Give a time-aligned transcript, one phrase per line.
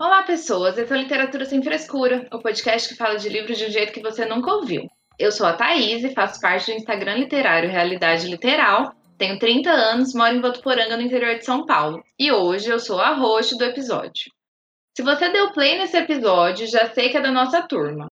[0.00, 0.78] Olá, pessoas!
[0.78, 3.92] Esse é o Literatura Sem Frescura, o podcast que fala de livros de um jeito
[3.92, 4.86] que você nunca ouviu.
[5.18, 8.94] Eu sou a Thaís e faço parte do Instagram literário Realidade Literal.
[9.18, 12.00] Tenho 30 anos, moro em Votuporanga, no interior de São Paulo.
[12.16, 14.30] E hoje eu sou a host do episódio.
[14.96, 18.07] Se você deu play nesse episódio, já sei que é da nossa turma.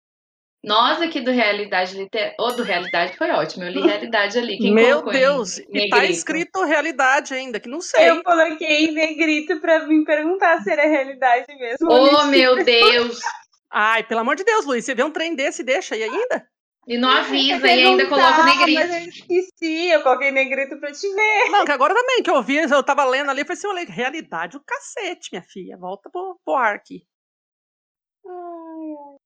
[0.67, 2.35] Nós aqui do Realidade Literária.
[2.41, 4.59] Ou do Realidade foi ótimo, eu li Realidade ali.
[4.59, 5.59] Quem Meu Deus!
[5.59, 8.11] E tá escrito Realidade ainda, que não sei.
[8.11, 11.89] Eu coloquei em negrito pra me perguntar se era realidade mesmo.
[11.89, 13.21] Oh, meu Deus!
[13.71, 16.45] Ai, pelo amor de Deus, Luiz, você vê um trem desse e deixa aí ainda?
[16.89, 18.81] E não avisa e ainda coloca negrito.
[18.81, 21.51] Mas eu esqueci, eu coloquei negrito pra te ver.
[21.51, 23.85] Não, que agora também, que eu vi, eu tava lendo ali, eu falei assim, olha,
[23.89, 25.77] realidade o cacete, minha filha.
[25.77, 27.05] Volta pro, pro ar aqui.
[28.25, 29.26] Ai, ai.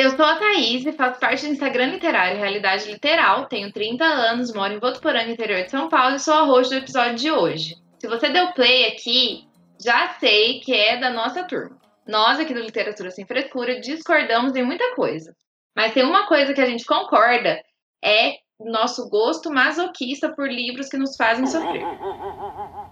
[0.00, 4.50] Eu sou a Thaís e faço parte do Instagram literário Realidade Literal, tenho 30 anos,
[4.50, 7.76] moro em Votuporanga, interior de São Paulo e sou a host do episódio de hoje.
[7.98, 9.46] Se você deu play aqui,
[9.78, 11.78] já sei que é da nossa turma.
[12.08, 15.36] Nós aqui do Literatura Sem Frescura discordamos em muita coisa.
[15.76, 17.60] Mas tem uma coisa que a gente concorda,
[18.02, 21.84] é nosso gosto masoquista por livros que nos fazem sofrer.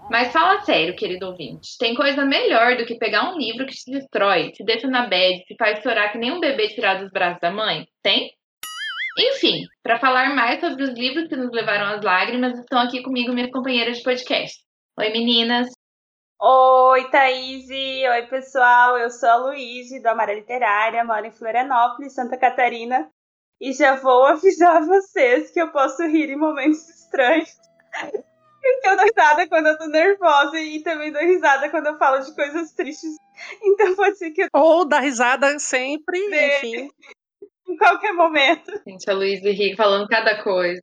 [0.09, 1.77] Mas fala sério, querido ouvinte.
[1.77, 5.43] Tem coisa melhor do que pegar um livro que te destrói, te deixa na bed,
[5.45, 7.87] te faz chorar que nem um bebê tirado dos braços da mãe?
[8.01, 8.31] Tem?
[9.19, 13.33] Enfim, para falar mais sobre os livros que nos levaram às lágrimas, estão aqui comigo
[13.33, 14.57] minhas companheiras de podcast.
[14.97, 15.67] Oi, meninas.
[16.41, 17.67] Oi, Thaís.
[17.69, 18.97] Oi, pessoal.
[18.97, 23.09] Eu sou a Luíse, do Amarela Literária, moro em Florianópolis, Santa Catarina.
[23.61, 27.49] E já vou avisar vocês que eu posso rir em momentos estranhos.
[28.83, 32.33] Eu dou risada quando eu tô nervosa e também dou risada quando eu falo de
[32.35, 33.15] coisas tristes.
[33.63, 34.47] Então pode ser que eu.
[34.53, 36.89] Ou dar risada sempre, enfim.
[37.69, 38.71] Em qualquer momento.
[38.87, 40.81] Gente, a Luísa ri falando cada coisa.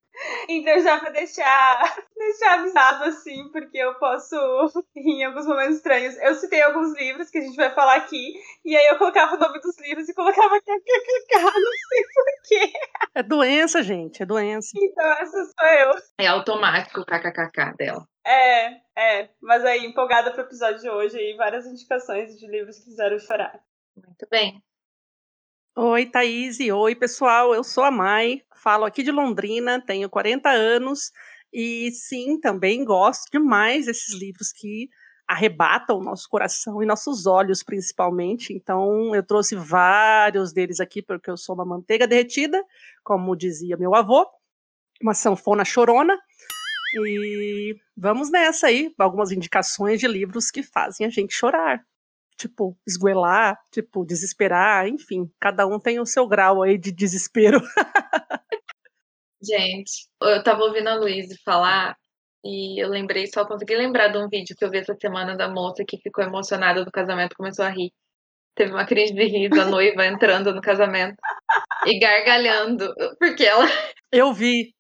[0.49, 4.37] Então, já pra deixar, deixar avisado assim, porque eu posso
[4.97, 6.17] rir em alguns momentos estranhos.
[6.19, 9.39] Eu citei alguns livros que a gente vai falar aqui, e aí eu colocava o
[9.39, 12.79] nome dos livros e colocava kkkk, não sei porquê.
[13.15, 14.71] É doença, gente, é doença.
[14.77, 15.95] Então, essa sou eu.
[16.19, 18.07] É automático o kkkk dela.
[18.25, 19.29] É, é.
[19.41, 23.61] Mas aí, empolgada pro episódio de hoje, aí várias indicações de livros que fizeram chorar.
[23.97, 24.63] Muito bem.
[25.79, 26.59] Oi, Thaís.
[26.59, 27.55] Oi, pessoal.
[27.55, 31.13] Eu sou a Mai, falo aqui de Londrina, tenho 40 anos
[31.53, 34.89] e sim, também gosto demais desses livros que
[35.29, 38.55] arrebatam nosso coração e nossos olhos, principalmente.
[38.55, 42.65] Então, eu trouxe vários deles aqui porque eu sou uma manteiga derretida,
[43.05, 44.27] como dizia meu avô,
[45.03, 46.19] uma sanfona chorona.
[47.05, 51.85] E vamos nessa aí, algumas indicações de livros que fazem a gente chorar
[52.37, 57.61] tipo, esguelar, tipo, desesperar, enfim, cada um tem o seu grau aí de desespero.
[59.43, 61.97] Gente, eu tava ouvindo a Luísa falar
[62.45, 65.49] e eu lembrei, só consegui lembrar de um vídeo que eu vi essa semana da
[65.49, 67.93] moça que ficou emocionada do casamento começou a rir.
[68.55, 71.17] Teve uma crise de riso, a noiva entrando no casamento
[71.85, 73.67] e gargalhando, porque ela.
[74.11, 74.75] Eu vi.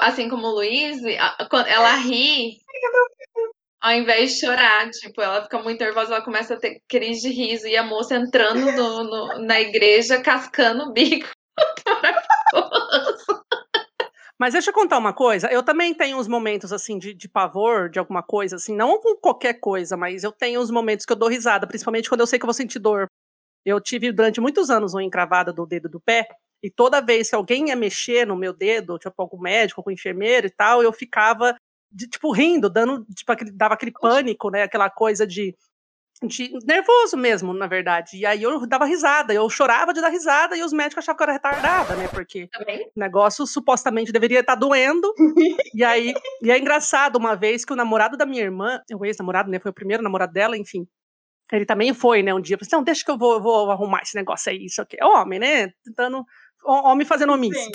[0.00, 2.56] Assim como o Luiz, ela ri
[3.80, 7.34] ao invés de chorar, tipo, ela fica muito nervosa, ela começa a ter crise de
[7.34, 11.28] riso e a moça entrando no, no, na igreja, cascando o bico.
[14.38, 15.48] Mas deixa eu contar uma coisa.
[15.48, 19.16] Eu também tenho uns momentos assim de, de, pavor de alguma coisa, assim, não com
[19.16, 22.38] qualquer coisa, mas eu tenho uns momentos que eu dou risada, principalmente quando eu sei
[22.38, 23.08] que eu vou sentir dor.
[23.64, 26.28] Eu tive durante muitos anos uma encravada do dedo do pé,
[26.62, 30.46] e toda vez que alguém ia mexer no meu dedo, tipo algum médico, algum enfermeiro
[30.46, 31.56] e tal, eu ficava
[31.90, 34.62] de, tipo, rindo, dando, tipo, aquele, dava aquele pânico, né?
[34.62, 35.54] Aquela coisa de,
[36.22, 38.16] de, nervoso mesmo, na verdade.
[38.16, 41.22] E aí eu dava risada, eu chorava de dar risada e os médicos achavam que
[41.22, 42.08] eu era retardada, né?
[42.08, 42.48] Porque
[42.96, 45.12] o negócio supostamente deveria estar doendo.
[45.74, 46.12] e aí,
[46.42, 49.58] e é engraçado uma vez que o namorado da minha irmã, o ex-namorado, né?
[49.58, 50.86] Foi o primeiro namorado dela, enfim.
[51.50, 54.14] Ele também foi, né, um dia, falei, não, deixa que eu vou, vou arrumar esse
[54.14, 54.98] negócio aí, isso aqui.
[55.00, 55.72] É homem, né?
[55.82, 56.24] Tentando.
[56.62, 57.70] Homem fazendo homice.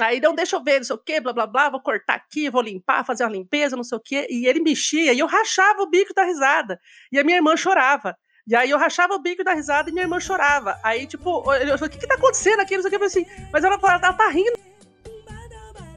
[0.00, 2.50] Aí não deixa eu ver, não sei o quê, blá blá blá, vou cortar aqui,
[2.50, 4.26] vou limpar, fazer uma limpeza, não sei o quê.
[4.30, 6.80] E ele mexia e eu rachava o bico da risada.
[7.12, 8.16] E a minha irmã chorava.
[8.46, 10.78] E aí eu rachava o bico da risada e minha irmã chorava.
[10.82, 12.74] Aí, tipo, eu falei, o que que tá acontecendo aqui?
[12.74, 14.69] Não sei o que, eu falei assim, mas ela, ela, ela tá rindo.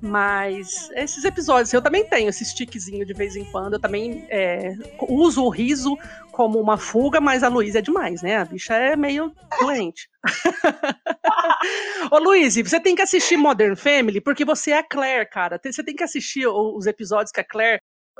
[0.06, 3.76] Mas esses episódios, eu também tenho esse stickzinho de vez em quando.
[3.76, 4.76] Eu também é,
[5.08, 5.98] uso o riso
[6.30, 8.36] como uma fuga, mas a Luísa é demais, né?
[8.36, 10.10] A bicha é meio doente.
[12.12, 15.58] Ô, Luiz, você tem que assistir Modern Family porque você é a Claire, cara.
[15.64, 17.80] Você tem que assistir os episódios que a Claire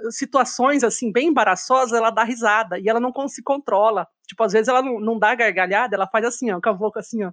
[0.09, 4.07] situações assim bem embaraçosas, ela dá risada e ela não se controla.
[4.25, 7.00] Tipo, às vezes ela não, não dá gargalhada, ela faz assim, ó, com a boca
[7.00, 7.31] assim, ó,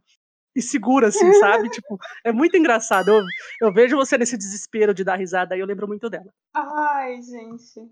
[0.55, 1.69] e segura assim, sabe?
[1.70, 3.11] tipo, é muito engraçado.
[3.11, 3.23] Eu,
[3.61, 6.32] eu vejo você nesse desespero de dar risada aí, eu lembro muito dela.
[6.55, 7.91] Ai, gente.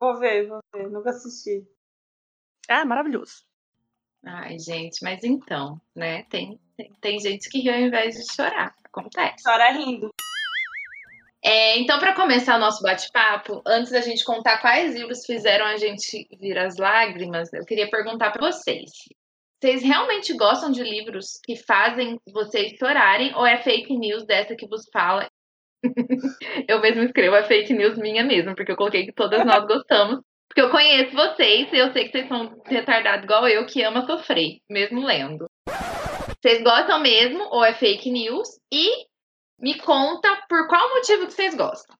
[0.00, 1.66] Vou ver, vou ver, nunca assisti.
[2.68, 3.44] É, maravilhoso.
[4.24, 6.24] Ai, gente, mas então, né?
[6.24, 8.74] Tem, tem, tem gente que ri ao invés de chorar.
[8.84, 9.42] Acontece.
[9.44, 10.10] Chora rindo.
[11.42, 15.76] É, então, para começar o nosso bate-papo, antes da gente contar quais livros fizeram a
[15.78, 18.90] gente vir as lágrimas, eu queria perguntar para vocês:
[19.60, 24.66] vocês realmente gostam de livros que fazem vocês chorarem ou é fake news dessa que
[24.66, 25.28] vos fala?
[26.66, 30.20] eu mesmo escrevo a fake news minha mesmo, porque eu coloquei que todas nós gostamos.
[30.48, 34.04] Porque eu conheço vocês e eu sei que vocês são retardados igual eu, que ama
[34.04, 35.46] sofrer, mesmo lendo.
[36.42, 38.48] Vocês gostam mesmo ou é fake news?
[38.72, 39.06] E
[39.60, 41.94] me conta por qual motivo que vocês gostam.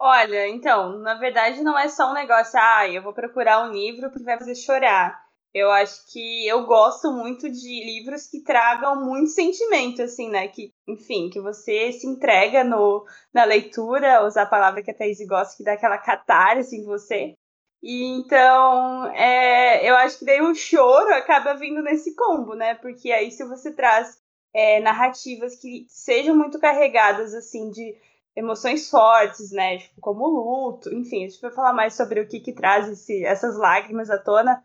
[0.00, 4.12] Olha, então, na verdade não é só um negócio, ah, eu vou procurar um livro
[4.12, 5.27] que vai fazer chorar.
[5.58, 10.48] Eu acho que eu gosto muito de livros que tragam muito sentimento, assim, né?
[10.48, 15.18] Que, enfim, que você se entrega no, na leitura, usar a palavra que a Thaís
[15.26, 17.34] gosta, que dá aquela catarse em você.
[17.82, 22.74] E então, é, eu acho que daí o choro acaba vindo nesse combo, né?
[22.76, 24.18] Porque aí se você traz
[24.54, 27.96] é, narrativas que sejam muito carregadas assim de
[28.34, 29.78] emoções fortes, né?
[29.78, 33.24] Tipo, como luto, enfim, a gente vai falar mais sobre o que, que traz esse,
[33.24, 34.62] essas lágrimas à tona.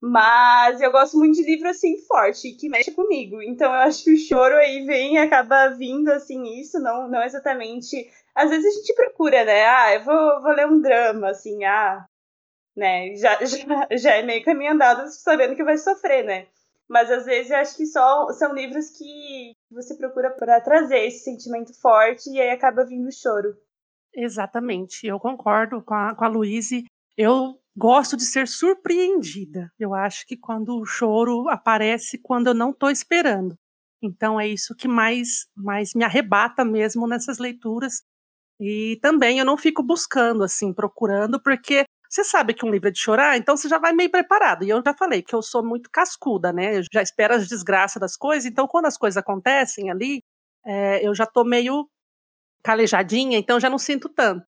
[0.00, 3.42] Mas eu gosto muito de livro assim forte, que mexe comigo.
[3.42, 8.08] Então eu acho que o choro aí vem acaba vindo assim, isso, não, não exatamente.
[8.34, 9.66] Às vezes a gente procura, né?
[9.66, 12.06] Ah, eu vou, vou ler um drama, assim, ah,
[12.76, 13.16] né?
[13.16, 16.46] Já, já, já é meio caminho andado sabendo que vai sofrer, né?
[16.88, 21.24] Mas às vezes eu acho que só são livros que você procura para trazer esse
[21.24, 23.54] sentimento forte e aí acaba vindo o choro.
[24.14, 26.84] Exatamente, eu concordo com a, com a Luíse.
[27.16, 29.70] Eu gosto de ser surpreendida.
[29.78, 33.56] Eu acho que quando o choro aparece quando eu não estou esperando.
[34.02, 38.02] Então é isso que mais, mais me arrebata mesmo nessas leituras.
[38.60, 42.90] E também eu não fico buscando, assim, procurando, porque você sabe que um livro é
[42.90, 44.64] de chorar, então você já vai meio preparado.
[44.64, 46.78] E eu já falei que eu sou muito cascuda, né?
[46.78, 50.22] Eu já espero as desgraças das coisas, então quando as coisas acontecem ali,
[50.64, 51.88] é, eu já tô meio
[52.62, 54.44] calejadinha, então já não sinto tanto.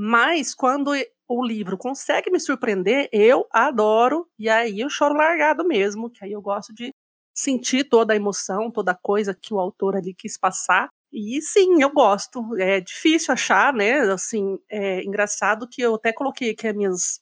[0.00, 0.92] Mas quando
[1.28, 6.30] o livro consegue me surpreender, eu adoro, e aí eu choro largado mesmo, que aí
[6.32, 6.94] eu gosto de
[7.34, 10.88] sentir toda a emoção, toda a coisa que o autor ali quis passar.
[11.12, 12.56] E sim, eu gosto.
[12.58, 14.00] É difícil achar, né?
[14.12, 17.20] Assim, é engraçado que eu até coloquei aqui as minhas,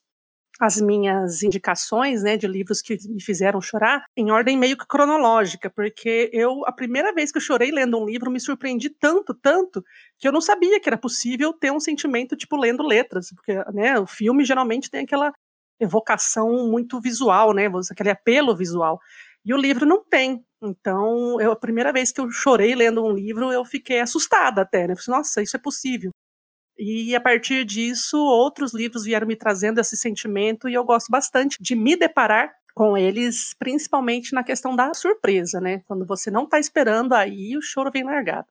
[0.59, 5.69] as minhas indicações, né, de livros que me fizeram chorar, em ordem meio que cronológica,
[5.69, 9.83] porque eu, a primeira vez que eu chorei lendo um livro, me surpreendi tanto, tanto,
[10.17, 13.99] que eu não sabia que era possível ter um sentimento tipo lendo letras, porque, né,
[13.99, 15.31] o filme geralmente tem aquela
[15.79, 18.99] evocação muito visual, né, aquele apelo visual.
[19.45, 20.43] E o livro não tem.
[20.61, 24.87] Então, eu, a primeira vez que eu chorei lendo um livro, eu fiquei assustada até,
[24.87, 24.95] né?
[24.95, 26.11] falei, nossa, isso é possível.
[26.77, 31.57] E a partir disso, outros livros vieram me trazendo esse sentimento e eu gosto bastante
[31.61, 35.81] de me deparar com eles, principalmente na questão da surpresa, né?
[35.87, 38.47] Quando você não está esperando, aí o choro vem largado.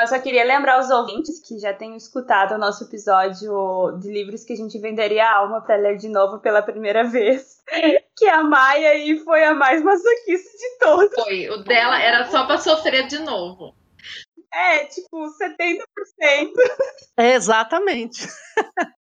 [0.00, 4.42] Eu só queria lembrar os ouvintes que já tenham escutado o nosso episódio de livros
[4.42, 7.62] que a gente venderia a alma para ler de novo pela primeira vez.
[8.14, 11.14] Que a Maia aí foi a mais masoquista de todas.
[11.14, 13.74] Foi, o dela era só para sofrer de novo.
[14.52, 16.52] É, tipo, 70%.
[17.16, 18.26] É, exatamente.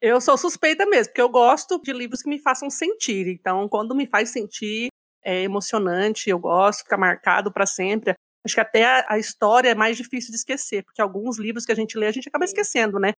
[0.00, 3.26] eu sou suspeita mesmo, porque eu gosto de livros que me façam sentir.
[3.26, 4.88] Então, quando me faz sentir,
[5.24, 8.14] é emocionante, eu gosto, fica marcado para sempre.
[8.44, 11.72] Acho que até a, a, história é mais difícil de esquecer, porque alguns livros que
[11.72, 13.12] a gente lê, a gente acaba esquecendo, né?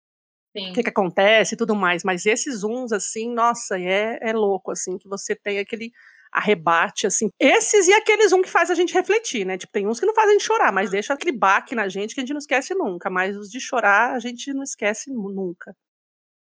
[0.56, 0.70] Sim.
[0.70, 2.04] O que, que acontece e tudo mais.
[2.04, 5.92] Mas esses uns, assim, nossa, é, é louco, assim, que você tem aquele
[6.32, 7.28] arrebate, assim.
[7.38, 9.58] Esses e aqueles um que faz a gente refletir, né?
[9.58, 12.14] Tipo, tem uns que não fazem a gente chorar, mas deixa aquele baque na gente
[12.14, 13.10] que a gente não esquece nunca.
[13.10, 15.74] Mas os de chorar, a gente não esquece nunca.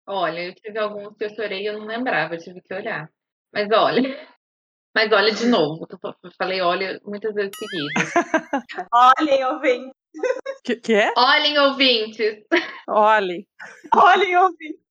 [0.06, 3.08] Olha, eu tive alguns que eu chorei e eu não lembrava, eu tive que olhar.
[3.52, 4.02] Mas olha,
[4.94, 5.86] mas olha de novo,
[6.22, 8.12] eu falei olha muitas vezes seguidas.
[8.92, 9.92] Olhem, ouvintes.
[10.62, 11.12] Que, que é?
[11.16, 12.44] Olhem, ouvintes.
[12.88, 13.46] Olhem.
[13.94, 14.84] Olhem, ouvintes.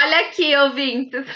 [0.00, 1.26] Olha aqui, ouvintes.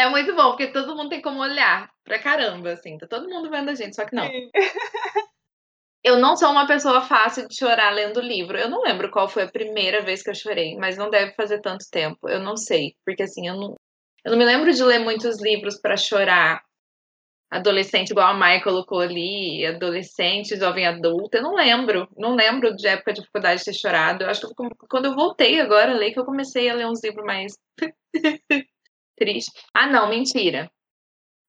[0.00, 2.96] É muito bom, porque todo mundo tem como olhar pra caramba, assim.
[2.96, 4.26] Tá todo mundo vendo a gente, só que não.
[6.02, 8.56] Eu não sou uma pessoa fácil de chorar lendo livro.
[8.56, 11.60] Eu não lembro qual foi a primeira vez que eu chorei, mas não deve fazer
[11.60, 12.26] tanto tempo.
[12.26, 13.76] Eu não sei, porque assim, eu não,
[14.24, 16.62] eu não me lembro de ler muitos livros para chorar.
[17.50, 21.36] Adolescente, igual a Mai colocou ali, adolescente, jovem adulto.
[21.36, 22.08] Eu não lembro.
[22.16, 24.24] Não lembro de época de dificuldade de ter chorado.
[24.24, 24.54] Eu acho que
[24.88, 27.52] quando eu voltei agora a ler, que eu comecei a ler uns livros mais
[29.20, 29.54] tristes.
[29.74, 30.70] Ah, não, mentira.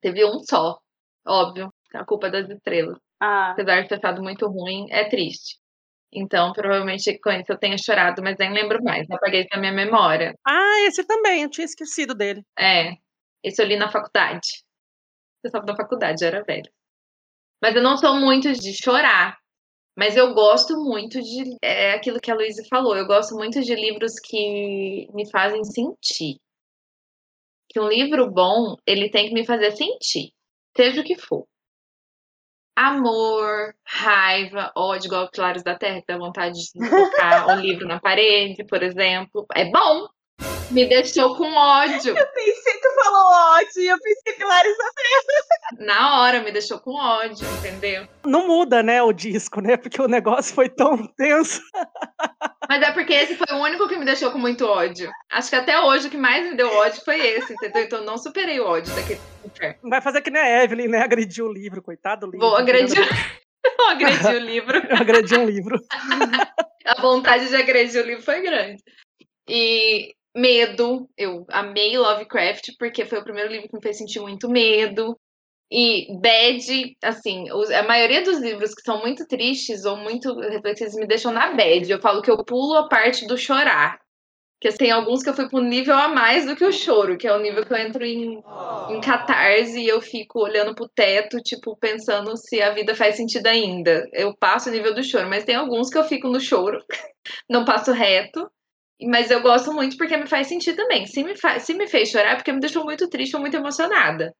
[0.01, 0.77] Teve um só.
[1.25, 1.73] Óbvio.
[1.93, 2.97] A culpa das estrelas.
[3.21, 5.57] Ah, Apesar de ter estado muito ruim, é triste.
[6.13, 9.09] Então, provavelmente com isso eu tenha chorado, mas nem lembro mais.
[9.09, 10.33] Apaguei da minha memória.
[10.45, 12.43] Ah, esse também, eu tinha esquecido dele.
[12.59, 12.93] É.
[13.43, 14.47] Esse eu li na faculdade.
[15.43, 16.69] Eu estava na faculdade, era velho.
[17.61, 19.37] Mas eu não sou muito de chorar.
[19.97, 21.57] Mas eu gosto muito de.
[21.61, 22.95] É aquilo que a Luísa falou.
[22.95, 26.37] Eu gosto muito de livros que me fazem sentir.
[27.71, 30.33] Que um livro bom, ele tem que me fazer sentir.
[30.75, 31.45] Seja o que for.
[32.75, 37.99] Amor, raiva, ódio, igual Pilares da Terra, que dá vontade de colocar um livro na
[37.99, 39.45] parede, por exemplo.
[39.53, 40.07] É bom.
[40.71, 42.17] Me deixou com ódio.
[42.17, 42.60] eu pensei,
[43.55, 48.07] ódio, e eu pensei Pilares da Na hora, me deixou com ódio, entendeu?
[48.25, 49.77] Não muda, né, o disco, né?
[49.77, 51.61] Porque o negócio foi tão tenso.
[52.69, 55.11] Mas é porque esse foi o único que me deixou com muito ódio.
[55.31, 57.83] Acho que até hoje o que mais me deu ódio foi esse, entendeu?
[57.83, 59.89] Então eu não superei o ódio daquele inferno.
[59.89, 61.01] Vai fazer que nem a Evelyn, né?
[61.01, 62.47] Agrediu o livro, coitado do livro.
[62.47, 62.97] Vou agredir,
[63.77, 64.77] vou agredir o livro.
[64.77, 65.79] Eu agredi um livro.
[66.85, 68.81] A vontade de agredir o livro foi grande.
[69.47, 74.49] E medo, eu amei Lovecraft porque foi o primeiro livro que me fez sentir muito
[74.49, 75.17] medo.
[75.73, 81.07] E bad, assim, a maioria dos livros que são muito tristes ou muito reflexivos me
[81.07, 81.89] deixam na bad.
[81.89, 83.97] Eu falo que eu pulo a parte do chorar.
[84.61, 87.27] Porque tem alguns que eu fui pro nível a mais do que o choro, que
[87.27, 88.43] é o nível que eu entro em,
[88.89, 93.47] em catarse e eu fico olhando pro teto, tipo, pensando se a vida faz sentido
[93.47, 94.07] ainda.
[94.13, 96.77] Eu passo o nível do choro, mas tem alguns que eu fico no choro,
[97.49, 98.51] não passo reto.
[99.03, 101.05] Mas eu gosto muito porque me faz sentir também.
[101.05, 103.57] Se me, fa se me fez chorar, é porque me deixou muito triste ou muito
[103.57, 104.33] emocionada.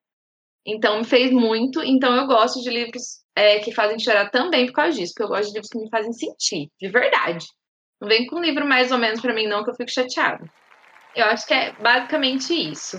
[0.66, 1.82] Então me fez muito.
[1.84, 5.14] Então eu gosto de livros é, que fazem chorar também por causa disso.
[5.14, 7.46] Porque eu gosto de livros que me fazem sentir, de verdade.
[8.00, 10.44] Não vem com um livro mais ou menos pra mim, não, que eu fico chateada.
[11.16, 12.98] Eu acho que é basicamente isso.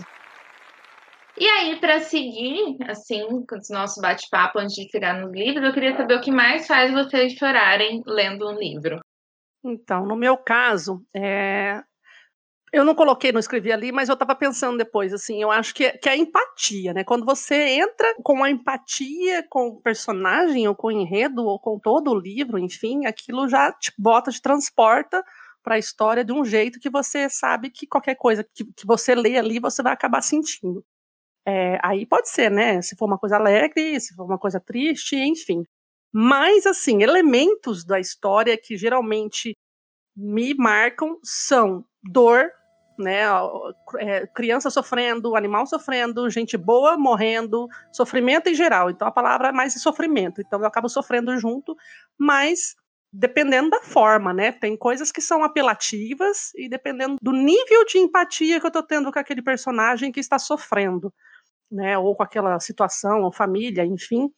[1.37, 5.73] E aí, pra seguir, assim, com o nosso bate-papo antes de chegar nos livros, eu
[5.73, 9.02] queria saber o que mais faz vocês chorarem lendo um livro.
[9.65, 11.83] Então, no meu caso, é,
[12.73, 15.87] eu não coloquei, não escrevi ali, mas eu estava pensando depois, assim, eu acho que,
[15.87, 17.05] é- que é a empatia, né?
[17.05, 21.79] Quando você entra com a empatia com o personagem, ou com o enredo, ou com
[21.79, 25.25] todo o livro, enfim, aquilo já te bota, te transporta
[25.63, 29.15] para a história de um jeito que você sabe que qualquer coisa que, que você
[29.15, 30.85] lê ali, você vai acabar sentindo.
[31.47, 32.83] É, aí pode ser, né?
[32.83, 35.65] Se for uma coisa alegre, se for uma coisa triste, enfim.
[36.13, 39.57] Mas, assim, elementos da história que geralmente
[40.15, 42.51] me marcam são dor,
[42.99, 43.23] né?
[43.99, 48.91] é, criança sofrendo, animal sofrendo, gente boa morrendo, sofrimento em geral.
[48.91, 50.41] Então a palavra é mais sofrimento.
[50.41, 51.75] Então eu acabo sofrendo junto,
[52.19, 52.77] mas
[53.13, 54.53] dependendo da forma, né?
[54.53, 59.13] Tem coisas que são apelativas e dependendo do nível de empatia que eu tô tendo
[59.13, 61.13] com aquele personagem que está sofrendo,
[61.71, 61.99] né?
[61.99, 64.31] Ou com aquela situação, ou família, enfim.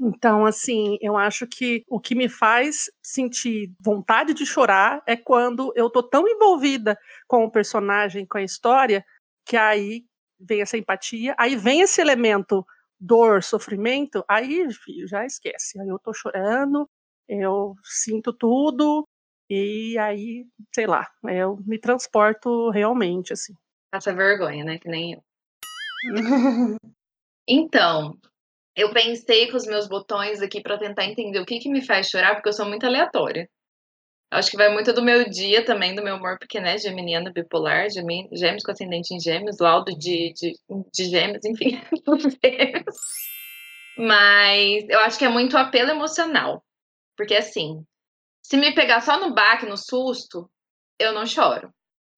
[0.00, 5.72] Então, assim, eu acho que o que me faz sentir vontade de chorar é quando
[5.76, 6.98] eu tô tão envolvida
[7.28, 9.04] com o personagem, com a história,
[9.44, 10.04] que aí
[10.38, 12.66] vem essa empatia, aí vem esse elemento
[12.98, 15.80] dor, sofrimento, aí filho, já esquece.
[15.80, 16.88] Aí eu tô chorando,
[17.28, 19.06] eu sinto tudo,
[19.48, 23.54] e aí, sei lá, eu me transporto realmente, assim.
[23.92, 24.78] Passa vergonha, né?
[24.78, 25.22] Que nem eu.
[27.46, 28.18] Então,
[28.76, 32.08] eu pensei com os meus botões aqui pra tentar entender o que que me faz
[32.08, 33.48] chorar, porque eu sou muito aleatória.
[34.32, 37.88] Acho que vai muito do meu dia também, do meu humor, porque, né, geminiana, bipolar,
[37.88, 40.58] gemi- gêmeos com ascendente em gêmeos, laudo de, de,
[40.92, 41.80] de gêmeos, enfim,
[42.42, 42.96] gêmeos.
[43.96, 46.64] Mas eu acho que é muito apelo emocional.
[47.16, 47.84] Porque, assim,
[48.42, 50.50] se me pegar só no baque, no susto,
[50.98, 51.70] eu não choro.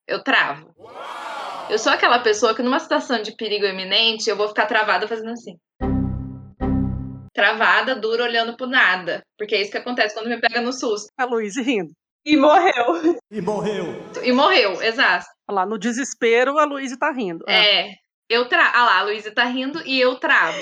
[0.09, 0.75] Eu travo.
[1.69, 5.33] Eu sou aquela pessoa que numa situação de perigo iminente, eu vou ficar travada fazendo
[5.33, 5.59] assim.
[7.37, 9.21] Travada, dura, olhando pro nada.
[9.37, 11.09] Porque é isso que acontece quando me pega no susto.
[11.19, 11.93] A Luísa rindo.
[12.25, 13.21] E morreu.
[13.31, 13.85] E morreu.
[14.25, 15.27] E morreu, exato.
[15.47, 17.45] Olha Lá no desespero, a Luísa tá rindo.
[17.47, 17.91] Ah, É.
[18.29, 18.73] Eu tra...
[18.75, 20.59] Ah lá, a Luísa tá rindo e eu travo.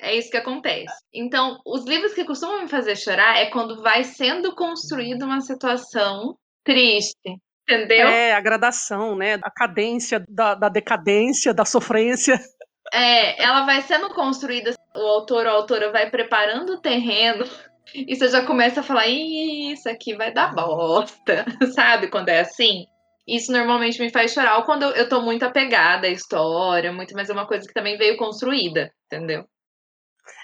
[0.00, 0.94] É isso que acontece.
[1.12, 6.36] Então, os livros que costumam me fazer chorar é quando vai sendo construída uma situação
[6.64, 7.36] triste.
[7.68, 8.08] Entendeu?
[8.08, 9.34] É, a gradação, né?
[9.42, 12.40] A cadência da, da decadência, da sofrência.
[12.92, 17.44] É, ela vai sendo construída, o autor ou a autora vai preparando o terreno
[17.94, 22.08] E você já começa a falar, "Ih, isso aqui vai dar bosta, sabe?
[22.10, 22.86] Quando é assim.
[23.28, 24.62] Isso normalmente me faz chorar.
[24.64, 27.98] Quando eu, eu tô muito apegada à história, muito, mas é uma coisa que também
[27.98, 29.46] veio construída, entendeu?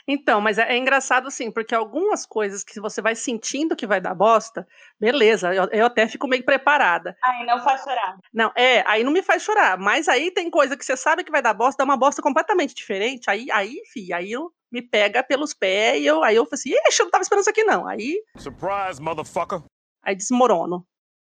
[0.06, 4.00] Então, mas é, é engraçado assim, porque algumas coisas que você vai sentindo que vai
[4.00, 4.66] dar bosta,
[5.00, 7.16] beleza, eu, eu até fico meio preparada.
[7.24, 8.18] Ai, não faz chorar.
[8.32, 9.78] Não, é, aí não me faz chorar.
[9.78, 12.74] Mas aí tem coisa que você sabe que vai dar bosta, dá uma bosta completamente
[12.74, 13.30] diferente.
[13.30, 16.70] Aí, aí, fi, aí eu me pega pelos pés e eu, aí eu falo assim,
[16.88, 17.86] ixi, eu não tava esperando isso aqui, não.
[17.86, 19.62] Aí, Surprise, motherfucker.
[20.02, 20.86] aí desmorono.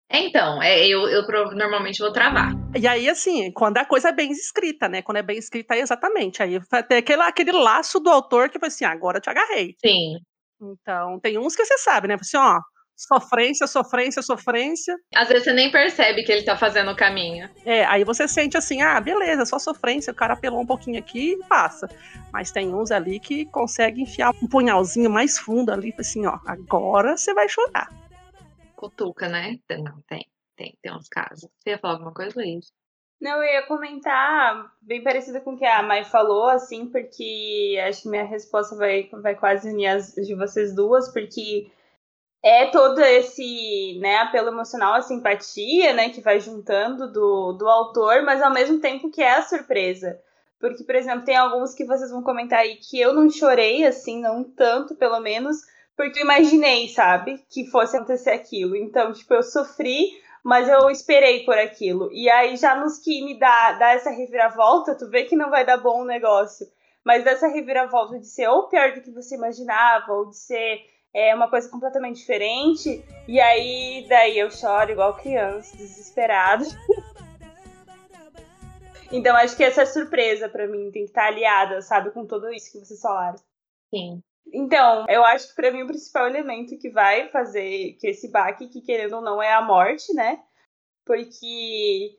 [0.09, 1.23] Então, é, eu, eu
[1.55, 2.53] normalmente vou travar.
[2.75, 5.01] E aí, assim, quando a coisa é bem escrita, né?
[5.01, 6.43] Quando é bem escrita, aí exatamente.
[6.43, 9.29] Aí vai ter aquele, aquele laço do autor que foi assim, ah, agora eu te
[9.29, 9.75] agarrei.
[9.83, 10.17] Sim.
[10.61, 12.15] Então, tem uns que você sabe, né?
[12.19, 12.59] Assim, ó,
[12.95, 14.95] sofrência, sofrência, sofrência.
[15.13, 17.49] Às vezes você nem percebe que ele tá fazendo o caminho.
[17.65, 21.33] É, aí você sente assim, ah, beleza, só sofrência, o cara apelou um pouquinho aqui
[21.33, 21.89] e passa.
[22.31, 27.17] Mas tem uns ali que conseguem enfiar um punhalzinho mais fundo ali, assim, ó, agora
[27.17, 27.89] você vai chorar.
[28.89, 29.59] Cutuca, né?
[29.69, 30.25] Não, tem.
[30.55, 31.49] Tem, tem uns casos.
[31.59, 32.71] Você ia falar alguma coisa, Luiz?
[33.19, 38.03] Não, eu ia comentar bem parecido com o que a Mai falou, assim, porque acho
[38.03, 41.71] que minha resposta vai, vai quase unir as de vocês duas, porque
[42.43, 48.21] é todo esse né, apelo emocional, a simpatia, né, que vai juntando do, do autor,
[48.23, 50.21] mas ao mesmo tempo que é a surpresa.
[50.59, 54.21] Porque, por exemplo, tem alguns que vocês vão comentar aí que eu não chorei, assim,
[54.21, 55.57] não tanto, pelo menos,
[55.95, 58.75] porque eu imaginei, sabe, que fosse acontecer aquilo.
[58.75, 60.09] Então, tipo, eu sofri,
[60.43, 62.11] mas eu esperei por aquilo.
[62.11, 65.65] E aí, já nos que me dá, dá essa reviravolta, tu vê que não vai
[65.65, 66.67] dar bom o negócio.
[67.03, 70.81] Mas dessa reviravolta de ser ou pior do que você imaginava, ou de ser
[71.13, 73.03] é, uma coisa completamente diferente.
[73.27, 76.65] E aí, daí eu choro igual criança, desesperada.
[79.11, 82.51] então, acho que essa é surpresa pra mim, tem que estar aliada, sabe, com tudo
[82.51, 83.37] isso que vocês falaram.
[83.89, 84.21] Sim.
[84.53, 88.67] Então, eu acho que pra mim o principal elemento que vai fazer que esse baque,
[88.67, 90.39] que querendo ou não, é a morte, né?
[91.05, 92.17] Porque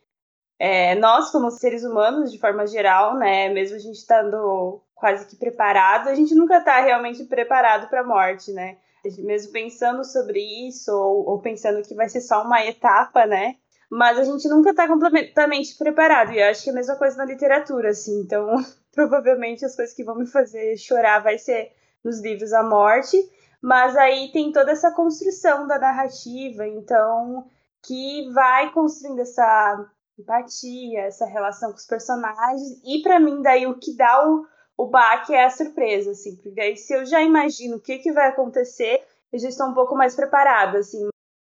[0.59, 5.37] é, nós, como seres humanos, de forma geral, né, mesmo a gente estando quase que
[5.37, 8.79] preparado, a gente nunca tá realmente preparado pra morte, né?
[9.05, 13.57] A Mesmo pensando sobre isso, ou, ou pensando que vai ser só uma etapa, né?
[13.91, 16.33] Mas a gente nunca tá completamente preparado.
[16.33, 18.21] E eu acho que é a mesma coisa na literatura, assim.
[18.21, 18.57] Então,
[18.93, 21.71] provavelmente as coisas que vão me fazer chorar vai ser
[22.07, 23.17] nos livros a morte,
[23.61, 27.45] mas aí tem toda essa construção da narrativa, então
[27.83, 29.87] que vai construindo essa
[30.19, 34.87] empatia, essa relação com os personagens, e para mim daí o que dá o, o
[34.87, 38.29] baque é a surpresa, assim, porque aí se eu já imagino o que, que vai
[38.29, 41.09] acontecer, eu já estou um pouco mais preparada, assim,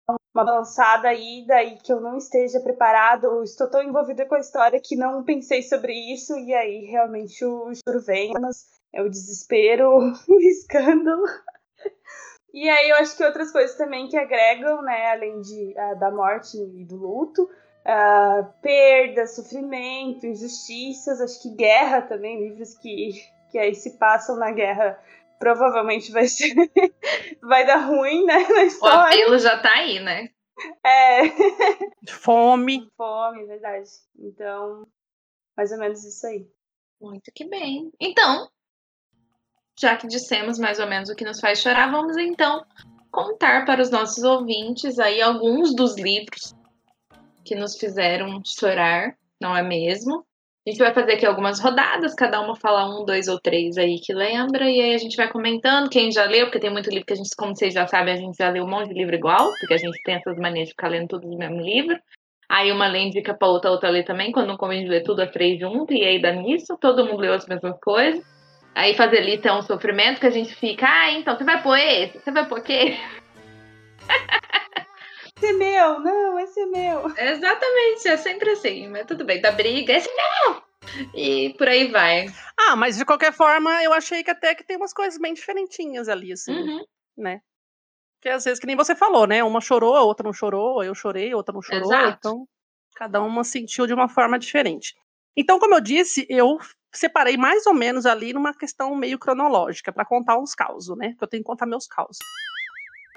[0.08, 4.40] uma balançada aí, daí que eu não esteja preparado, ou estou tão envolvida com a
[4.40, 9.10] história que não pensei sobre isso, e aí realmente o choro vem, mas é o
[9.10, 11.22] desespero, o escândalo.
[12.52, 16.10] E aí eu acho que outras coisas também que agregam, né, além de, uh, da
[16.10, 23.10] morte e do luto, uh, perda, sofrimento, injustiças, acho que guerra também, livros que,
[23.50, 24.98] que aí se passam na guerra
[25.38, 26.54] provavelmente vai ser
[27.42, 29.00] vai dar ruim, né, na O história.
[29.00, 30.30] apelo já tá aí, né?
[30.82, 31.20] É,
[32.10, 32.88] Fome.
[32.96, 33.90] fome, verdade.
[34.18, 34.86] Então,
[35.54, 36.48] mais ou menos isso aí.
[36.98, 37.92] Muito que bem.
[38.00, 38.48] Então,
[39.78, 42.64] já que dissemos mais ou menos o que nos faz chorar, vamos então
[43.10, 46.54] contar para os nossos ouvintes aí alguns dos livros
[47.44, 50.24] que nos fizeram chorar, não é mesmo?
[50.66, 54.00] A gente vai fazer aqui algumas rodadas, cada uma falar um, dois ou três aí
[54.00, 57.06] que lembra, e aí a gente vai comentando quem já leu, porque tem muito livro
[57.06, 59.14] que a gente, como vocês já sabem, a gente já leu um monte de livro
[59.14, 61.96] igual, porque a gente tem essas manias de ficar lendo tudo do mesmo livro.
[62.48, 65.22] Aí uma lê indica pra outra, outra lê também, quando não convém de ler tudo
[65.22, 68.35] a três junto, e aí dá nisso, todo mundo leu as mesmas coisas.
[68.76, 71.78] Aí fazer lista é um sofrimento que a gente fica, ah, então você vai pôr
[71.78, 72.98] esse, você vai pôr aquele.
[75.34, 77.06] Esse é meu, não, esse é meu.
[77.16, 80.62] Exatamente, é sempre assim, mas tudo bem, da briga, esse não!
[81.14, 82.26] E por aí vai.
[82.58, 86.06] Ah, mas de qualquer forma, eu achei que até que tem umas coisas bem diferentinhas
[86.08, 86.84] ali, assim, Uhum,
[87.16, 87.40] né?
[88.20, 89.42] Que às vezes, que nem você falou, né?
[89.42, 92.16] Uma chorou, a outra não chorou, eu chorei, a outra não chorou, Exato.
[92.18, 92.48] então
[92.94, 94.94] cada uma sentiu de uma forma diferente.
[95.34, 96.58] Então, como eu disse, eu
[96.96, 101.10] separei mais ou menos ali numa questão meio cronológica, para contar uns causos, né?
[101.10, 102.18] Porque eu tenho que contar meus causos.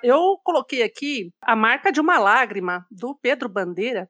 [0.03, 4.09] Eu coloquei aqui A Marca de uma Lágrima, do Pedro Bandeira,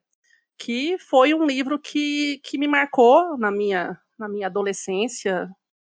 [0.58, 5.48] que foi um livro que, que me marcou na minha, na minha adolescência,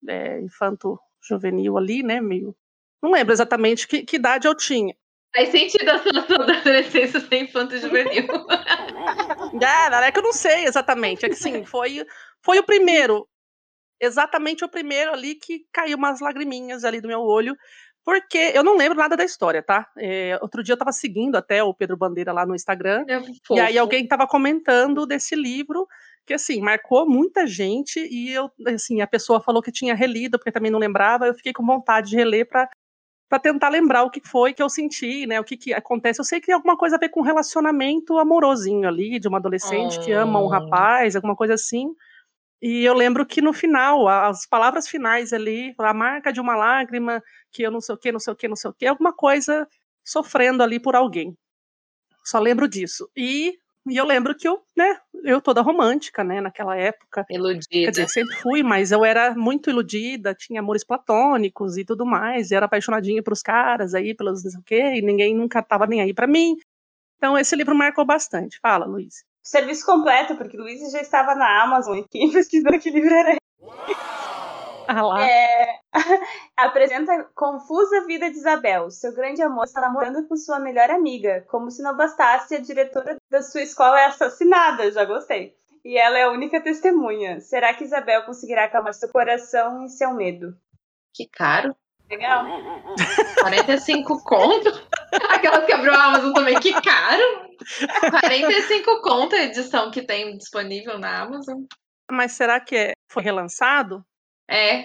[0.09, 2.21] é, infanto-juvenil ali, né?
[2.21, 2.55] Meio...
[3.03, 4.95] Não lembro exatamente que, que idade eu tinha.
[5.35, 8.27] Faz sentido a situação da adolescência ser infanto juvenil.
[8.49, 11.27] Ah, é que eu não sei exatamente.
[11.27, 12.05] É que sim, foi,
[12.43, 13.29] foi o primeiro.
[14.01, 17.57] Exatamente o primeiro ali que caiu umas lagriminhas ali do meu olho.
[18.05, 19.89] Porque eu não lembro nada da história, tá?
[19.99, 23.17] É, outro dia eu tava seguindo até o Pedro Bandeira lá no Instagram, É
[23.51, 25.87] e aí alguém tava comentando desse livro,
[26.25, 30.53] que assim, marcou muita gente, e eu, assim, a pessoa falou que tinha relido, porque
[30.53, 32.69] também não lembrava, eu fiquei com vontade de reler pra,
[33.29, 36.21] pra tentar lembrar o que foi que eu senti, né, o que que acontece.
[36.21, 39.39] Eu sei que tem alguma coisa a ver com um relacionamento amorosinho ali, de uma
[39.39, 40.49] adolescente que ama um Oh.
[40.49, 41.89] rapaz, alguma coisa assim.
[42.61, 47.23] E eu lembro que no final, as palavras finais ali, a marca de uma lágrima,
[47.53, 49.13] que eu não sei o que, não sei o que, não sei o que, alguma
[49.13, 49.69] coisa
[50.05, 51.37] sofrendo ali por alguém.
[52.25, 53.09] Só lembro disso.
[53.15, 57.25] E, e eu lembro que eu, né, eu toda romântica, né, naquela época.
[57.29, 57.91] Quer Iludida.
[57.91, 62.55] dizer, sempre fui, mas eu era muito iludida, tinha amores platônicos e tudo mais, e
[62.55, 66.01] era apaixonadinha pelos caras aí, pelos não sei o quê, e ninguém nunca tava nem
[66.01, 66.57] aí pra mim.
[67.17, 68.59] Então esse livro marcou bastante.
[68.61, 69.25] Fala, Luiz.
[69.47, 73.37] Serviço completo, porque Luiz já estava na Amazon aqui pesquisando que livro era
[74.89, 75.25] Ah lá.
[75.25, 75.79] É,
[76.57, 78.91] apresenta Confusa Vida de Isabel.
[78.91, 81.45] Seu grande amor está namorando com sua melhor amiga.
[81.49, 84.91] Como se não bastasse, a diretora da sua escola é assassinada.
[84.91, 85.55] Já gostei.
[85.85, 87.41] E ela é a única testemunha.
[87.41, 90.57] Será que Isabel conseguirá acalmar seu coração e seu medo?
[91.15, 91.73] Que caro.
[92.11, 92.45] Legal?
[93.41, 94.71] 45 conto.
[95.29, 97.47] Aquelas que abriu a Amazon também, que caro.
[98.11, 101.63] 45 conto a edição que tem disponível na Amazon.
[102.11, 104.05] Mas será que é- foi relançado?
[104.49, 104.85] É.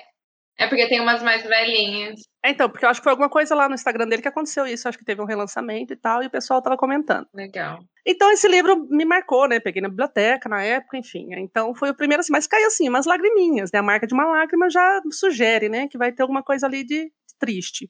[0.57, 2.21] É porque tem umas mais velhinhas.
[2.43, 4.65] É, então, porque eu acho que foi alguma coisa lá no Instagram dele que aconteceu
[4.67, 4.87] isso.
[4.87, 7.27] Acho que teve um relançamento e tal, e o pessoal tava comentando.
[7.33, 7.79] Legal.
[8.05, 9.59] Então, esse livro me marcou, né?
[9.59, 11.29] Peguei na biblioteca na época, enfim.
[11.37, 13.79] Então, foi o primeiro assim, mas caiu assim, umas lagriminhas, né?
[13.79, 15.87] A marca de uma lágrima já sugere, né?
[15.87, 17.89] Que vai ter alguma coisa ali de triste.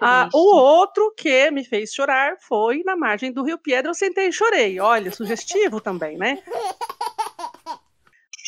[0.00, 4.28] Ah, o outro que me fez chorar foi Na Margem do Rio Piedra, eu sentei
[4.28, 4.78] e chorei.
[4.80, 6.42] Olha, sugestivo também, né?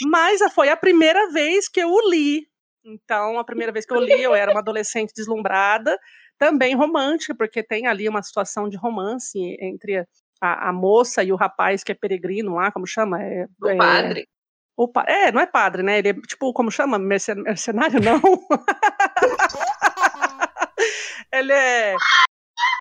[0.06, 2.46] Mas foi a primeira vez que eu o li.
[2.88, 5.98] Então, a primeira vez que eu li, eu era uma adolescente deslumbrada,
[6.38, 10.06] também romântica, porque tem ali uma situação de romance entre
[10.40, 13.20] a, a moça e o rapaz que é peregrino lá, como chama?
[13.22, 14.28] É, O é, padre.
[14.76, 15.98] o pa- é, não é padre, né?
[15.98, 16.96] Ele é tipo, como chama?
[16.98, 17.98] Mercen- Mercenário?
[18.00, 18.20] Não.
[21.32, 21.96] Ele é.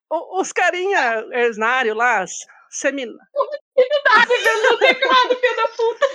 [0.09, 2.23] o- Os carinha esnário lá,
[2.69, 3.11] semina.
[3.75, 6.05] Não teclado, filho da puta.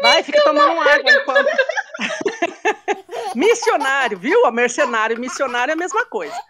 [0.00, 1.50] Vai, fica tomando água enquanto.
[3.34, 4.44] missionário, viu?
[4.46, 6.34] A mercenário e missionário é a mesma coisa.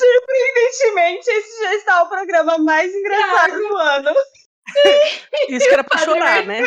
[0.00, 4.14] Surpreendentemente, esse já está o programa mais engraçado do ano.
[5.48, 6.62] Isso que era pra Padre chorar, né?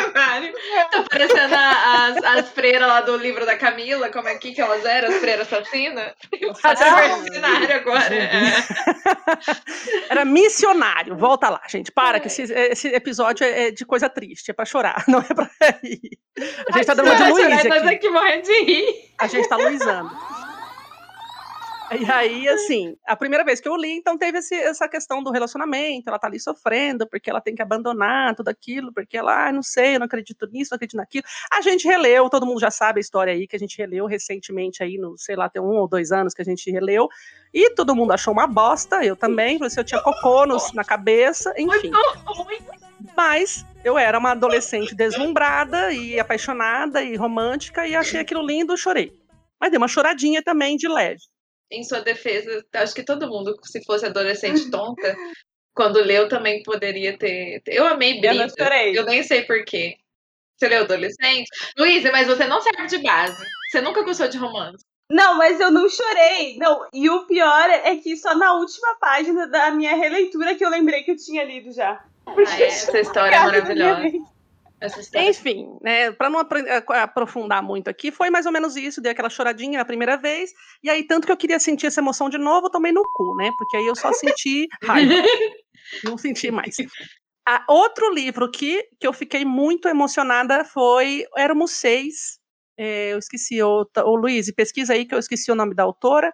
[0.90, 4.84] Tá parecendo as, as freiras lá do livro da Camila, como é que, que elas
[4.84, 5.08] eram?
[5.08, 6.12] As freiras assassinas?
[6.42, 8.14] O padre Ah, mercenário agora.
[8.14, 8.42] É.
[10.10, 11.16] Era missionário.
[11.16, 11.90] Volta lá, gente.
[11.90, 15.34] Para, que esse, esse episódio é é de coisa triste, é pra chorar, não é
[15.34, 15.48] pra
[15.82, 16.18] rir.
[16.68, 17.94] A gente tá dando uma de nós aqui.
[17.94, 19.14] aqui morrendo de rir.
[19.18, 20.10] A gente tá luizando.
[21.96, 25.30] E aí, assim, a primeira vez que eu li, então teve esse- essa questão do
[25.30, 29.52] relacionamento, ela tá ali sofrendo, porque ela tem que abandonar tudo aquilo, porque ela, ah,
[29.52, 31.24] não sei, eu não acredito nisso, não acredito naquilo.
[31.52, 34.82] A gente releu, todo mundo já sabe a história aí, que a gente releu recentemente
[34.82, 37.08] aí, no, sei lá, tem um ou dois anos que a gente releu,
[37.52, 41.52] e todo mundo achou uma bosta, eu também, falei assim, eu tinha cocô na cabeça,
[41.56, 41.90] enfim.
[43.16, 49.12] Mas eu era uma adolescente deslumbrada e apaixonada e romântica, e achei aquilo lindo, chorei.
[49.60, 51.20] Mas dei uma choradinha também de leve.
[51.70, 55.16] Em sua defesa, acho que todo mundo, se fosse adolescente tonta,
[55.74, 57.62] quando leu também poderia ter.
[57.66, 58.48] Eu amei Eu Brida.
[58.56, 58.98] chorei.
[58.98, 59.96] Eu nem sei porquê.
[60.56, 61.48] Você leu adolescente?
[61.76, 63.44] Luísa, mas você não serve de base.
[63.70, 64.84] Você nunca gostou de romance.
[65.10, 66.56] Não, mas eu não chorei.
[66.58, 70.70] Não, e o pior é que só na última página da minha releitura que eu
[70.70, 72.02] lembrei que eu tinha lido já.
[72.26, 74.02] Ah, é, essa história é maravilhosa.
[74.84, 75.28] Essa história.
[75.30, 79.30] Enfim, né, para não a- aprofundar muito aqui, foi mais ou menos isso, dei aquela
[79.30, 82.66] choradinha na primeira vez, e aí tanto que eu queria sentir essa emoção de novo,
[82.66, 83.50] eu tomei no cu, né?
[83.56, 85.14] Porque aí eu só senti raiva.
[86.04, 86.76] não senti mais.
[87.46, 92.38] Ah, outro livro que, que eu fiquei muito emocionada foi Éramos Seis.
[92.76, 96.32] É, eu esqueci, o, o Luiz, pesquisa aí que eu esqueci o nome da autora.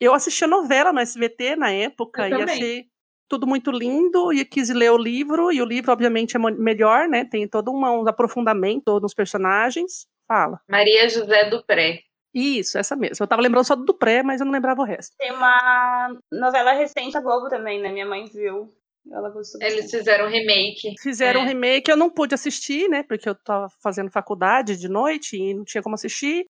[0.00, 2.54] Eu assisti a novela no SBT na época Eu e também.
[2.54, 2.89] achei
[3.30, 7.24] tudo muito lindo e quis ler o livro, e o livro, obviamente, é melhor, né?
[7.24, 10.06] Tem todo um aprofundamento nos personagens.
[10.28, 10.60] Fala.
[10.68, 12.00] Maria José Dupré.
[12.34, 13.22] Isso, essa mesmo.
[13.24, 15.14] Eu tava lembrando só do pré, mas eu não lembrava o resto.
[15.18, 17.90] Tem uma novela recente da Globo também, né?
[17.90, 18.68] Minha mãe viu.
[19.10, 19.98] Ela gostou Eles bastante.
[19.98, 20.94] fizeram um remake.
[21.02, 21.44] Fizeram É.
[21.44, 23.02] um remake, eu não pude assistir, né?
[23.02, 26.46] Porque eu tava fazendo faculdade de noite e não tinha como assistir.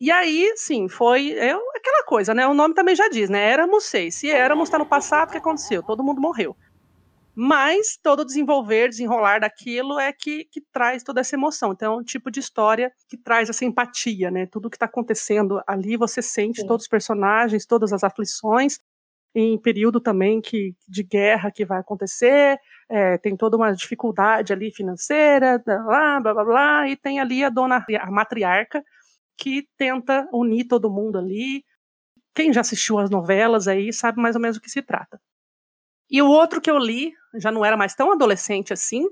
[0.00, 2.46] E aí, sim, foi é aquela coisa, né?
[2.46, 3.50] O nome também já diz, né?
[3.50, 4.14] Éramos seis.
[4.14, 5.82] Se éramos, tá no passado, o que aconteceu?
[5.82, 6.56] Todo mundo morreu.
[7.34, 11.72] Mas todo desenvolver, desenrolar daquilo é que, que traz toda essa emoção.
[11.72, 14.46] Então, é um tipo de história que traz essa empatia, né?
[14.46, 16.66] Tudo que está acontecendo ali, você sente Sim.
[16.66, 18.78] todos os personagens, todas as aflições,
[19.34, 22.58] em período também que, de guerra que vai acontecer,
[22.88, 27.48] é, tem toda uma dificuldade ali financeira, blá, blá, blá, blá, e tem ali a
[27.48, 28.82] dona, a matriarca,
[29.40, 31.64] que tenta unir todo mundo ali.
[32.34, 35.18] Quem já assistiu as novelas aí sabe mais ou menos do que se trata.
[36.10, 39.06] E o outro que eu li, já não era mais tão adolescente assim,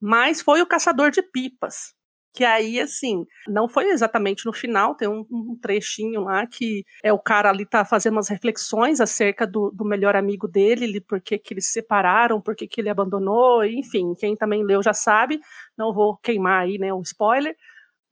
[0.00, 1.94] mas foi o Caçador de Pipas,
[2.34, 7.12] que aí, assim, não foi exatamente no final, tem um, um, trechinho lá que é
[7.12, 11.40] o cara ali tá fazendo umas reflexões acerca do, do melhor amigo dele, por que,
[11.50, 15.40] eles se separaram, por que ele abandonou, enfim, quem também leu já sabe,
[15.76, 17.54] não vou queimar aí, né, o spoiler,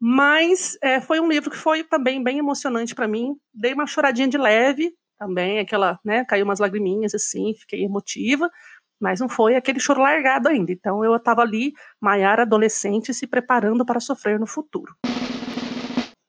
[0.01, 4.27] mas é, foi um livro que foi também bem emocionante para mim, dei uma choradinha
[4.29, 8.51] de leve, também, aquela, né, caiu umas lagriminhas assim, fiquei emotiva,
[8.99, 10.73] mas não foi aquele choro largado ainda.
[10.73, 14.95] Então eu estava ali, Maiara adolescente, se preparando para sofrer no futuro.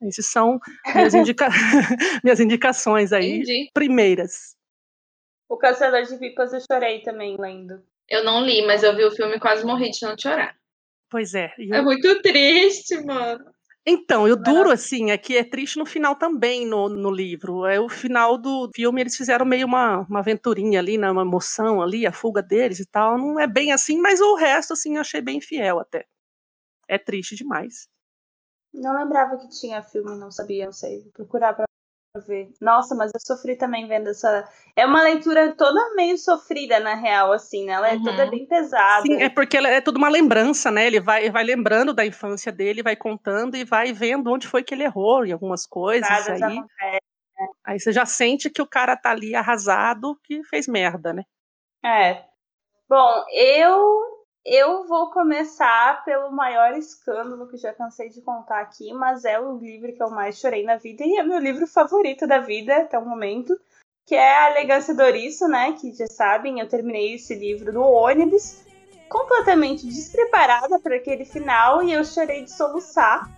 [0.02, 0.60] Essas são
[0.94, 1.48] minhas, indica...
[2.24, 3.70] minhas indicações aí, Entendi.
[3.74, 4.56] primeiras.
[5.48, 7.84] O Caçador de Pipas eu chorei também lendo.
[8.10, 10.56] Eu não li, mas eu vi o filme e quase morri de não chorar.
[11.10, 11.54] Pois é.
[11.58, 11.76] Eu...
[11.76, 13.46] É muito triste, mano.
[13.86, 17.66] Então, e o duro, assim, é que é triste no final também, no, no livro.
[17.66, 21.82] É o final do filme, eles fizeram meio uma, uma aventurinha ali, né, uma emoção
[21.82, 23.18] ali, a fuga deles e tal.
[23.18, 26.06] Não é bem assim, mas o resto, assim, eu achei bem fiel até.
[26.88, 27.88] É triste demais.
[28.74, 31.02] Não lembrava que tinha filme, não sabia, não sei.
[31.02, 31.66] Vou procurar pra
[32.20, 32.52] ver.
[32.60, 34.48] Nossa, mas eu sofri também vendo essa.
[34.76, 37.74] É uma leitura toda meio sofrida, na real, assim, né?
[37.74, 38.04] Ela é uhum.
[38.04, 39.04] toda bem pesada.
[39.04, 40.88] Sim, é porque ela é toda uma lembrança, né?
[40.88, 44.74] Ele vai, vai lembrando da infância dele, vai contando e vai vendo onde foi que
[44.74, 46.10] ele errou em algumas coisas.
[46.10, 46.58] Nada aí.
[46.58, 47.02] Acontece,
[47.40, 47.48] né?
[47.64, 51.24] aí você já sente que o cara tá ali arrasado, que fez merda, né?
[51.84, 52.26] É.
[52.90, 59.24] Bom, eu eu vou começar pelo maior escândalo que já cansei de contar aqui, mas
[59.24, 62.40] é o livro que eu mais chorei na vida e é meu livro favorito da
[62.40, 63.56] vida até o momento,
[64.06, 65.74] que é A Elegância do Ouriço, né?
[65.74, 68.64] Que já sabem, eu terminei esse livro no ônibus,
[69.08, 73.30] completamente despreparada para aquele final e eu chorei de soluçar.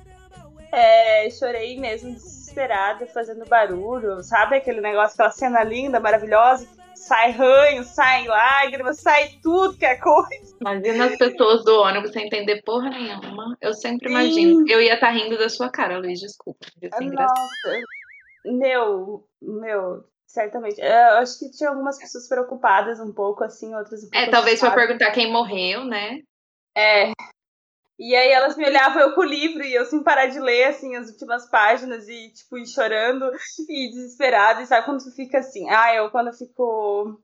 [0.72, 4.56] É, chorei mesmo desesperada, fazendo barulho, sabe?
[4.56, 10.58] Aquele negócio, aquela cena linda, maravilhosa, sai ranho, sai lágrimas, sai tudo que é coisa.
[10.62, 13.58] Imagina as pessoas do ônibus sem entender porra nenhuma.
[13.62, 14.16] Eu sempre Sim.
[14.16, 14.70] imagino.
[14.70, 16.66] Eu ia estar tá rindo da sua cara, Luiz, desculpa.
[17.02, 17.82] Nossa,
[18.46, 20.80] meu, meu, certamente.
[20.82, 24.72] Eu acho que tinha algumas pessoas preocupadas um pouco, assim, outras um É, talvez para
[24.72, 26.20] perguntar quem morreu, né?
[26.76, 27.12] É,
[27.98, 30.66] e aí elas me olhavam eu com o livro e eu sem parar de ler,
[30.66, 33.32] assim, as últimas páginas e, tipo, ir chorando
[33.70, 34.62] e desesperada.
[34.62, 35.70] E sabe quando tu fica assim?
[35.70, 37.22] Ah, eu quando eu fico.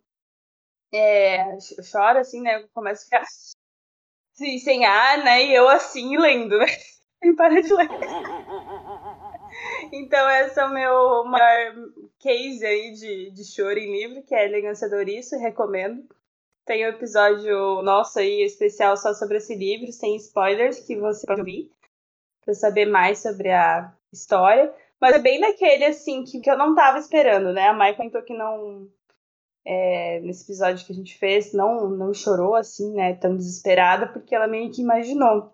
[0.91, 2.57] É, eu choro, assim, né?
[2.57, 5.45] Eu começo a ficar assim, sem ar, né?
[5.45, 6.65] E eu assim, lendo, né?
[7.21, 7.89] Sem parar de ler.
[9.91, 11.75] Então, esse é o meu maior
[12.19, 16.07] case aí de, de choro em livro, que é Elegância Douriço, recomendo.
[16.69, 21.41] Tem um episódio nosso aí especial só sobre esse livro, sem spoilers, que você pode
[21.41, 21.71] ouvir
[22.45, 24.71] para saber mais sobre a história.
[25.01, 27.69] Mas é bem daquele, assim, que, que eu não tava esperando, né?
[27.69, 28.87] A Mai comentou que não.
[29.65, 33.15] É, nesse episódio que a gente fez, não, não chorou, assim, né?
[33.15, 35.51] Tão desesperada, porque ela meio que imaginou.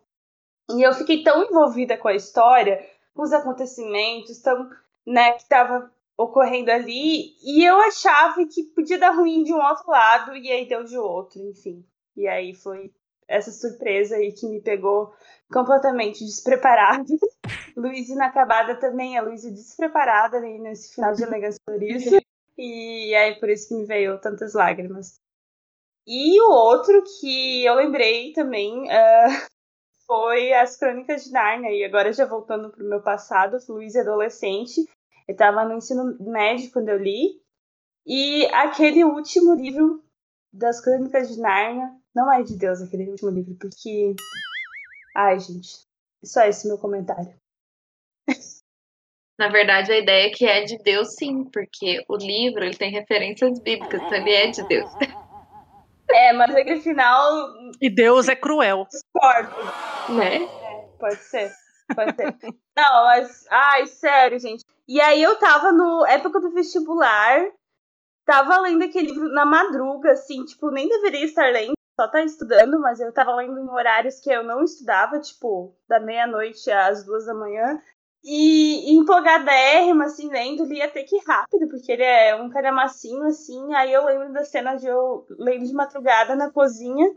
[0.69, 4.69] E eu fiquei tão envolvida com a história, com os acontecimentos, tão,
[5.07, 9.89] né, que tava ocorrendo ali e eu achava que podia dar ruim de um outro
[9.89, 11.85] lado e aí deu de outro, enfim.
[12.15, 12.91] E aí foi
[13.27, 15.13] essa surpresa aí que me pegou
[15.51, 17.03] completamente despreparada.
[17.75, 22.15] Luiz inacabada também, a Luiz despreparada aí nesse final de elegância isso.
[22.57, 25.19] E aí por isso que me veio tantas lágrimas.
[26.07, 29.47] E o outro que eu lembrei também uh,
[30.05, 31.71] foi as Crônicas de Narnia.
[31.71, 34.87] E agora já voltando pro meu passado, Luiz adolescente.
[35.27, 37.41] Eu estava no ensino médio quando eu li.
[38.05, 40.03] E aquele último livro
[40.53, 44.15] das Crônicas de Narnia não é de Deus, aquele último livro, porque.
[45.15, 45.85] Ai, gente.
[46.23, 47.33] Só esse meu comentário.
[49.37, 52.89] Na verdade, a ideia é que é de Deus, sim, porque o livro ele tem
[52.89, 54.89] referências bíblicas, então ele é de Deus.
[56.09, 57.49] É, mas aquele final.
[57.81, 58.87] E Deus é cruel.
[58.89, 59.55] Discordo.
[60.15, 60.43] Né?
[60.43, 61.51] É, pode ser.
[61.93, 62.15] Pode.
[62.75, 63.45] Não, mas.
[63.49, 64.63] Ai, sério, gente.
[64.87, 67.45] E aí eu tava no época do vestibular,
[68.25, 72.79] tava lendo aquele livro na madruga, assim, tipo, nem deveria estar lendo, só tá estudando,
[72.79, 77.25] mas eu tava lendo em horários que eu não estudava, tipo, da meia-noite às duas
[77.25, 77.81] da manhã.
[78.23, 83.73] E empolgadérrima, assim, lendo, li até que rápido, porque ele é um calhamacinho, assim.
[83.75, 87.07] Aí eu lembro da cena de eu lendo de madrugada na cozinha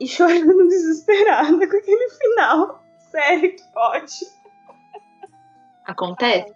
[0.00, 2.82] e chorando desesperada com aquele final.
[3.10, 4.12] Sério, que pode.
[5.86, 6.54] Acontece.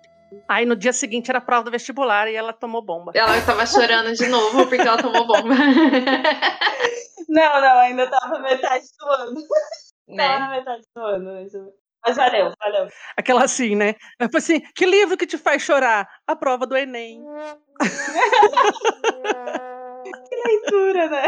[0.48, 3.12] Aí no dia seguinte era a prova do vestibular e ela tomou bomba.
[3.14, 5.54] Ela estava chorando de novo porque ela tomou bomba.
[7.26, 9.40] Não, não, ainda tava metade do ano.
[10.08, 10.26] né?
[10.28, 11.32] Tava na metade do ano.
[11.32, 11.52] Mas,
[12.04, 12.88] mas valeu, valeu.
[13.16, 13.94] Aquela assim, né?
[14.20, 16.06] Eu falei assim: que livro que te faz chorar?
[16.26, 17.24] A prova do Enem.
[20.44, 21.22] Que leitura, né?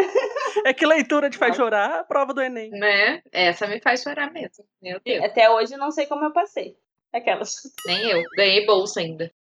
[0.66, 2.00] É que leitura te faz chorar?
[2.00, 2.70] A prova do Enem.
[2.70, 3.22] Né?
[3.32, 4.64] Essa me faz chorar mesmo.
[4.82, 5.24] Meu Deus.
[5.24, 6.76] Até hoje eu não sei como eu passei.
[7.12, 7.54] Aquelas.
[7.86, 8.22] Nem eu.
[8.36, 9.32] Ganhei bolsa ainda.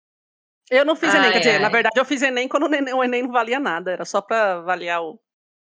[0.70, 1.58] Eu não fiz Enem, Ai, quer dizer, ai.
[1.58, 4.20] na verdade eu fiz Enem quando o Enem, o Enem não valia nada, era só
[4.22, 5.20] pra avaliar o,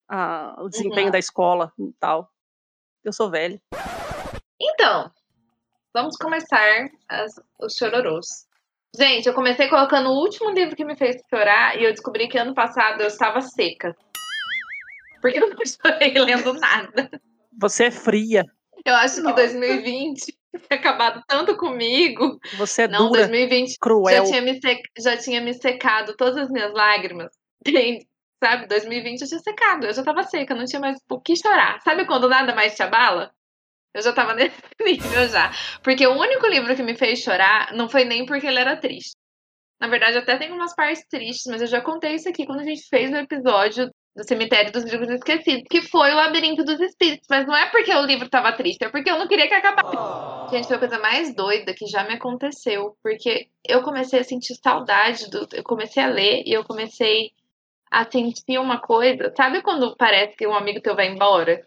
[0.10, 1.12] a- o desempenho Uhum.
[1.12, 2.32] da escola e tal.
[3.04, 3.62] Eu sou velho.
[4.60, 5.12] Então,
[5.94, 8.48] vamos começar as- os chororôs.
[8.96, 12.38] Gente, eu comecei colocando o último livro que me fez chorar e eu descobri que
[12.38, 13.96] ano passado eu estava seca.
[15.22, 17.10] Porque eu não chorei lendo nada.
[17.60, 18.46] Você é fria,
[18.86, 19.36] Eu acho que Nossa.
[19.36, 22.40] 2020 tinha acabado tanto comigo.
[22.58, 24.24] você é Não, dura, 2020 já cruel.
[24.24, 24.82] tinha, me sec...
[24.98, 27.30] já tinha me secado todas as minhas lágrimas.
[28.42, 31.82] Sabe, 2020 eu tinha secado, eu já tava seca, não tinha mais o que chorar.
[31.82, 33.32] Sabe quando nada mais te abala?
[34.00, 35.52] Eu já tava nesse nível já.
[35.84, 39.16] Porque o único livro que me fez chorar não foi nem porque ele era triste.
[39.80, 42.66] Na verdade, até tem umas partes tristes, mas eu já contei isso aqui quando a
[42.66, 47.26] gente fez o episódio do Cemitério dos Livros Esquecidos, que foi o Labirinto dos Espíritos.
[47.30, 50.52] Mas não é porque o livro tava triste, é porque eu não queria que acabasse.
[50.52, 52.98] Gente, foi a coisa mais doida que já me aconteceu.
[53.02, 55.48] Porque eu comecei a sentir saudade do.
[55.54, 57.32] Eu comecei a ler e eu comecei
[57.90, 59.34] a sentir uma coisa.
[59.36, 61.66] Sabe quando parece que um amigo teu vai embora?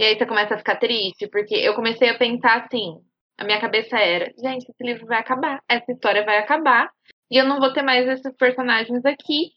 [0.00, 1.28] E aí você começa a ficar triste?
[1.28, 2.94] Porque eu comecei a pensar assim.
[3.36, 6.90] A minha cabeça era, gente, esse livro vai acabar, essa história vai acabar,
[7.30, 9.52] e eu não vou ter mais esses personagens aqui.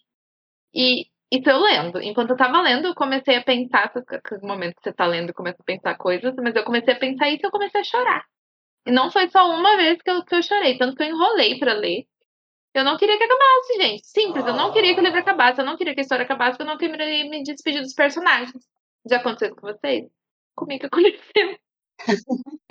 [0.75, 2.01] E isso eu lendo.
[2.01, 3.89] Enquanto eu tava lendo, eu comecei a pensar,
[4.41, 7.29] no momento que você tá lendo, começa a pensar coisas, mas eu comecei a pensar
[7.29, 8.25] isso e eu comecei a chorar.
[8.85, 11.57] E não foi só uma vez que eu, que eu chorei, tanto que eu enrolei
[11.57, 12.05] pra ler.
[12.73, 14.07] Eu não queria que acabasse, gente.
[14.07, 16.59] Simples, eu não queria que o livro acabasse, eu não queria que a história acabasse,
[16.59, 18.61] eu não queria me despedir dos personagens.
[19.09, 20.22] Já aconteceu com vocês?
[20.55, 21.57] Comigo aconteceu.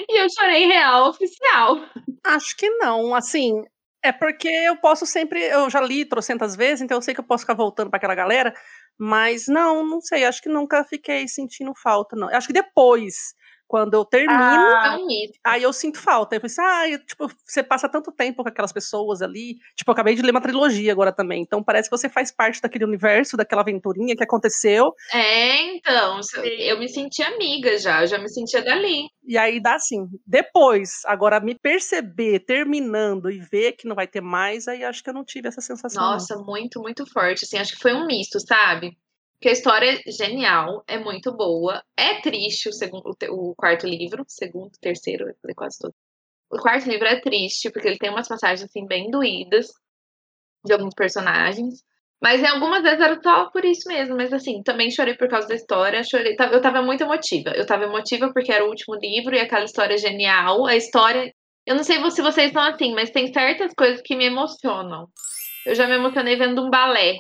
[0.01, 1.77] e eu chorei real oficial.
[2.25, 3.63] Acho que não, assim,
[4.03, 7.25] é porque eu posso sempre, eu já li trocentas vezes, então eu sei que eu
[7.25, 8.53] posso ficar voltando para aquela galera,
[8.99, 12.29] mas não, não sei, acho que nunca fiquei sentindo falta, não.
[12.29, 13.35] Acho que depois,
[13.73, 14.99] quando eu termino, Ah,
[15.47, 16.37] É aí eu sinto falta.
[16.37, 19.55] Eu pensei, ah, eu, tipo, você passa tanto tempo com aquelas pessoas ali.
[19.75, 21.41] Tipo, eu acabei de ler uma trilogia agora também.
[21.41, 24.93] Então parece que você faz parte daquele universo, daquela aventurinha que aconteceu.
[25.11, 29.07] É, então, eu me senti amiga já, eu já me sentia dali.
[29.27, 30.07] E aí dá assim.
[30.27, 35.09] Depois, agora me perceber terminando e ver que não vai ter mais, aí acho que
[35.09, 36.03] eu não tive essa sensação.
[36.03, 36.13] não.
[36.13, 37.47] Nossa, muito, muito forte.
[37.47, 38.99] Assim, acho que foi um misto, sabe?
[39.43, 41.83] Porque a história é genial, é muito boa.
[41.97, 45.93] É triste o, segundo, o quarto livro, segundo, terceiro, eu falei quase todo.
[46.49, 49.67] O quarto livro é triste, porque ele tem umas passagens assim, bem doídas
[50.65, 51.83] de alguns personagens.
[52.23, 54.17] Mas em algumas vezes era só por isso mesmo.
[54.17, 56.05] Mas assim, também chorei por causa da história.
[56.05, 57.51] Chorei, eu tava muito emotiva.
[57.51, 60.67] Eu tava emotiva porque era o último livro e aquela história é genial.
[60.67, 61.35] A história.
[61.67, 65.09] Eu não sei se vocês são assim, mas tem certas coisas que me emocionam.
[65.67, 67.19] Eu já me emocionei vendo um balé.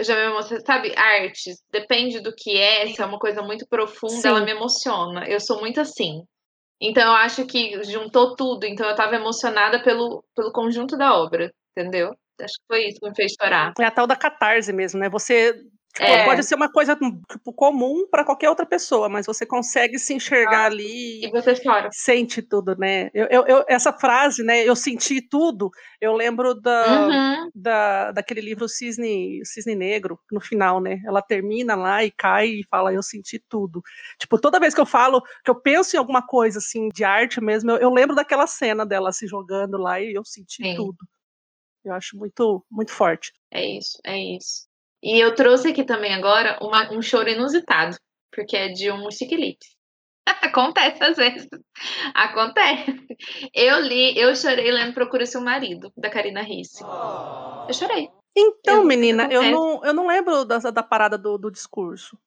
[0.00, 3.66] Eu já me emocionei, sabe, artes, depende do que é, se é uma coisa muito
[3.68, 4.28] profunda, Sim.
[4.28, 5.28] ela me emociona.
[5.28, 6.22] Eu sou muito assim.
[6.80, 11.52] Então eu acho que juntou tudo, então eu tava emocionada pelo, pelo conjunto da obra,
[11.76, 12.14] entendeu?
[12.40, 13.74] Acho que foi isso que me fez chorar.
[13.78, 15.10] É a tal da catarse mesmo, né?
[15.10, 15.54] Você
[15.92, 16.24] tipo, É.
[16.24, 20.66] pode ser uma coisa tipo, comum para qualquer outra pessoa, mas você consegue se enxergar
[20.66, 21.88] ali E você chora.
[21.92, 23.10] sente tudo, né?
[23.12, 24.62] Eu, eu- eu- essa frase, né?
[24.64, 25.70] Eu senti tudo.
[26.00, 27.50] Eu lembro da, Uhum.
[27.54, 31.00] da, daquele livro Cisne, Cisne Negro, no final, né?
[31.06, 33.82] Ela termina lá e cai e fala, eu senti tudo.
[34.18, 37.40] Tipo, toda vez que eu falo, que eu penso em alguma coisa assim de arte
[37.40, 40.74] mesmo, eu, eu lembro daquela cena dela se jogando lá e eu senti Sim.
[40.76, 40.98] tudo.
[41.84, 43.32] Eu acho muito, muito forte.
[43.50, 44.69] É isso, é isso.
[45.02, 47.96] E eu trouxe aqui também agora uma- um choro inusitado,
[48.32, 49.66] porque é de um chiquilite.
[50.54, 51.48] Acontece às vezes.
[52.14, 53.06] Acontece.
[53.54, 56.84] Eu li, eu chorei lendo Procura Seu Marido, da Karina Risse.
[57.68, 58.08] Eu chorei.
[58.36, 62.18] Então, Eu- menina, eu não, eu não lembro da, da parada do, do discurso.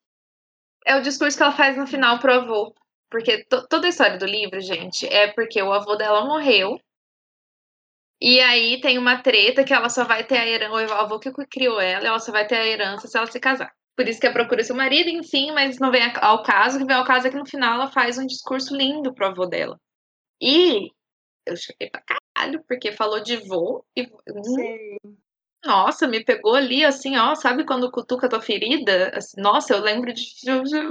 [0.84, 2.74] É o discurso que ela faz no final pro avô.
[3.10, 6.78] Porque to- toda a história do livro, gente, é porque o avô dela morreu.
[8.26, 10.94] E aí tem uma treta que ela só vai ter a herança.
[10.94, 13.70] O avô que criou ela, ela só vai ter a herança se ela se casar.
[13.94, 16.76] Por isso que ela procura seu marido, enfim, mas não vem ao caso.
[16.76, 19.26] O que vem ao caso é que no final ela faz um discurso lindo pro
[19.26, 19.78] avô dela.
[20.40, 20.90] E
[21.46, 24.04] eu chorei pra caralho, porque falou de vô e.
[24.42, 24.96] Sim.
[25.64, 29.10] Nossa, me pegou ali, assim, ó, sabe quando cutuca a tua ferida?
[29.14, 30.22] Assim, nossa, eu lembro de.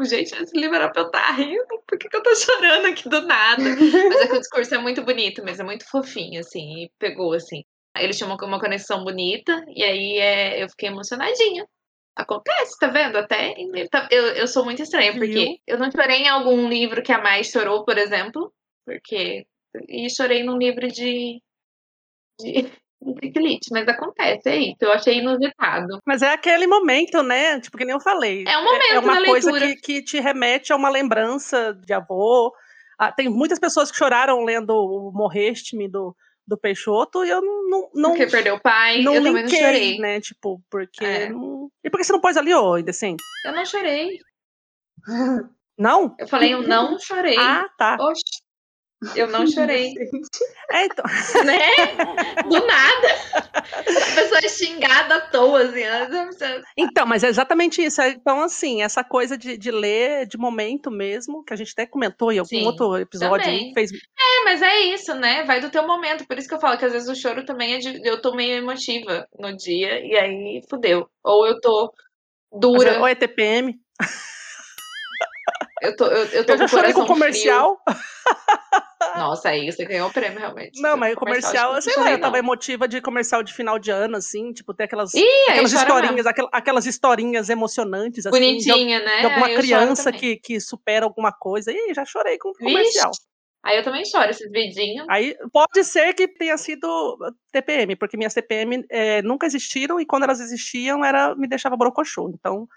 [0.06, 3.08] Gente, esse livro era pra eu estar rindo, por que, que eu tô chorando aqui
[3.08, 3.62] do nada?
[3.64, 7.34] Mas é que o discurso é muito bonito, mas é muito fofinho, assim, e pegou,
[7.34, 7.64] assim.
[7.96, 11.68] Aí eles tinham uma, uma conexão bonita, e aí é, eu fiquei emocionadinha.
[12.16, 13.18] Acontece, tá vendo?
[13.18, 13.56] Até
[13.90, 17.22] tá- Eu, eu sou muito estranha, porque eu não chorei em algum livro que a
[17.22, 18.54] mais chorou, por exemplo,
[18.86, 19.46] porque.
[19.90, 21.42] E chorei num livro de.
[22.40, 22.72] de.
[23.16, 24.78] Triquilite, mas acontece, é isso.
[24.82, 26.00] Eu achei inusitado.
[26.06, 27.60] Mas é aquele momento, né?
[27.60, 28.44] Tipo, que nem eu falei.
[28.48, 31.92] É um momento É uma da coisa que, que te remete a uma lembrança de
[31.94, 32.54] avô.
[33.00, 36.16] Ah, tem muitas pessoas que choraram lendo o Morreste-me do,
[36.48, 39.50] do Peixoto e eu não, não, não, Porque perdeu o pai, não eu também não
[39.50, 39.98] linkei, chorei.
[40.00, 40.22] né?
[40.22, 41.04] Tipo, porque.
[41.04, 41.30] É.
[41.30, 43.24] não- E por que você não pôs ali, ô, Indecente?
[43.46, 44.20] Eu não chorei.
[45.78, 46.16] Não?
[46.20, 47.36] Eu falei, eu não chorei.
[47.38, 47.98] Ah, tá.
[48.00, 48.23] Oxe,
[49.16, 49.94] eu não chorei.
[50.72, 51.06] É, então.
[51.46, 51.60] né?
[52.50, 53.08] Do nada.
[53.76, 55.84] A pessoa é xingada à toa, assim.
[56.76, 58.02] Então, mas é exatamente isso.
[58.02, 61.86] É, Então, assim, essa coisa de, de ler de momento mesmo, que a gente até
[61.86, 63.92] comentou em algum Sim, outro episódio aí, fez.
[63.92, 65.44] É, mas é isso, né?
[65.44, 66.26] Vai do teu momento.
[66.26, 68.02] Por isso que eu falo que às vezes o choro também é de.
[68.04, 71.08] Eu tô meio emotiva no dia, e aí fudeu.
[71.24, 71.94] Ou eu tô
[72.52, 73.00] dura.
[73.00, 73.76] Ou é TPM.
[75.84, 77.78] Eu tô, eu, eu tô Eu já chorei com comercial.
[79.18, 80.82] Nossa, aí você ganhou o prêmio, realmente.
[80.82, 83.92] Não, mas o comercial, que sei lá, eu tava emotiva de comercial de final de
[83.92, 89.00] ano, assim, tipo, ter aquelas, Ih, aquelas historinhas, aquel- aquelas historinhinhas emocionantes, assim, de, Bonitinha,
[89.04, 89.20] né?
[89.20, 91.70] de alguma Aí criança que, que supera alguma coisa.
[91.70, 93.12] Ih, já chorei com Vixe, comercial.
[93.62, 95.06] Aí eu também choro esses vidinhos.
[95.10, 97.18] Aí pode ser que tenha sido
[97.52, 102.30] TPM, porque minhas TPM eh, nunca existiram e quando elas existiam era me deixava brocochô.
[102.34, 102.68] Então,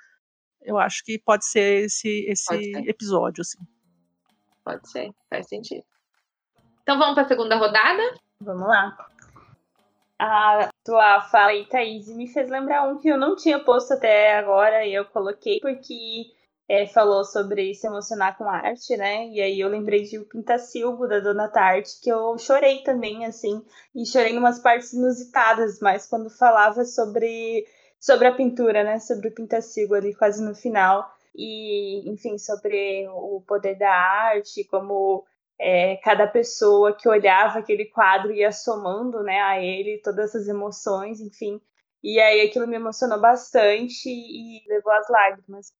[0.66, 2.88] eu acho que pode ser esse, esse Pode ser.
[2.88, 3.58] episódio, assim.
[4.64, 5.84] Pode ser, faz sentido.
[6.82, 8.02] Então vamos pra segunda rodada?
[8.40, 8.96] Vamos lá.
[10.18, 14.36] A tua fala aí, Thaís, me fez lembrar um que eu não tinha posto até
[14.36, 16.32] agora e eu coloquei porque
[16.68, 19.28] é, falou sobre se emocionar com arte, né?
[19.28, 23.64] E aí eu lembrei de O Pintacilgo, da Dona Tarte, que eu chorei também, assim,
[23.94, 27.66] e chorei em umas partes inusitadas, mas quando falava sobre,
[28.06, 29.00] sobre a pintura, né?
[29.00, 31.12] Sobre o Pintacilgo ali quase no final.
[31.34, 35.26] E, enfim, sobre o poder da arte, como
[35.58, 41.20] é, cada pessoa que olhava aquele quadro ia somando né, a ele todas essas emoções,
[41.20, 41.60] enfim.
[42.02, 45.72] E aí aquilo me emocionou bastante e levou às lágrimas.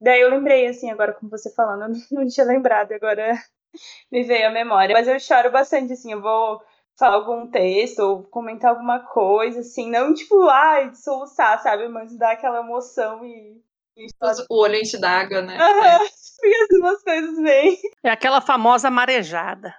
[0.00, 3.34] Daí eu lembrei, assim, agora com você falando, eu não tinha lembrado, agora
[4.12, 4.94] me veio a memória.
[4.94, 6.62] Mas eu choro bastante, assim, eu vou
[6.98, 11.88] falar algum texto ou comentar alguma coisa, assim, não tipo, ai, soluçar, sabe?
[11.88, 13.62] Mas dar aquela emoção e.
[13.96, 14.06] e.
[14.50, 15.56] O olho enche d'água, né?
[15.58, 15.98] Aham,
[16.40, 17.78] Porque as duas coisas vêm.
[18.02, 19.74] É aquela famosa marejada.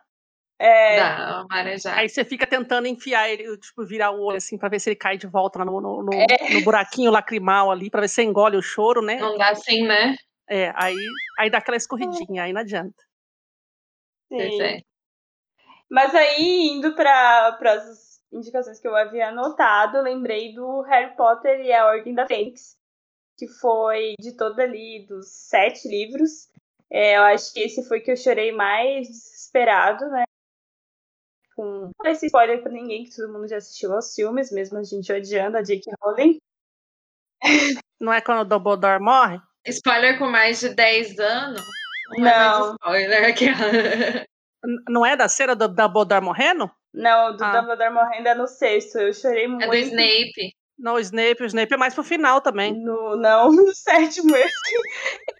[0.59, 1.97] É, Dá marejada.
[1.97, 4.95] Aí você fica tentando enfiar ele, tipo, virar o olho assim pra ver se ele
[4.95, 6.51] cai de volta no, no, no- É.
[6.51, 9.17] no buraquinho lacrimal ali, pra ver se você engole o choro, né?
[9.17, 10.15] Não dá assim, né?
[10.49, 10.95] É, aí,
[11.37, 13.03] aí dá aquela escorridinha, aí não adianta.
[14.29, 14.61] Pois sim.
[14.63, 14.81] é.
[15.89, 21.61] Mas aí, indo para as indicações que eu havia anotado, eu lembrei do Harry Potter
[21.61, 22.77] e a Ordem da Fênix,
[23.37, 26.49] que foi de todo ali dos sete livros.
[26.89, 30.23] É, eu acho que esse foi que eu chorei mais desesperado, né?
[31.55, 31.89] Com...
[32.05, 35.57] Esse spoiler pra ninguém, que todo mundo já assistiu aos filmes, mesmo a gente odiando
[35.57, 35.91] a J.K.
[36.01, 36.37] Rowling.
[37.99, 39.39] Não é quando o Dumbledore morre?
[39.65, 41.61] Spoiler com mais de 10 anos?
[42.11, 42.59] Não, é Não.
[42.59, 43.57] mais spoiler aquela.
[44.27, 44.36] N-
[44.89, 46.69] Não é da cena do Dumbledore morrendo?
[46.93, 47.59] Não, do Ah.
[47.61, 48.97] Dumbledore morrendo é no sexto.
[48.97, 49.67] Eu chorei É muito.
[49.69, 50.55] do Snape.
[50.79, 52.71] Não, o Snape, o Snape é mais pro final também.
[52.71, 54.53] No, não, no sétimo, esse.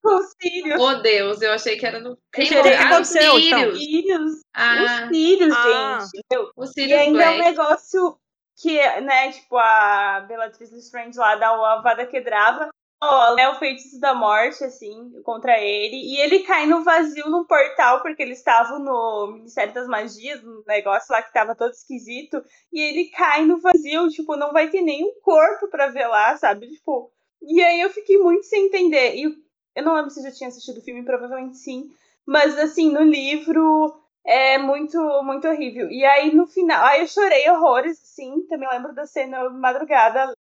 [0.01, 0.81] Com o Sirius.
[0.81, 2.17] Oh, Deus, eu achei que era no.
[2.33, 3.59] Quem que Ah, o aconteceu, então?
[3.75, 3.77] Sirius.
[3.79, 4.31] Sirius.
[4.55, 5.99] Ah, Os Sirius, Ah.
[6.01, 6.25] gente.
[6.31, 7.49] Meu, o E Sirius ainda é um Black.
[7.51, 8.17] negócio
[8.59, 12.07] que, né, tipo, a Bellatrix Lestrange lá dá o Avada
[13.01, 17.45] Ó, é o feitiço da morte, assim, contra ele, e ele cai no vazio num
[17.45, 22.43] portal, porque eles estavam no Ministério das Magias, no negócio lá que tava todo esquisito,
[22.73, 26.67] e ele cai no vazio, tipo, não vai ter nenhum corpo pra ver lá, sabe,
[26.71, 27.11] tipo,
[27.43, 29.23] e aí eu fiquei muito sem entender, e
[29.75, 31.91] eu não lembro se já tinha assistido o filme, provavelmente sim,
[32.25, 33.95] mas, assim, no livro
[34.25, 35.89] é muito, muito horrível.
[35.91, 40.33] E aí no final, aí eu chorei horrores, assim, também lembro da cena madrugada,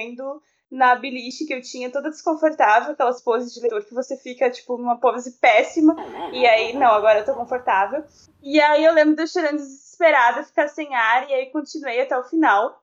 [0.00, 4.50] lendo na beliche que eu tinha toda desconfortável, aquelas poses de leitor que você fica,
[4.50, 5.96] tipo, numa pose péssima,
[6.32, 8.04] e aí, não, agora eu tô confortável.
[8.42, 12.18] E aí eu lembro de eu chorando desesperada, ficar sem ar, e aí continuei até
[12.18, 12.82] o final.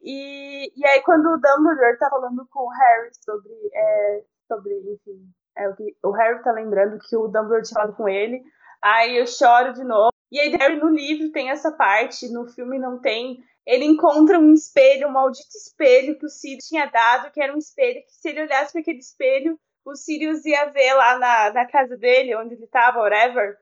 [0.00, 5.28] E, e aí quando o Dumbledore tá falando com o Harry sobre, é, sobre enfim,
[5.56, 8.44] é, o, que, o Harry tá lembrando que o Dumbledore tinha falado com ele,
[8.82, 10.12] Aí eu choro de novo.
[10.30, 13.38] E aí, Harry, no livro tem essa parte, no filme não tem.
[13.66, 17.58] Ele encontra um espelho, um maldito espelho que o Sirius tinha dado, que era um
[17.58, 21.66] espelho que, se ele olhasse para aquele espelho, o Sirius ia ver lá na, na
[21.66, 23.56] casa dele, onde ele tava, whatever.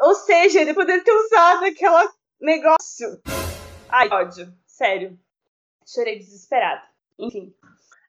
[0.00, 2.08] Ou seja, ele poderia ter usado aquele
[2.40, 3.20] negócio.
[3.88, 4.52] Ai, ódio.
[4.66, 5.18] Sério.
[5.86, 6.82] Chorei desesperado.
[7.18, 7.54] Enfim.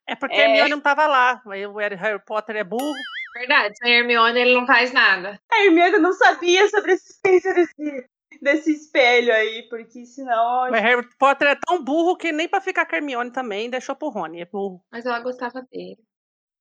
[0.07, 0.45] É porque é...
[0.45, 1.41] a Hermione não tava lá.
[1.47, 2.93] Aí o Harry Potter é burro.
[3.35, 5.39] Verdade, sem Hermione ele não faz nada.
[5.51, 8.09] A Hermione não sabia sobre a existência desse,
[8.41, 10.69] desse espelho aí, porque senão.
[10.69, 13.95] Mas Harry Potter é tão burro que nem pra ficar com a Hermione também deixou
[13.95, 14.41] pro Rony.
[14.41, 14.83] É burro.
[14.91, 15.97] Mas ela gostava dele.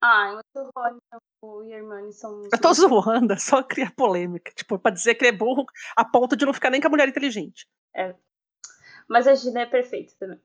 [0.02, 2.42] Ah, mas o Rony e a Hermione são.
[2.52, 4.52] Eu tô zoando, é só criar polêmica.
[4.54, 5.64] Tipo, pra dizer que ele é burro
[5.96, 7.66] a ponto de não ficar nem com a mulher inteligente.
[7.94, 8.14] É.
[9.08, 10.40] Mas a Gina é perfeita também.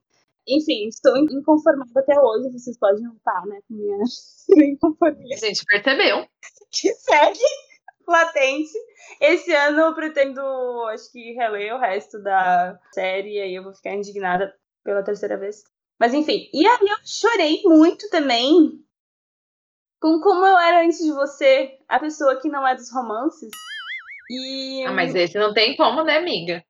[0.48, 3.98] Enfim, estou inconformada até hoje, vocês podem notar, né, com minha,
[4.72, 5.34] inconformidade.
[5.34, 6.26] A gente percebeu.
[6.72, 7.69] Que segue
[8.06, 8.72] latente.
[9.20, 10.40] Esse ano eu pretendo,
[10.88, 15.36] acho que, reler o resto da série, e aí eu vou ficar indignada pela terceira
[15.36, 15.62] vez.
[15.98, 18.80] Mas enfim, e aí eu chorei muito também
[20.00, 23.50] com como eu era antes de você, a pessoa que não é dos romances.
[24.30, 24.84] E...
[24.86, 26.64] Ah, mas esse não tem como, né, amiga?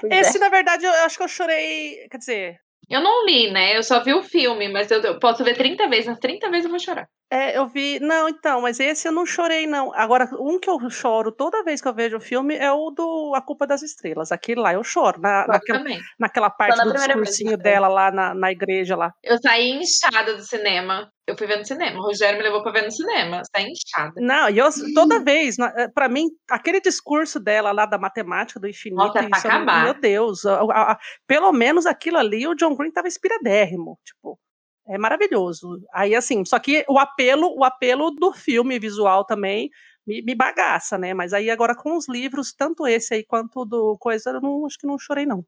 [0.00, 0.40] Pois esse, é.
[0.40, 2.08] na verdade, eu acho que eu chorei.
[2.10, 3.76] Quer dizer, eu não li, né?
[3.76, 6.06] Eu só vi o filme, mas eu, eu posso ver 30 vezes.
[6.06, 7.08] Nas 30 vezes eu vou chorar.
[7.32, 7.98] É, eu vi.
[7.98, 9.90] Não, então, mas esse eu não chorei, não.
[9.94, 13.32] Agora, um que eu choro toda vez que eu vejo o filme é o do
[13.34, 14.30] A Culpa das Estrelas.
[14.30, 15.18] Aquele lá eu choro.
[15.18, 15.82] Na, naquela,
[16.18, 19.14] naquela parte do discursinho dela lá na, na igreja lá.
[19.24, 21.10] Eu saí inchada do cinema.
[21.26, 21.98] Eu fui ver no cinema.
[22.00, 23.40] O Rogério me levou pra ver no cinema.
[23.50, 24.12] Saí inchada.
[24.18, 28.68] Não, e eu toda vez, eh, pra mim, aquele discurso dela lá da matemática do
[28.68, 29.06] infinito.
[29.06, 29.84] Nossa, é isso, acabar.
[29.84, 30.44] Meu Deus.
[30.44, 33.98] A, a, a, pelo menos aquilo ali, o John Green tava inspiradérrimo.
[34.04, 34.38] Tipo.
[34.86, 35.80] É maravilhoso.
[35.92, 39.70] Aí, assim, só que o apelo, o apelo do filme visual também
[40.06, 41.14] me, me bagaça, né?
[41.14, 44.78] Mas aí agora com os livros, tanto esse aí quanto do coisa, eu não, acho
[44.78, 45.44] que não chorei, não.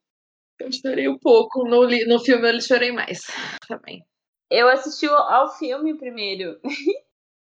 [0.59, 1.65] Eu chorei um pouco.
[1.65, 3.23] No, no filme eu chorei mais
[3.69, 4.05] também.
[4.51, 6.61] Eu assisti ao filme primeiro.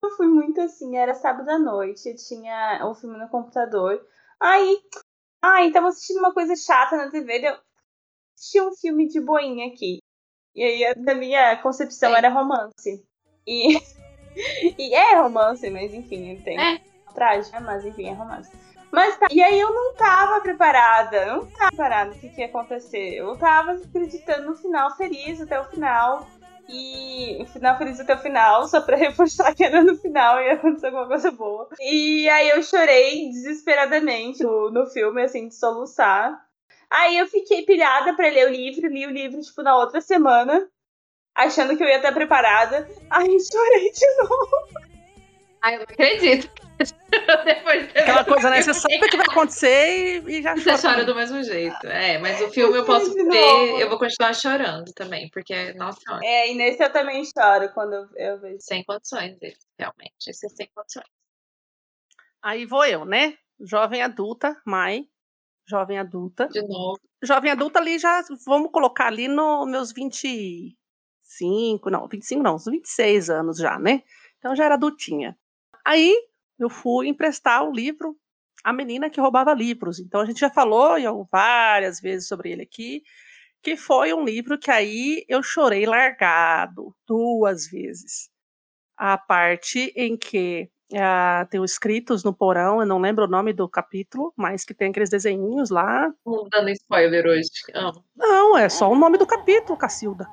[0.02, 4.04] eu fui muito assim, era sábado à noite, eu tinha o um filme no computador.
[4.40, 4.80] Aí,
[5.42, 7.56] ai, tava assistindo uma coisa chata na TV, eu
[8.36, 9.98] assisti um filme de boinha aqui.
[10.58, 12.18] E aí, na minha concepção, é.
[12.18, 13.00] era romance.
[13.46, 13.80] E,
[14.76, 16.80] e é romance, mas enfim, tem é.
[17.14, 17.60] traje, né?
[17.60, 18.50] Mas enfim, é romance.
[18.90, 19.28] Mas tá.
[19.30, 21.16] E aí eu não tava preparada.
[21.16, 23.14] Eu não tava preparada o que, que ia acontecer.
[23.14, 26.26] Eu tava acreditando no final feliz até o final.
[26.68, 30.46] E o final feliz até o final, só pra reforçar que era no final e
[30.46, 31.68] ia acontecer alguma coisa boa.
[31.80, 36.47] E aí eu chorei desesperadamente no, no filme, assim, de soluçar.
[36.90, 40.68] Aí eu fiquei pilhada para ler o livro, li o livro, tipo, na outra semana,
[41.34, 42.88] achando que eu ia estar preparada.
[43.10, 44.88] Aí chorei de novo.
[45.62, 46.50] Ai, eu não acredito.
[47.44, 48.62] Depois Aquela coisa, né?
[48.62, 50.76] Você sabe o que vai acontecer e, e já chora.
[50.76, 51.86] Você chora do mesmo jeito.
[51.86, 56.00] É, mas o filme eu posso ver, eu vou continuar chorando também, porque, nossa.
[56.22, 58.60] É, e nesse eu também choro quando eu vejo.
[58.60, 60.28] Sem condições dele, realmente.
[60.28, 61.06] Esse é sem condições.
[62.42, 63.36] Aí vou eu, né?
[63.60, 65.08] Jovem adulta, Mai,
[65.68, 66.48] jovem adulta.
[66.48, 66.98] De novo.
[67.22, 73.28] Jovem adulta ali já, vamos colocar ali nos meus 25, não, 25 não, uns 26
[73.28, 74.02] anos já, né?
[74.38, 75.36] Então já era adultinha.
[75.84, 76.14] Aí
[76.58, 78.16] eu fui emprestar o livro
[78.64, 79.98] à menina que roubava livros.
[79.98, 83.02] Então a gente já falou várias vezes sobre ele aqui,
[83.62, 88.30] que foi um livro que aí eu chorei largado duas vezes.
[88.96, 93.52] A parte em que Uh, tem os escritos no porão, eu não lembro o nome
[93.52, 96.10] do capítulo, mas que tem aqueles desenhinhos lá.
[96.24, 97.50] Não dando spoiler hoje.
[97.74, 98.02] Amo.
[98.16, 100.26] Não, é só o nome do capítulo, Cacilda.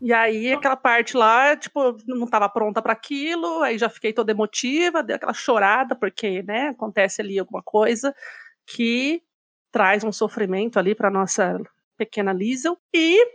[0.00, 4.32] E aí aquela parte lá, tipo, não estava pronta para aquilo, aí já fiquei toda
[4.32, 8.14] emotiva, dei aquela chorada, porque, né, acontece ali alguma coisa
[8.66, 9.22] que
[9.72, 11.58] traz um sofrimento ali para nossa
[11.96, 12.76] pequena Liesel.
[12.92, 13.26] E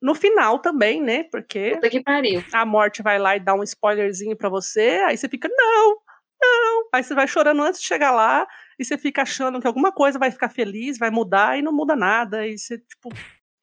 [0.00, 1.24] no final também, né?
[1.24, 2.44] Porque Puta que pariu.
[2.52, 5.96] a morte vai lá e dá um spoilerzinho para você, aí você fica, não,
[6.40, 6.88] não.
[6.92, 8.46] Aí você vai chorando antes de chegar lá
[8.78, 11.96] e você fica achando que alguma coisa vai ficar feliz, vai mudar e não muda
[11.96, 12.46] nada.
[12.46, 13.10] E você, tipo,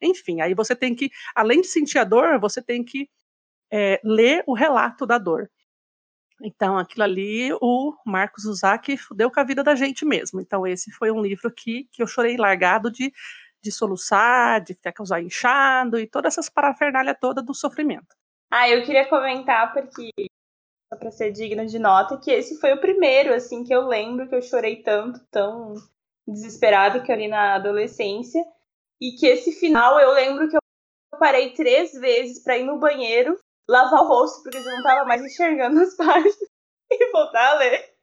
[0.02, 3.10] enfim, aí você tem que, além de sentir a dor, você tem que
[3.72, 5.50] é, ler o relato da dor.
[6.42, 10.42] Então, aquilo ali, o Marcos Uzak deu com a vida da gente mesmo.
[10.42, 13.14] Então, esse foi um livro que, que eu chorei largado de
[13.64, 18.16] de soluçar, de causar inchado e todas essas parafernália toda do sofrimento.
[18.52, 20.10] Ah, eu queria comentar porque
[20.92, 24.28] só para ser digna de nota que esse foi o primeiro assim que eu lembro
[24.28, 25.76] que eu chorei tanto, tão
[26.28, 28.44] desesperada que ali na adolescência
[29.02, 30.62] e que esse final eu lembro que eu
[31.18, 35.22] parei três vezes para ir no banheiro, lavar o rosto porque eu não tava mais
[35.22, 36.38] enxergando as páginas
[36.92, 37.94] e voltar a ler.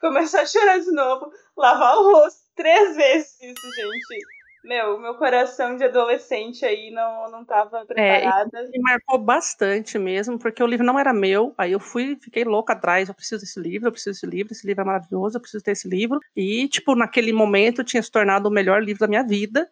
[0.00, 4.37] Começar a chorar de novo, lavar o rosto três vezes isso, gente.
[4.64, 8.62] Meu, meu coração de adolescente aí não, não tava preparada.
[8.62, 11.54] Me marcou bastante mesmo, porque o livro não era meu.
[11.56, 13.08] Aí eu fui, fiquei louca atrás.
[13.08, 15.72] Eu preciso desse livro, eu preciso desse livro, esse livro é maravilhoso, eu preciso ter
[15.72, 16.18] esse livro.
[16.36, 19.68] E, tipo, naquele momento tinha se tornado o melhor livro da minha vida.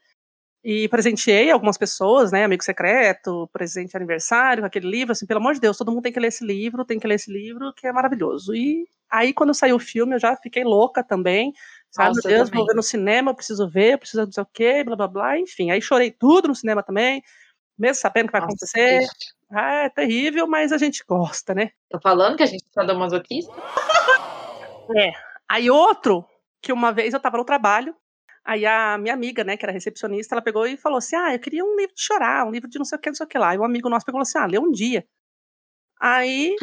[0.64, 2.44] E presenteei algumas pessoas, né?
[2.44, 6.12] Amigo secreto, presente de aniversário, aquele livro, assim, pelo amor de Deus, todo mundo tem
[6.12, 8.52] que ler esse livro, tem que ler esse livro, que é maravilhoso.
[8.52, 11.52] E aí, quando saiu o filme, eu já fiquei louca também.
[11.90, 14.32] Sabe, Nossa, meu eu Deus, vou ver no cinema, eu preciso ver, eu preciso não
[14.32, 15.70] sei o quê, blá blá blá, enfim.
[15.70, 17.22] Aí chorei tudo no cinema também,
[17.78, 18.98] mesmo sabendo o que vai Nossa, acontecer.
[18.98, 19.34] triste.
[19.50, 21.70] Ah, é terrível, mas a gente gosta, né?
[21.88, 23.52] Tô falando que a gente tá dando masoquista?
[24.96, 25.12] É.
[25.48, 26.24] Aí outro,
[26.60, 27.94] que uma vez eu tava no trabalho,
[28.44, 31.38] aí a minha amiga, né, que era recepcionista, ela pegou e falou assim: Ah, eu
[31.38, 33.28] queria um livro de chorar, um livro de não sei o que, não sei o
[33.28, 33.54] que lá.
[33.54, 35.06] E um amigo nosso pegou e falou assim: Ah, lê um dia.
[36.00, 36.56] Aí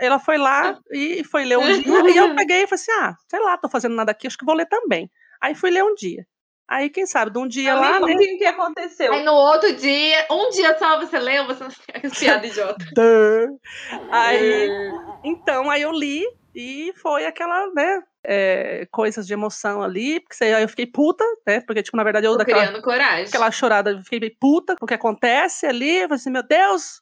[0.00, 3.14] ela foi lá e foi ler um dia, e eu peguei e falei assim: Ah,
[3.28, 5.10] sei lá, tô fazendo nada aqui, acho que vou ler também.
[5.40, 6.26] Aí fui ler um dia.
[6.68, 8.12] Aí, quem sabe, de um dia Eu lá, né?
[8.12, 9.10] o que aconteceu.
[9.10, 11.70] Aí no outro dia, um dia só você leu, você não
[12.10, 12.84] piada idiota.
[14.12, 14.68] Aí,
[15.24, 16.22] então, aí eu li
[16.54, 21.60] e foi aquela, né, é, coisas de emoção ali, porque aí eu fiquei puta, né,
[21.60, 23.26] porque, tipo, na verdade eu Tô daquela, criando coragem.
[23.28, 26.42] aquela chorada, eu fiquei meio puta com o que acontece ali, eu falei assim, meu
[26.42, 27.00] Deus,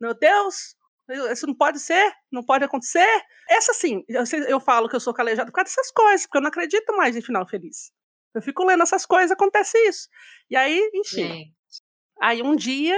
[0.00, 0.76] meu Deus,
[1.08, 3.06] isso não pode ser, não pode acontecer.
[3.48, 4.04] Essa sim,
[4.48, 7.16] eu, falo que eu sou calejada por causa dessas coisas, porque eu não acredito mais
[7.16, 7.90] em final feliz.
[8.34, 10.08] Eu fico lendo essas coisas, acontece isso.
[10.50, 11.52] E aí, enfim, Gente.
[12.20, 12.96] aí um dia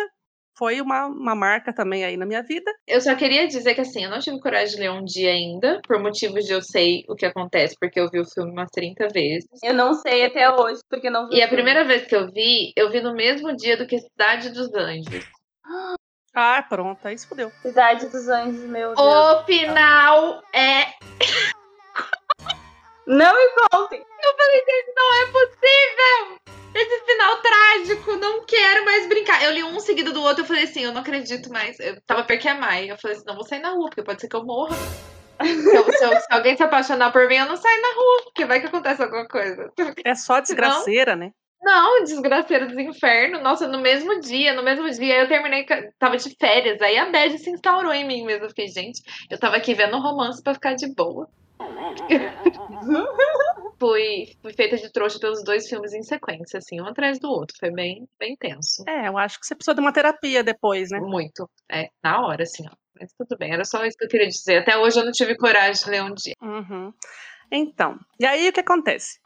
[0.59, 2.71] foi uma, uma marca também aí na minha vida.
[2.87, 5.81] Eu só queria dizer que assim, eu não tive coragem de ler um dia ainda,
[5.87, 9.09] por motivos de eu sei o que acontece, porque eu vi o filme umas 30
[9.09, 9.49] vezes.
[9.63, 11.37] Eu não sei até hoje, porque não vi.
[11.37, 14.51] E a primeira vez que eu vi, eu vi no mesmo dia do que Cidade
[14.51, 15.25] dos Anjos.
[16.35, 17.51] Ah, pronto, aí se fudeu.
[17.63, 18.99] Cidade dos Anjos, meu Deus.
[19.01, 20.87] O final é.
[23.07, 23.99] Não me contem.
[24.01, 26.39] Eu falei, gente, não é possível!
[26.73, 29.43] Esse final trágico, não quero mais brincar.
[29.43, 31.81] Eu li um seguido do outro, eu falei assim, eu não acredito mais.
[31.81, 32.89] Eu tava pior que a Mai.
[32.89, 34.77] Eu falei assim, não vou sair na rua, porque pode ser que eu morra.
[35.43, 38.23] Se, eu- se eu- se alguém se apaixonar por mim, eu não saio na rua,
[38.25, 39.73] porque vai que acontece alguma coisa.
[40.05, 41.33] É só desgraceira, né?
[41.63, 43.43] Não, desgraceiro dos infernos.
[43.43, 45.67] Nossa, no mesmo dia, no mesmo dia, eu terminei,
[45.99, 46.81] tava de férias.
[46.81, 48.45] Aí a bad se instaurou em mim mesmo.
[48.45, 51.29] Eu fiquei, gente, eu tava aqui vendo um romance pra ficar de boa.
[53.81, 57.57] fui, fui feita de trouxa pelos dois filmes em sequência, assim, um atrás do outro.
[57.59, 58.85] Foi bem, bem tenso.
[58.87, 61.01] É, eu acho que você precisa de uma terapia depois, né?
[61.01, 61.49] Muito.
[61.71, 62.73] É, na hora, assim, ó.
[62.99, 64.59] Mas tudo bem, era só isso que eu queria dizer.
[64.59, 66.35] Até hoje eu não tive coragem de ler um dia.
[66.43, 66.93] Uhum.
[67.51, 69.19] Então, e aí o que acontece?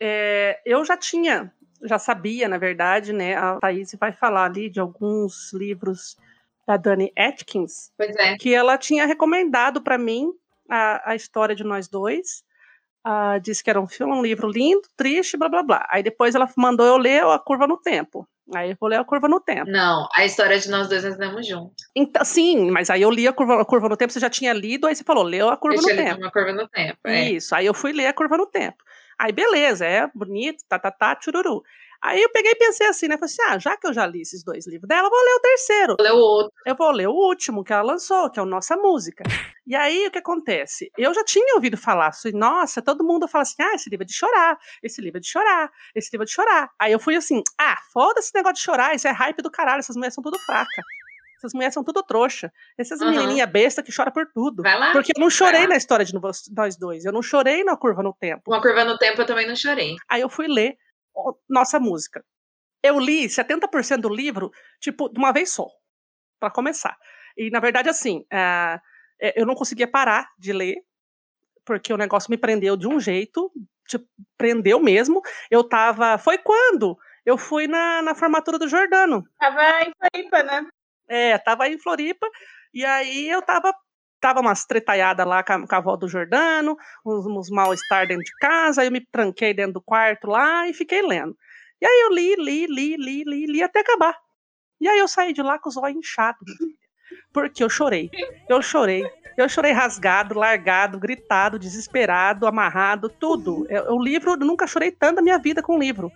[0.00, 1.52] É, eu já tinha,
[1.82, 3.36] já sabia, na verdade, né?
[3.36, 6.16] A Thaís vai falar ali de alguns livros
[6.66, 8.36] da Dani Atkins, Pois é.
[8.36, 10.32] que ela tinha recomendado para mim
[10.68, 12.44] a, a história de nós dois.
[13.04, 15.86] Ah, disse que era um filme, um livro lindo, triste, blá blá blá.
[15.88, 18.28] Aí depois ela mandou eu ler A Curva no Tempo.
[18.54, 19.68] Aí eu vou ler A Curva no Tempo.
[19.70, 21.74] Não, a história de nós dois nós lemos juntos.
[21.94, 24.52] Então, sim, mas aí eu li a curva, a curva no tempo, você já tinha
[24.52, 26.20] lido, aí você falou, leu a curva eu no tinha lido tempo.
[26.20, 26.98] uma curva no tempo.
[27.04, 27.30] É.
[27.30, 28.84] Isso, aí eu fui ler a curva no tempo.
[29.18, 31.62] Aí beleza, é bonito, tá, tá, tá, tchururu.
[32.02, 33.16] Aí eu peguei e pensei assim, né?
[33.16, 35.34] Falei assim, ah, já que eu já li esses dois livros dela, eu vou ler
[35.34, 35.96] o terceiro.
[36.00, 36.52] Leu o outro.
[36.64, 39.24] Eu vou ler o último que ela lançou, que é o Nossa Música.
[39.66, 40.90] E aí o que acontece?
[40.96, 44.06] Eu já tinha ouvido falar, assim, nossa, todo mundo fala assim, ah, esse livro é
[44.06, 46.70] de chorar, esse livro é de chorar, esse livro é de chorar.
[46.78, 49.80] Aí eu fui assim, ah, foda-se esse negócio de chorar, isso é hype do caralho,
[49.80, 50.82] essas mulheres são tudo fraca.
[51.38, 52.52] Essas mulheres são tudo trouxa.
[52.78, 53.10] Essas Aham.
[53.10, 54.62] menininhas besta que chora por tudo.
[54.62, 54.92] Vai lá.
[54.92, 58.12] Porque eu não chorei na história de nós dois, eu não chorei na curva no
[58.12, 58.42] tempo.
[58.48, 59.96] Uma curva no tempo eu também não chorei.
[60.08, 60.78] Aí eu fui ler
[61.48, 62.24] nossa música.
[62.82, 64.50] Eu li 70% do livro,
[64.80, 65.66] tipo, de uma vez só,
[66.38, 66.96] para começar.
[67.36, 68.80] E, na verdade, assim, é,
[69.34, 70.76] eu não conseguia parar de ler,
[71.64, 73.50] porque o negócio me prendeu de um jeito,
[73.88, 74.06] tipo,
[74.38, 75.20] prendeu mesmo.
[75.50, 76.16] Eu tava.
[76.18, 76.96] Foi quando?
[77.24, 79.24] Eu fui na, na formatura do Jordano.
[79.38, 80.66] Tava em Floripa, né?
[81.08, 82.28] É, tava em Floripa,
[82.72, 83.74] e aí eu tava.
[84.26, 88.24] Tava umas tretaiadas lá com a, com a avó do Jordano, uns, uns mal-estar dentro
[88.24, 91.36] de casa, aí eu me tranquei dentro do quarto lá e fiquei lendo.
[91.80, 94.18] E aí eu li, li, li, li, li, li até acabar.
[94.80, 96.42] E aí eu saí de lá com os olhos inchados,
[97.32, 98.10] porque eu chorei.
[98.48, 99.08] Eu chorei.
[99.36, 103.64] Eu chorei rasgado, largado, gritado, desesperado, amarrado, tudo.
[103.90, 106.10] O livro, eu nunca chorei tanto na minha vida com um livro.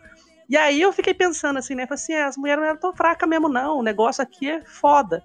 [0.49, 1.87] E aí eu fiquei pensando assim, né?
[1.87, 3.79] Falei assim, "É, as mulheres não eram tão fracas mesmo, não.
[3.79, 5.23] O negócio aqui é foda.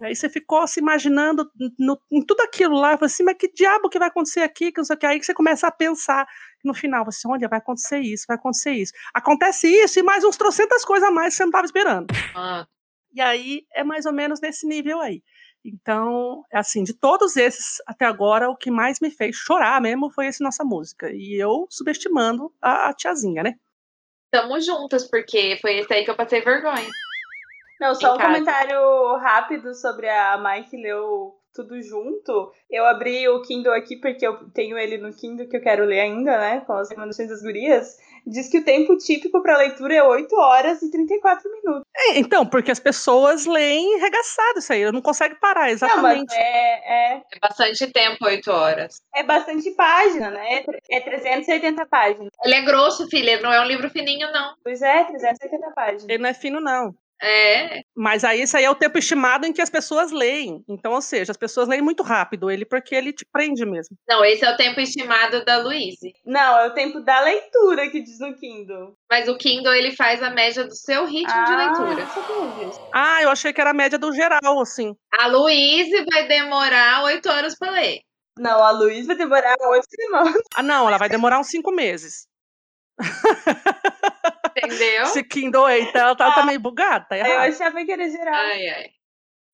[0.00, 3.98] Aí você ficou se imaginando no- em tudo aquilo lá, assim, mas que diabo que
[3.98, 4.72] vai acontecer aqui?
[4.72, 5.06] Que não sei o que.
[5.06, 6.26] Aí que você começa a pensar
[6.64, 8.92] no final, você, olha, vai acontecer isso, vai acontecer isso.
[9.12, 12.06] Acontece isso e mais uns trocentas coisas a mais que você não estava esperando.
[12.34, 12.66] Ah,
[13.12, 15.22] E aí é mais ou menos nesse nível aí.
[15.64, 20.26] Então, assim, de todos esses até agora, o que mais me fez chorar mesmo foi
[20.26, 21.10] esse nossa música.
[21.12, 23.54] E eu subestimando a, a tiazinha, né?
[24.30, 26.88] Tamo juntas, porque foi esse aí que eu passei vergonha.
[27.80, 28.28] Não, só um casa.
[28.28, 32.52] comentário rápido sobre a Mai que leu tudo junto.
[32.70, 36.00] Eu abri o Kindle aqui porque eu tenho ele no Kindle que eu quero ler
[36.00, 36.60] ainda, né?
[36.66, 37.96] Com as recomendações das gurias.
[38.26, 41.82] Diz que o tempo típico para leitura é 8 horas e 34 minutos.
[41.96, 46.34] É, então, porque as pessoas leem regaçado isso aí, não consegue parar, Não, exatamente.
[46.34, 49.00] é, é, É bastante tempo, oito horas.
[49.14, 50.64] é bastante página, né?
[50.90, 52.28] É 380 páginas.
[52.44, 54.54] Ele é grosso, filha, não é um livro fininho, não.
[54.62, 56.04] Pois é, 380 páginas.
[56.08, 56.94] Ele não é fino, não.
[57.22, 60.64] É, Mas aí isso aí é o tempo estimado em que as pessoas leem.
[60.68, 63.96] Então, ou seja, as pessoas leem muito rápido ele, porque ele te prende mesmo.
[64.08, 66.12] não, esse é o tempo estimado da Luíse.
[66.24, 68.94] Não, é o tempo da leitura que diz no Kindle.
[69.10, 72.08] Mas o Kindle, ele faz a média do seu ritmo de leitura.
[72.92, 74.94] Ah, eu achei que era a média do geral, assim.
[75.12, 78.00] A Luíse vai demorar oito horas pra ler.
[78.38, 80.42] Não, a Luiz vai demorar 8 semanas.
[80.56, 82.26] Ah, não, ela vai demorar uns cinco meses.
[84.56, 85.02] Entendeu?
[85.04, 88.34] Esse Kindle aí, tá, ela tá, tá meio bugada, tá Eu achava que era geral.
[88.34, 88.90] Ai, ai.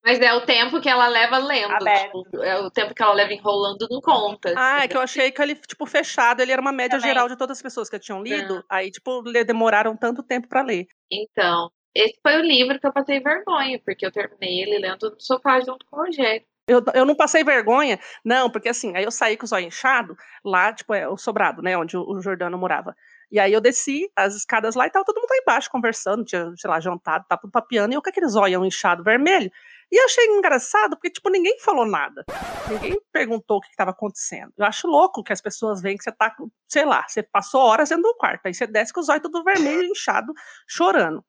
[0.05, 1.75] Mas é o tempo que ela leva lendo.
[1.79, 4.55] Tipo, é o tempo que ela leva enrolando, não conta.
[4.57, 7.13] Ah, é que eu achei que ele, tipo, fechado, ele era uma média Também.
[7.13, 8.65] geral de todas as pessoas que tinham lido.
[8.71, 10.87] Aí, tipo, le- demoraram tanto tempo pra ler.
[11.11, 15.21] Então, esse foi o livro que eu passei vergonha, porque eu terminei ele lendo no
[15.21, 16.47] sofá junto com o Rogério.
[16.69, 20.17] Eu, eu não passei vergonha, não, porque assim, aí eu saí com o zóio inchado,
[20.45, 22.95] lá, tipo, é o sobrado, né, onde o, o Jordano morava.
[23.31, 26.53] E aí eu desci as escadas lá e tava todo mundo lá embaixo conversando, tinha,
[26.57, 29.51] sei lá, jantado, tava tudo papiando, e eu com aquele zóio inchado vermelho.
[29.91, 32.25] E achei engraçado, porque, tipo, ninguém falou nada.
[32.69, 34.53] Ninguém perguntou o que estava acontecendo.
[34.57, 36.35] Eu acho louco que as pessoas veem que você tá,
[36.69, 39.45] sei lá, você passou horas dentro do quarto, aí você desce com o zóio todo
[39.45, 40.33] vermelho, inchado,
[40.67, 41.25] chorando.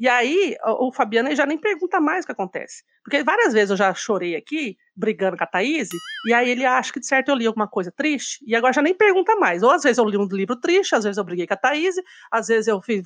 [0.00, 2.82] E aí, o, Fabiano já nem pergunta mais o que acontece.
[3.04, 5.90] Porque várias vezes eu já chorei aqui, brigando com a Thaís,
[6.26, 8.80] e aí ele acha que de certo eu li alguma coisa triste, e agora já
[8.80, 9.62] nem pergunta mais.
[9.62, 11.96] Ou às vezes eu li um livro triste, às vezes eu briguei com a Thaís,
[12.32, 13.02] às vezes eu fiz.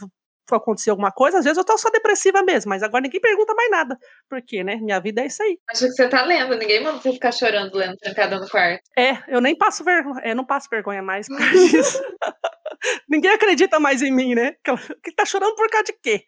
[0.48, 3.54] Foi acontecer alguma coisa, às vezes eu tô só depressiva mesmo, mas agora ninguém pergunta
[3.54, 3.98] mais nada.
[4.28, 4.76] Porque, né?
[4.76, 5.58] Minha vida é isso aí.
[5.70, 8.82] Acho que você tá lendo, ninguém manda você ficar chorando lendo trancada no quarto.
[8.96, 11.98] É, eu nem passo vergonha, eu não passo vergonha mais por causa disso.
[13.08, 14.54] ninguém acredita mais em mim, né?
[15.02, 16.24] Que tá chorando por causa de quê?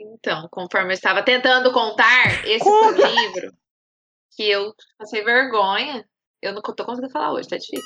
[0.00, 3.06] Então, conforme eu estava tentando contar, esse foi Conta!
[3.06, 3.52] o livro
[4.34, 6.04] que eu passei vergonha.
[6.40, 7.84] Eu não tô conseguindo falar hoje, tá difícil.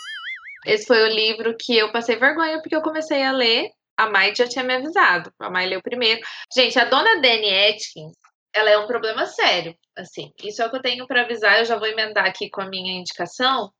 [0.65, 3.69] Esse foi o livro que eu passei vergonha porque eu comecei a ler.
[3.97, 5.33] A Mai já tinha me avisado.
[5.41, 6.21] A Mai leu primeiro.
[6.55, 8.13] Gente, a dona Dani Atkins,
[8.53, 9.77] ela é um problema sério.
[9.97, 11.59] Assim, isso é o que eu tenho para avisar.
[11.59, 13.71] Eu já vou emendar aqui com a minha indicação,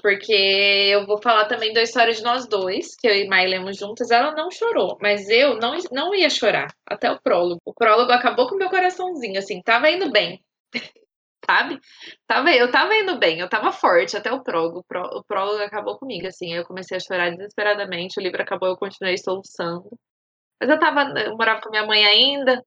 [0.00, 3.76] porque eu vou falar também da história de nós dois, que eu e Mai lemos
[3.78, 4.10] juntas.
[4.10, 7.60] Ela não chorou, mas eu não, não ia chorar até o prólogo.
[7.64, 10.42] O prólogo acabou com o meu coraçãozinho, assim, tava indo bem.
[11.44, 11.80] Sabe?
[12.26, 14.78] Tava, eu tava indo bem, eu tava forte até o prólogo.
[14.78, 16.52] O pró- O prólogo acabou comigo, assim.
[16.52, 18.18] aí Eu comecei a chorar desesperadamente.
[18.18, 19.88] O livro acabou, eu continuei soluçando.
[20.60, 21.02] Mas eu tava.
[21.20, 22.62] Eu morava com minha mãe ainda.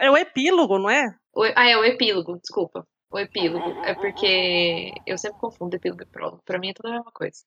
[0.00, 1.04] É o epílogo, não é?
[1.32, 2.84] O- ah, é o epílogo, desculpa.
[3.10, 3.70] O epílogo.
[3.84, 6.42] É porque eu sempre confundo epílogo e prólogo.
[6.44, 7.44] Pra mim é tudo a mesma coisa.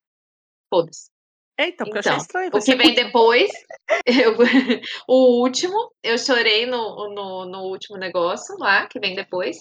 [0.70, 1.10] Foda-se.
[1.60, 2.49] Eita, porque eu Então, achei estranho.
[2.53, 3.51] O que vem muito- depois,
[4.05, 4.38] eu-
[5.07, 9.57] o último, eu chorei no, no, no último negócio lá, que vem depois,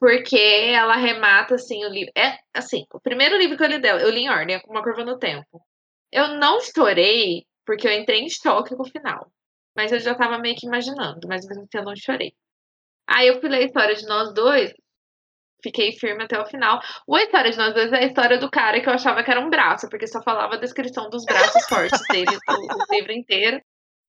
[0.00, 2.12] porque ela remata assim o livro.
[2.16, 4.82] É assim, o primeiro livro que eu li dela, eu li em ordem, é Uma
[4.82, 5.62] Curva no Tempo.
[6.10, 9.30] Eu não chorei porque eu entrei em choque com o final.
[9.76, 12.34] Mas eu já tava meio que imaginando, mas mesmo assim eu não chorei.
[13.08, 14.72] Aí eu fui ler a história de nós dois,
[15.62, 16.80] fiquei firme até o final.
[17.06, 19.30] O A História de Nós Dois é a história do cara que eu achava que
[19.30, 23.60] era um braço, porque só falava a descrição dos braços fortes dele o, livro inteiro.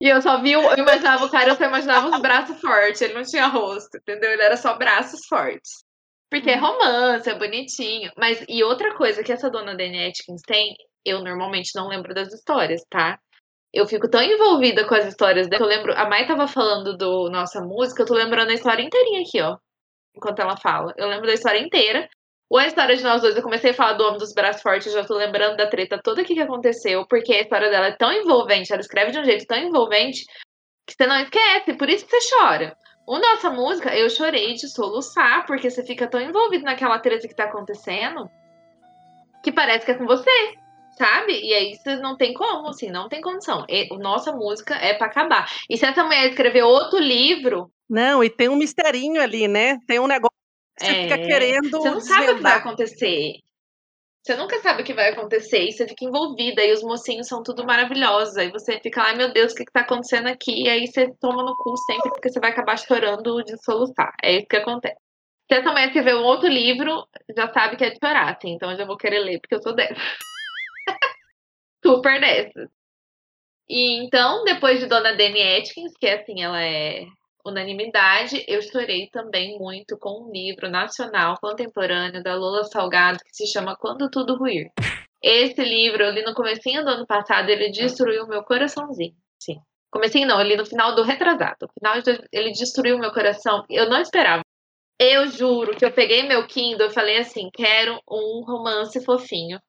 [0.02, 3.14] E eu só vi, eu imaginava o cara, eu só imaginava os braços fortes, ele
[3.14, 4.32] não tinha rosto, entendeu?
[4.32, 5.84] Ele era só braços fortes.
[6.30, 8.12] Porque é romance, é bonitinho.
[8.18, 10.76] Mas, e outra coisa que essa dona Dani Atkins tem,
[11.06, 13.20] eu normalmente não lembro das histórias, tá?
[13.72, 17.30] Eu fico tão envolvida com as histórias dela, eu lembro, a Mai tava falando do
[17.30, 19.58] nossa música, eu tô lembrando a história inteirinha aqui, ó
[20.16, 20.94] enquanto ela fala.
[20.98, 22.10] Eu lembro da história inteira.
[22.50, 24.94] Ou a história de nós dois, eu comecei a falar do Homem dos Braços Fortes,
[24.94, 28.72] já tô lembrando da treta toda que aconteceu, porque a história dela é tão envolvente,
[28.72, 30.24] ela escreve de um jeito tão envolvente,
[30.86, 32.78] que você não esquece, por isso que você chora.
[33.08, 37.36] O nossa música, eu chorei de soluçar, porque você fica tão envolvido naquela treta que
[37.36, 38.30] tá acontecendo,
[39.44, 40.54] que parece que é com você,
[40.98, 41.40] sabe?
[41.42, 43.66] E aí você não tem como, assim, não tem condição.
[43.70, 45.50] E, nossa música é pra acabar.
[45.70, 49.78] E se essa mulher escrever outro livro, Não, e tem um misterinho ali, né?
[49.88, 50.36] Tem um negócio
[50.78, 51.70] que você É, fica querendo.
[51.70, 53.34] Você não sabe o que vai acontecer.
[54.26, 56.64] Você nunca sabe o que vai acontecer e você fica envolvida.
[56.64, 58.38] E os mocinhos são tudo maravilhosos.
[58.38, 60.64] Aí você fica, ai meu Deus, o que, que tá acontecendo aqui?
[60.64, 64.14] E aí você toma no cu sempre porque você vai acabar chorando de soluçar.
[64.24, 64.96] É isso que acontece.
[65.52, 68.72] Se essa mulher escrever um outro livro, já sabe que é de chorar, assim, então
[68.72, 69.94] eu já vou querer ler, porque eu sou dessa.
[71.84, 72.70] Super dessa.
[73.70, 77.06] E então, depois de Dona Dani Atkins, que assim, ela é
[77.46, 83.48] unanimidade, eu chorei também muito com um livro nacional contemporâneo da Lola Salgado que se
[83.48, 84.72] chama Quando Tudo Ruir.
[85.22, 89.16] Esse livro eu li no comecinho do ano passado, ele destruiu meu coraçãozinho.
[89.40, 89.60] Sim.
[89.92, 91.70] Comecinho não, eu li no final do retrasado.
[91.80, 91.96] Final
[92.32, 93.64] ele destruiu meu coração.
[93.70, 94.42] Eu não esperava.
[95.00, 99.60] Eu juro que eu peguei meu Kindle e falei assim: quero um romance fofinho.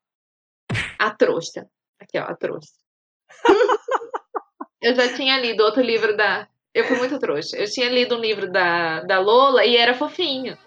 [0.99, 1.66] A trouxa.
[2.01, 2.70] Aqui, ó, a trouxa.
[4.82, 6.49] eu já tinha lido outro livro da.
[6.72, 7.57] Eu fui muito trouxa.
[7.57, 10.59] Eu tinha lido um livro da, da Lola e era fofinho.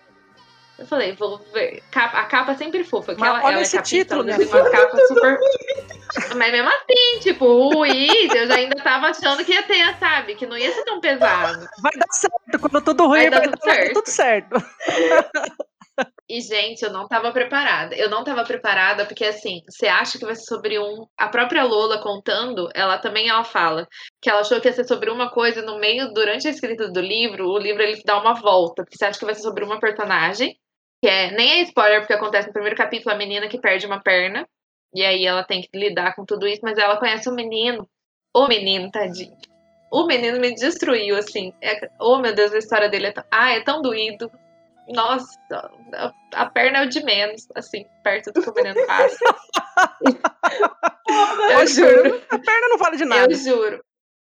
[0.78, 1.82] Eu falei, vou ver.
[1.91, 3.15] A capa sempre fofa.
[3.17, 5.39] Mas ela, olha ela esse é título, tem uma capa super.
[6.36, 10.36] Mas mesmo assim, tipo, o Wiz, eu já ainda tava achando que ia ter, sabe?
[10.36, 11.67] Que não ia ser tão pesado.
[11.82, 12.59] Vai dar certo.
[12.59, 13.93] Quando tudo ruim, Vai dar vai, tudo dar certo.
[13.93, 14.55] tudo certo.
[16.29, 17.95] E, gente, eu não tava preparada.
[17.95, 21.07] Eu não tava preparada porque, assim, você acha que vai ser sobre um.
[21.17, 23.87] A própria Lola contando, ela também ela fala
[24.21, 26.99] que ela achou que ia ser sobre uma coisa no meio, durante a escrita do
[26.99, 28.83] livro, o livro ele dá uma volta.
[28.83, 30.57] Porque você acha que vai ser sobre uma personagem,
[31.01, 31.31] que é.
[31.31, 34.47] Nem é spoiler, porque acontece no primeiro capítulo a menina que perde uma perna.
[34.93, 37.87] E aí ela tem que lidar com tudo isso, mas ela conhece o menino.
[38.35, 39.35] O menino, tadinho.
[39.91, 41.53] O menino me destruiu, assim.
[41.61, 41.89] É...
[41.99, 43.23] Oh, meu Deus, a história dele é tão.
[43.31, 44.29] Ah, é tão doído.
[44.89, 45.38] Nossa,
[45.93, 49.17] a, a perna é o de menos, assim, perto do que o menino passa.
[51.51, 52.23] eu juro.
[52.29, 53.31] A perna não vale de nada.
[53.31, 53.83] Eu juro.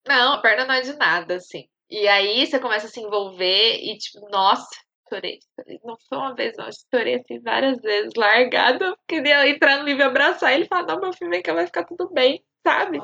[0.06, 1.66] Não, a perna não é de nada, assim.
[1.90, 4.68] E aí você começa a se envolver e, tipo, nossa,
[5.08, 5.38] chorei.
[5.58, 5.80] chorei.
[5.84, 6.66] Não foi uma vez, não.
[6.66, 8.96] Eu chorei assim várias vezes, largada.
[9.08, 11.66] Queria entrar no livro e abraçar ele e falar: não, meu filho, vem cá, vai
[11.66, 12.98] ficar tudo bem, sabe?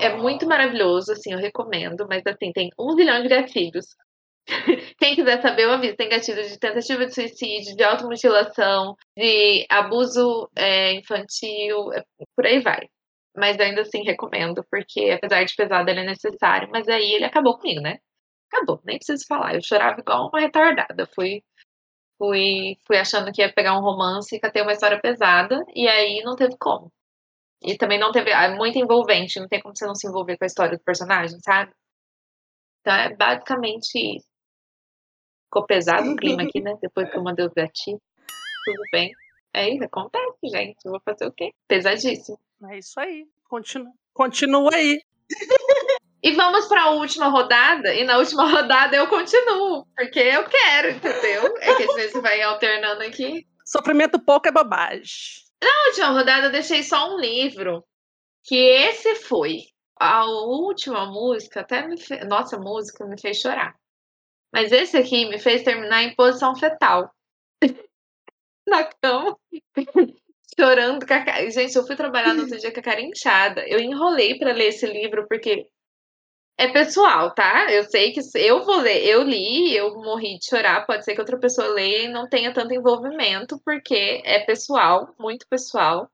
[0.00, 2.06] É muito maravilhoso, assim, eu recomendo.
[2.08, 3.86] Mas, assim, tem um zilhão de gatilhos.
[4.98, 5.96] Quem quiser saber, eu aviso.
[5.96, 12.60] Tem gatilho de tentativa de suicídio, de automutilação, de abuso é, infantil, é, por aí
[12.60, 12.88] vai.
[13.36, 16.68] Mas ainda assim recomendo, porque apesar de pesado, ele é necessário.
[16.70, 17.98] Mas aí ele acabou comigo, né?
[18.52, 19.54] Acabou, nem preciso falar.
[19.54, 21.06] Eu chorava igual uma retardada.
[21.14, 21.42] Fui,
[22.18, 26.22] fui, fui achando que ia pegar um romance e ter uma história pesada, e aí
[26.24, 26.92] não teve como.
[27.62, 28.30] E também não teve.
[28.30, 31.38] É muito envolvente, não tem como você não se envolver com a história do personagem,
[31.40, 31.72] sabe?
[32.80, 34.35] Então é basicamente isso.
[35.56, 36.76] Ficou pesado o clima aqui, né?
[36.82, 38.00] Depois que eu mandei os gatinhos.
[38.66, 39.10] Tudo bem.
[39.54, 40.76] É isso, acontece, gente.
[40.84, 41.50] Eu vou fazer o quê?
[41.66, 42.38] Pesadíssimo.
[42.70, 43.26] É isso aí.
[43.48, 45.00] Continua, continua aí.
[46.22, 47.94] E vamos para a última rodada.
[47.94, 49.86] E na última rodada eu continuo.
[49.94, 51.54] Porque eu quero, entendeu?
[51.60, 53.46] É que às vezes vai alternando aqui.
[53.64, 55.04] Sofrimento pouco é bobagem.
[55.62, 57.84] Na última rodada eu deixei só um livro.
[58.42, 59.66] Que esse foi.
[60.00, 62.26] A última música até me fez.
[62.26, 63.76] Nossa, a música me fez chorar.
[64.52, 67.10] Mas esse aqui me fez terminar em posição fetal.
[68.66, 69.36] Na cama.
[70.58, 71.50] Chorando com a cara.
[71.50, 73.66] Gente, eu fui trabalhar no outro dia com a cara inchada.
[73.68, 75.66] Eu enrolei para ler esse livro porque
[76.58, 77.70] é pessoal, tá?
[77.70, 80.86] Eu sei que eu vou ler, eu li, eu morri de chorar.
[80.86, 85.46] Pode ser que outra pessoa leia e não tenha tanto envolvimento, porque é pessoal, muito
[85.48, 86.10] pessoal.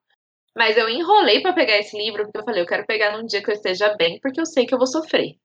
[0.57, 3.43] Mas eu enrolei para pegar esse livro, porque eu falei, eu quero pegar num dia
[3.43, 5.37] que eu esteja bem, porque eu sei que eu vou sofrer.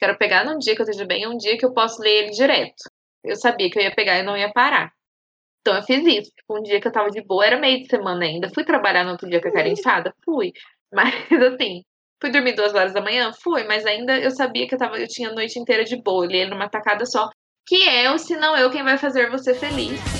[0.00, 2.30] Quero pegar num dia que eu esteja bem, um dia que eu posso ler ele
[2.30, 2.88] direto.
[3.22, 4.90] Eu sabia que eu ia pegar e não ia parar.
[5.60, 6.30] Então eu fiz isso.
[6.34, 8.48] Tipo, um dia que eu tava de boa, era meio de semana ainda.
[8.48, 10.14] Fui trabalhar no outro dia com a cara inchada?
[10.24, 10.52] Fui.
[10.92, 11.84] Mas assim,
[12.20, 13.30] fui dormir duas horas da manhã?
[13.32, 16.24] Fui, mas ainda eu sabia que eu, tava, eu tinha a noite inteira de boa.
[16.24, 17.28] Eu li ele numa tacada só.
[17.64, 20.19] Que é o Se Não Eu Quem Vai Fazer Você Feliz.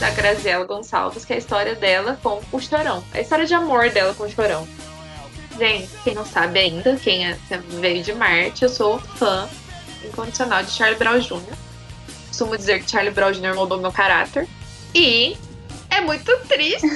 [0.00, 3.04] Da Graziela Gonçalves, que é a história dela com o Chorão.
[3.12, 4.66] A história de amor dela com o Chorão.
[5.58, 7.36] Gente, quem não sabe ainda, quem é,
[7.80, 9.46] veio de Marte, eu sou fã
[10.02, 11.54] incondicional de Charlie Brown Jr.
[12.28, 13.54] Costumo dizer que Charlie Brown Jr.
[13.54, 14.48] moldou meu caráter.
[14.94, 15.36] E
[15.90, 16.86] é muito triste.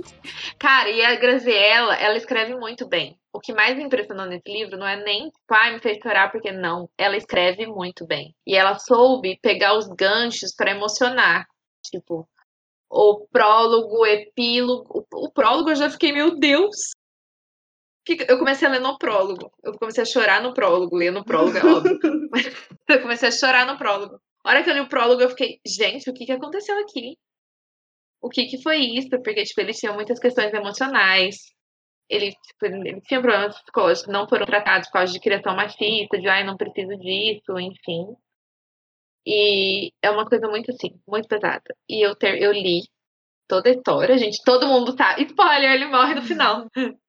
[0.58, 3.14] Cara, e a Graziella, ela escreve muito bem.
[3.30, 6.32] O que mais me impressionou nesse livro não é nem, tipo, ai, me fez chorar,
[6.32, 6.88] porque não.
[6.96, 8.34] Ela escreve muito bem.
[8.46, 11.46] E ela soube pegar os ganchos para emocionar.
[11.82, 12.28] Tipo,
[12.90, 15.06] o prólogo, o epílogo.
[15.12, 16.76] O, o prólogo eu já fiquei, meu Deus!
[18.04, 19.50] Que- Eu comecei a ler no prólogo.
[19.62, 20.96] Eu comecei a chorar no prólogo.
[20.96, 21.98] Ler no prólogo, é óbvio.
[22.88, 24.20] Eu comecei a chorar no prólogo.
[24.44, 27.16] A hora que eu li o prólogo, eu fiquei, gente, o que, que aconteceu aqui?
[28.20, 29.08] O que, que foi isso?
[29.10, 31.36] Porque, tipo, ele tinha muitas questões emocionais.
[32.08, 36.28] Ele, tipo, ele tinha problemas psicológicos não foram tratados por causa de criação machista, de,
[36.28, 38.14] ai, não preciso disso, enfim.
[39.26, 41.74] E é uma coisa muito, assim, muito pesada.
[41.88, 42.82] E eu, ter, eu li
[43.48, 44.42] toda a história, gente.
[44.44, 45.16] Todo mundo tá.
[45.20, 46.66] Spoiler, ele morre no final.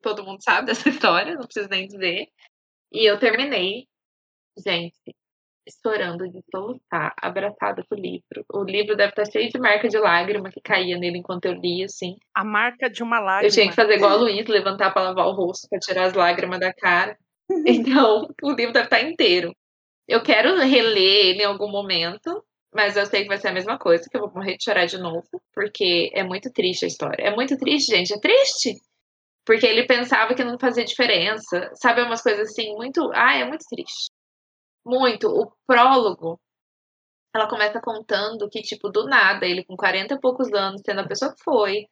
[0.00, 2.28] Todo mundo sabe dessa história, não preciso nem dizer.
[2.92, 3.86] E eu terminei,
[4.64, 4.94] gente,
[5.66, 8.44] estourando de soluçar, abraçada com o livro.
[8.52, 11.86] O livro deve estar cheio de marca de lágrima que caía nele enquanto eu lia,
[11.86, 12.16] assim.
[12.34, 13.48] A marca de uma lágrima.
[13.48, 16.14] Eu tinha que fazer igual a Luiz, levantar para lavar o rosto, para tirar as
[16.14, 17.18] lágrimas da cara.
[17.66, 19.54] Então, o livro deve estar inteiro.
[20.08, 23.78] Eu quero reler ele em algum momento, mas eu sei que vai ser a mesma
[23.78, 27.22] coisa, que eu vou morrer de chorar de novo, porque é muito triste a história.
[27.24, 28.74] É muito triste, gente, é triste.
[29.46, 31.70] Porque ele pensava que não fazia diferença.
[31.74, 33.10] Sabe, umas coisas assim, muito.
[33.14, 34.10] Ah, é muito triste.
[34.84, 35.28] Muito.
[35.28, 36.40] O prólogo,
[37.34, 41.08] ela começa contando que, tipo, do nada, ele com 40 e poucos anos, sendo a
[41.08, 41.86] pessoa que foi,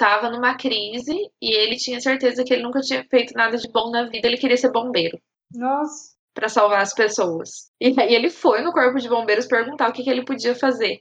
[0.00, 3.90] tava numa crise e ele tinha certeza que ele nunca tinha feito nada de bom
[3.90, 5.20] na vida, ele queria ser bombeiro
[5.52, 6.16] Nossa.
[6.34, 7.70] Para salvar as pessoas.
[7.80, 11.00] E aí ele foi no corpo de bombeiros perguntar o que, que ele podia fazer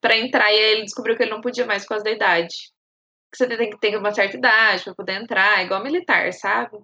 [0.00, 2.54] para entrar e aí ele descobriu que ele não podia mais por causa da idade.
[3.32, 6.78] Que você tem que ter uma certa idade para poder entrar, igual militar, sabe?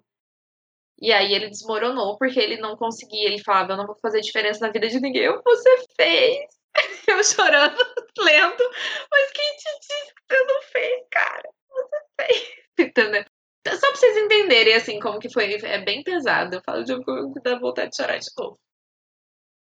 [1.01, 3.27] E aí ele desmoronou porque ele não conseguia.
[3.27, 5.23] Ele falava: Eu não vou fazer diferença na vida de ninguém.
[5.23, 6.45] Eu, você fez.
[7.07, 7.75] Eu chorando,
[8.19, 8.63] lendo.
[9.11, 11.49] Mas quem te disse que você não fez, cara?
[11.69, 12.53] Você fez.
[12.87, 13.25] Entendeu?
[13.67, 15.53] Só pra vocês entenderem, assim, como que foi.
[15.53, 16.55] É bem pesado.
[16.55, 18.59] Eu falo de um dá vontade de chorar de novo.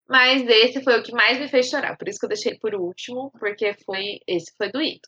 [0.08, 1.96] Mas esse foi o que mais me fez chorar.
[1.98, 5.08] Por isso que eu deixei por último, porque foi esse foi doído.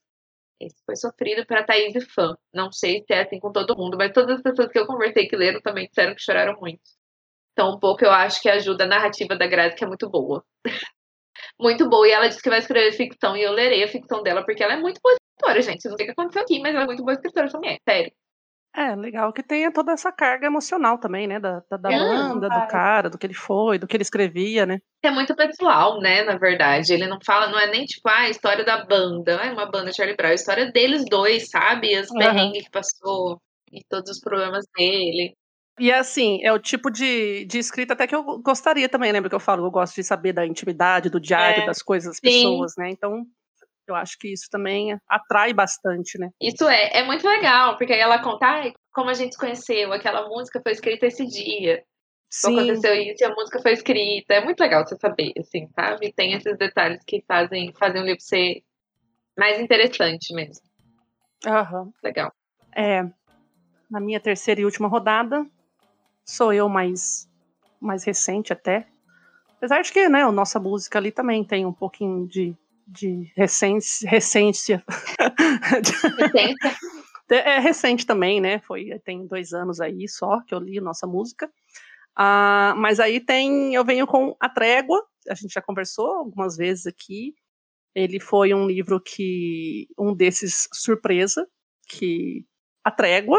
[0.60, 2.38] Esse foi sofrido para Thaís e fã.
[2.54, 5.28] Não sei se é assim com todo mundo, mas todas as pessoas que eu conversei
[5.28, 6.82] que leram também disseram que choraram muito.
[7.54, 10.46] Então, um pouco eu acho que ajuda a narrativa da Grazi, que é muito boa.
[11.60, 12.08] muito boa.
[12.08, 14.74] E ela disse que vai escrever ficção, e eu lerei a ficção dela, porque ela
[14.74, 15.89] é muito boa escritora, gente.
[15.89, 18.14] Não sei o que aconteceu aqui, mas ela é muito boa escritora também, é sério.
[18.74, 21.39] É, legal que tenha toda essa carga emocional também, né?
[21.39, 24.65] Da, da, da É, banda, do cara, do que ele foi, do que ele escrevia,
[24.65, 24.80] né?
[25.03, 26.93] É muito pessoal, né, na verdade.
[26.93, 29.89] Ele não fala, não é nem tipo, ah, a história da banda, é uma banda
[29.89, 31.95] de Charlie Brown, a história deles dois, sabe?
[31.95, 32.15] As Aham.
[32.15, 33.41] perrengues que passou
[33.72, 35.36] e todos os problemas dele.
[35.80, 39.36] E assim, é o tipo de, de escrita até que eu gostaria também, lembra que
[39.36, 42.22] eu falo, eu gosto de saber da intimidade, do diário, É, das coisas das sim.
[42.22, 42.89] pessoas, né?
[42.91, 43.26] Então,
[43.88, 46.29] eu acho que isso também atrai bastante, né?
[46.41, 49.91] Isso é, é muito legal, porque aí ela conta, ai, como a gente se conheceu,
[49.93, 51.84] aquela música foi escrita esse dia,
[52.29, 54.34] Sim, aconteceu isso e a música foi escrita.
[54.34, 56.13] É muito legal você saber, assim, sabe?
[56.13, 58.63] Tem esses detalhes que fazem, fazem o livro ser
[59.38, 60.63] mais interessante mesmo.
[61.45, 61.91] aham.
[62.01, 62.32] Legal.
[62.73, 63.03] É,
[63.89, 65.45] na minha terceira e última rodada,
[66.25, 67.29] sou eu mais,
[67.82, 68.88] mais recente até.
[69.57, 72.55] Apesar de que, né, a nossa música ali também tem um pouquinho de,
[72.88, 74.09] de recência.
[74.09, 74.84] recência.
[76.17, 76.55] Recência.
[77.29, 78.59] é recente também, né?
[78.59, 81.49] Foi, tem dois anos aí só que eu li nossa música.
[82.15, 86.86] Ah, mas aí tem, eu venho com A Trégua, a gente já conversou algumas vezes
[86.88, 87.34] aqui.
[87.95, 91.45] Ele foi um livro que, um desses surpresa,
[91.88, 92.45] que
[92.84, 93.38] a trégua,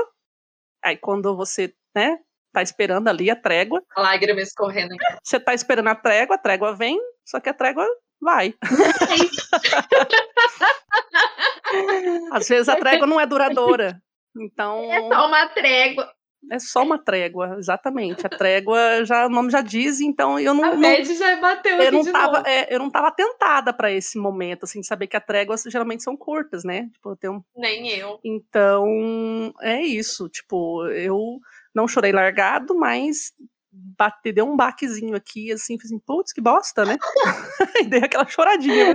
[0.85, 2.19] aí quando você, né,
[2.53, 4.95] tá esperando ali a trégua, A lágrima escorrendo.
[5.23, 7.87] você tá esperando a trégua, a trégua vem, só que a trégua
[8.23, 8.55] vai.
[12.33, 14.01] Às vezes a trégua não é duradoura.
[14.39, 16.13] Então, É só uma trégua.
[16.51, 18.27] é só uma trégua, exatamente.
[18.27, 21.93] A trégua, já, o nome já diz, então eu não, A Bad já bateu eu
[21.93, 22.49] não de tava, novo.
[22.49, 26.03] é, eu não tava tentada para esse momento, assim, de saber que as tréguas geralmente
[26.03, 26.89] são curtas, né?
[26.95, 28.19] Tipo, tem um Nem eu.
[28.25, 30.29] Então, é isso.
[30.31, 31.39] Tipo, eu
[31.75, 33.33] não chorei largado, mas
[33.73, 36.97] bate, deu um baquezinho aqui, assim, fiz assim, putz, que bosta, né?
[37.81, 38.95] e dei aquela choradinha.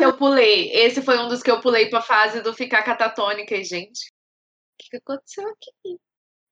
[0.00, 0.70] eu pulei.
[0.72, 3.54] Esse foi um dos que eu pulei pra fase do ficar catatônica.
[3.54, 5.98] E, gente, o que, que aconteceu aqui?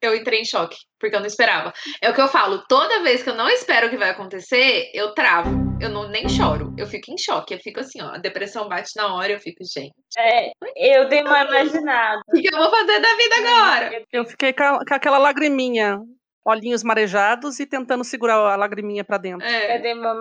[0.01, 1.73] Eu entrei em choque, porque eu não esperava.
[2.01, 4.93] É o que eu falo, toda vez que eu não espero o que vai acontecer,
[4.95, 5.67] eu travo.
[5.81, 6.73] Eu não nem choro.
[6.79, 7.55] Eu fico em choque.
[7.55, 8.11] Eu fico assim, ó.
[8.15, 12.21] A depressão bate na hora, eu fico, gente, É, eu dei uma imaginada.
[12.29, 14.05] o que, que eu vou fazer da vida agora?
[14.13, 15.99] Eu fiquei com, a- com aquela lagriminha,
[16.45, 19.47] olhinhos marejados e tentando segurar a lagriminha pra dentro.
[19.47, 19.79] Eu É.
[19.79, 20.15] dei uma,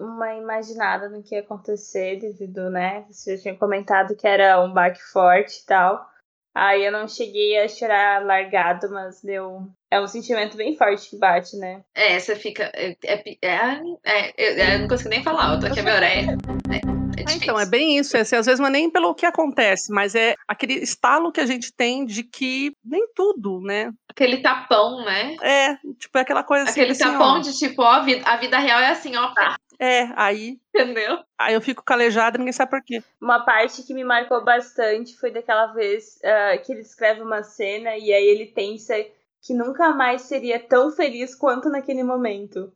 [0.00, 3.04] uma imaginada no que ia acontecer, devido, né?
[3.10, 6.06] Você já tinha comentado que era um baque forte e tal.
[6.54, 9.68] Aí eu não cheguei a chorar largado, mas deu.
[9.90, 11.84] É um sentimento bem forte que bate, né?
[11.94, 12.70] É, você fica.
[12.74, 15.94] É, é, é, é, é, eu não consigo nem falar, eu tô aqui a minha
[15.94, 16.97] orelha.
[17.28, 17.52] É, difícil.
[17.52, 18.16] Então, é bem isso.
[18.16, 21.40] É, assim, às vezes não é nem pelo que acontece, mas é aquele estalo que
[21.40, 23.92] a gente tem de que nem tudo, né?
[24.08, 25.36] Aquele tapão, né?
[25.42, 26.80] É, tipo, é aquela coisa assim.
[26.80, 29.32] Aquele assim, tapão ó, de tipo, ó, a vida, a vida real é assim, ó.
[29.34, 31.20] pá, É, aí, Entendeu?
[31.38, 33.02] aí eu fico calejada e ninguém sabe por quê.
[33.20, 37.96] Uma parte que me marcou bastante foi daquela vez ah, que ele escreve uma cena
[37.96, 38.94] e aí ele pensa
[39.40, 42.72] que nunca mais seria tão feliz quanto naquele momento.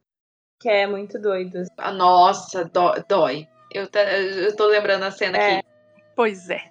[0.61, 1.65] Que é muito doido.
[1.77, 3.49] Ah, Nossa, dó- dói.
[3.75, 5.53] Eu, tá- eu tô lembrando a cena É.
[5.59, 5.67] aqui.
[6.17, 6.71] Pois é.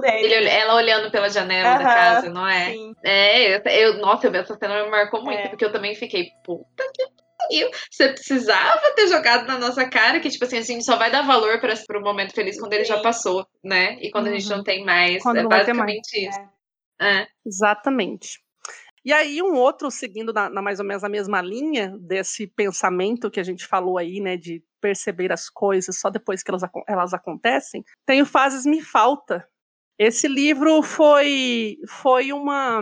[0.00, 0.32] dele.
[0.34, 2.66] Ele- ela olhando pela janela da Aham, casa, não é?
[2.72, 2.94] Sim.
[3.02, 5.48] É, eu, eu- nossa, essa cena me marcou muito, É.
[5.48, 7.02] porque eu também fiquei, puta que
[7.38, 7.70] pariu.
[7.90, 11.22] Você precisava ter jogado na nossa cara que, tipo assim, a gente só vai dar
[11.22, 13.96] valor para pro momento feliz quando ele já passou, né?
[14.00, 14.58] E quando a gente Uhum.
[14.58, 15.22] não tem mais.
[15.22, 16.38] Quando é basicamente isso.
[17.00, 17.26] É.
[17.44, 18.38] Exatamente.
[19.08, 23.30] E aí, um outro, seguindo na, na mais ou menos a mesma linha desse pensamento
[23.30, 27.14] que a gente falou aí, né, de perceber as coisas só depois que elas, elas
[27.14, 29.48] acontecem, tem o Fases Me Falta.
[29.98, 32.80] Esse livro foi, foi uma,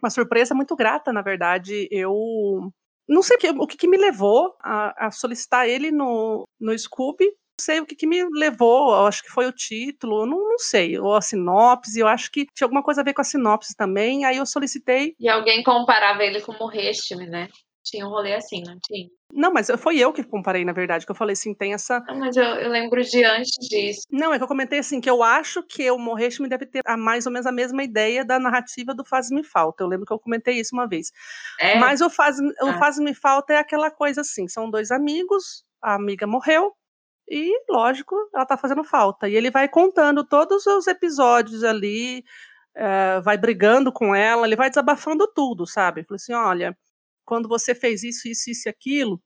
[0.00, 1.88] uma surpresa muito grata, na verdade.
[1.90, 2.72] Eu
[3.08, 7.26] não sei o que, o que me levou a, a solicitar ele no, no Scooby.
[7.60, 10.98] Sei o que, que me levou, acho que foi o título, eu não, não sei,
[10.98, 14.24] ou a sinopse, eu acho que tinha alguma coisa a ver com a sinopse também,
[14.24, 15.14] aí eu solicitei.
[15.20, 17.48] E alguém comparava ele com o Morrestime, né?
[17.84, 19.08] Tinha um rolê assim, não tinha?
[19.32, 22.00] Não, mas foi eu que comparei, na verdade, que eu falei assim, tem essa.
[22.00, 24.02] Não, mas eu, eu lembro de antes disso.
[24.10, 26.82] Não, é que eu comentei assim, que eu acho que o Morreste me deve ter
[26.84, 29.82] a mais ou menos a mesma ideia da narrativa do Faz Me Falta.
[29.82, 31.10] Eu lembro que eu comentei isso uma vez.
[31.58, 32.78] É, Mas o Faz, o Ah.
[32.78, 36.72] Faz Me Falta é aquela coisa assim: são dois amigos, a amiga morreu,
[37.30, 39.28] e, lógico, ela tá fazendo falta.
[39.28, 42.24] E ele vai contando todos os episódios ali,
[42.74, 46.04] eh, vai brigando com ela, ele vai desabafando tudo, sabe?
[46.04, 46.76] Falei assim: olha,
[47.24, 49.22] quando você fez isso, isso, isso e aquilo,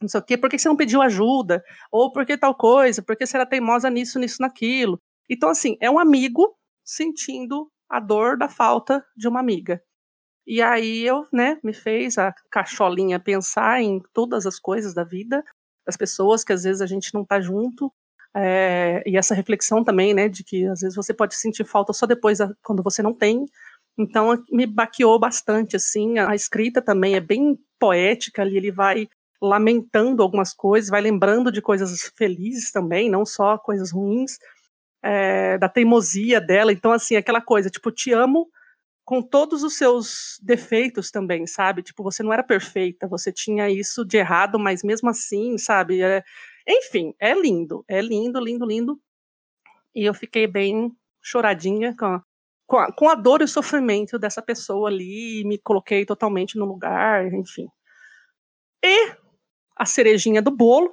[0.00, 1.62] não sei o quê, por que você não pediu ajuda?
[1.90, 3.02] Ou por que tal coisa?
[3.02, 5.00] Por que você era teimosa nisso, nisso, naquilo?
[5.28, 9.82] Então, assim, é um amigo sentindo a dor da falta de uma amiga.
[10.46, 15.44] E aí eu, né, me fez a cacholinha pensar em todas as coisas da vida,
[15.86, 17.92] das pessoas que às vezes a gente não tá junto,
[18.34, 22.04] é, e essa reflexão também, né, de que às vezes você pode sentir falta só
[22.04, 23.46] depois, quando você não tem.
[23.96, 29.08] Então me baqueou bastante, assim, a escrita também é bem poética ali, ele vai
[29.40, 34.38] lamentando algumas coisas, vai lembrando de coisas felizes também, não só coisas ruins,
[35.02, 38.48] é, da teimosia dela, então assim, aquela coisa, tipo, te amo,
[39.06, 41.80] com todos os seus defeitos também, sabe?
[41.80, 46.02] Tipo, você não era perfeita, você tinha isso de errado, mas mesmo assim, sabe?
[46.02, 46.24] É-
[46.68, 49.00] Enfim, é lindo, é lindo, lindo, lindo.
[49.94, 50.92] E eu fiquei bem
[51.22, 52.24] choradinha com a,
[52.66, 56.64] com a, com a dor e o sofrimento dessa pessoa ali, me coloquei totalmente no
[56.64, 57.68] lugar, enfim.
[58.82, 59.12] E
[59.76, 60.92] a cerejinha do bolo,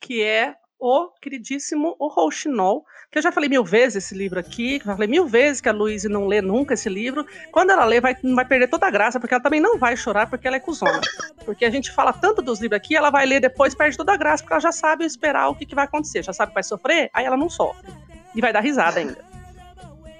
[0.00, 4.78] que é o queridíssimo O Rouxinol, que eu já falei mil vezes esse livro aqui,
[4.78, 7.26] que eu falei mil vezes que a Luísa não lê nunca esse livro.
[7.50, 10.28] Quando ela lê, vai, vai perder toda a graça, porque ela também não vai chorar,
[10.28, 11.00] porque ela é cuzona.
[11.44, 14.16] Porque a gente fala tanto dos livros aqui, ela vai ler depois, perde toda a
[14.16, 16.62] graça, porque ela já sabe esperar o que, que vai acontecer, já sabe que vai
[16.62, 17.90] sofrer, aí ela não sofre.
[18.34, 19.24] E vai dar risada ainda.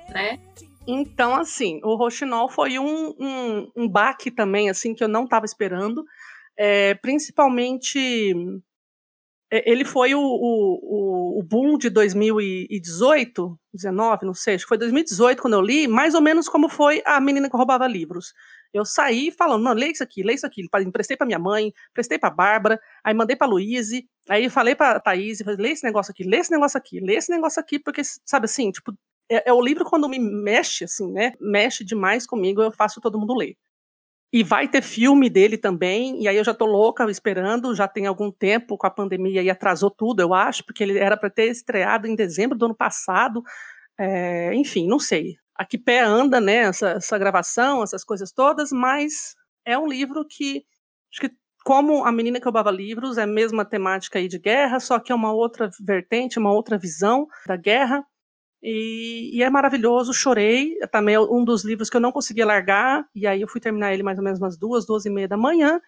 [0.08, 0.38] né?
[0.86, 5.44] Então, assim, o Roxinol foi um, um, um baque também, assim, que eu não estava
[5.44, 6.02] esperando.
[6.56, 8.34] É, principalmente,
[9.50, 15.40] ele foi o, o, o- boom de 2018, 19, não sei, acho que foi 2018
[15.42, 18.32] quando eu li, mais ou menos como foi a menina que roubava livros.
[18.72, 20.62] Eu saí falando, não, lê isso aqui, lê isso aqui.
[20.84, 25.40] Emprestei pra minha mãe, emprestei pra Bárbara, aí mandei pra Luíse, aí falei pra Thaís,
[25.58, 28.70] lê esse negócio aqui, lê esse negócio aqui, lê esse negócio aqui, porque, sabe assim,
[28.70, 28.92] tipo,
[29.30, 31.32] é, é o livro quando me mexe, assim, né?
[31.40, 33.56] Mexe demais comigo, eu faço todo mundo ler.
[34.32, 38.06] E vai ter filme dele também, e aí eu já tô louca esperando, já tem
[38.06, 41.46] algum tempo com a pandemia e atrasou tudo, eu acho, porque ele era para ter
[41.50, 43.42] estreado em dezembro do ano passado.
[43.98, 45.36] É, enfim, não sei.
[45.54, 50.24] A que pé anda, né, essa, essa gravação, essas coisas todas, mas é um livro
[50.26, 50.64] que
[51.12, 54.80] acho que como a menina que roubava livros é a mesma temática aí de guerra,
[54.80, 58.04] só que é uma outra vertente, uma outra visão da guerra.
[58.62, 60.76] E, e é maravilhoso, chorei.
[60.90, 63.04] Também é um dos livros que eu não conseguia largar.
[63.14, 65.36] E aí eu fui terminar ele mais ou menos umas duas, duas e meia da
[65.36, 65.80] manhã.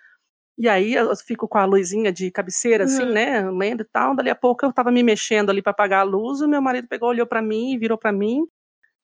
[0.58, 3.12] E aí eu fico com a luzinha de cabeceira, assim, Uhum.
[3.12, 3.50] né?
[3.50, 4.14] Lendo e tal.
[4.14, 6.40] Dali a pouco eu tava me mexendo ali para apagar a luz.
[6.40, 8.44] E meu marido pegou, olhou para mim, virou para mim.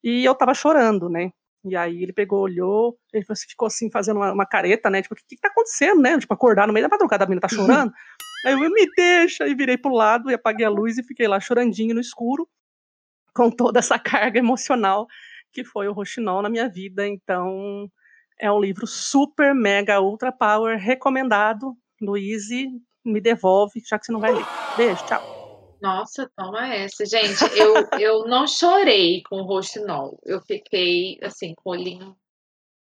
[0.04, 1.30] E eu tava chorando, né?
[1.64, 5.02] E aí ele pegou, olhou, ele assim, ficou assim, fazendo uma, uma careta, né?
[5.02, 6.16] Tipo, o que, que tá acontecendo, né?
[6.16, 7.92] Tipo, acordar no meio da madrugada, a menina tá chorando.
[8.46, 11.40] aí eu, me deixa, e virei pro lado, e apaguei a luz e fiquei lá
[11.40, 12.48] chorandinho no escuro,
[13.36, 15.06] com toda essa carga emocional
[15.52, 17.06] que foi o Roxinol na minha vida.
[17.06, 17.90] Então,
[18.40, 21.76] é um livro super, mega, ultra power, recomendado.
[22.00, 22.68] Luíse,
[23.04, 24.44] me devolve, já que você não vai ler.
[24.76, 25.20] Beijo, tchau.
[25.80, 27.04] Nossa, toma essa.
[27.06, 30.18] Gente, eu, eu não chorei com o Roxinol.
[30.24, 32.16] Eu fiquei, assim, com o olhinho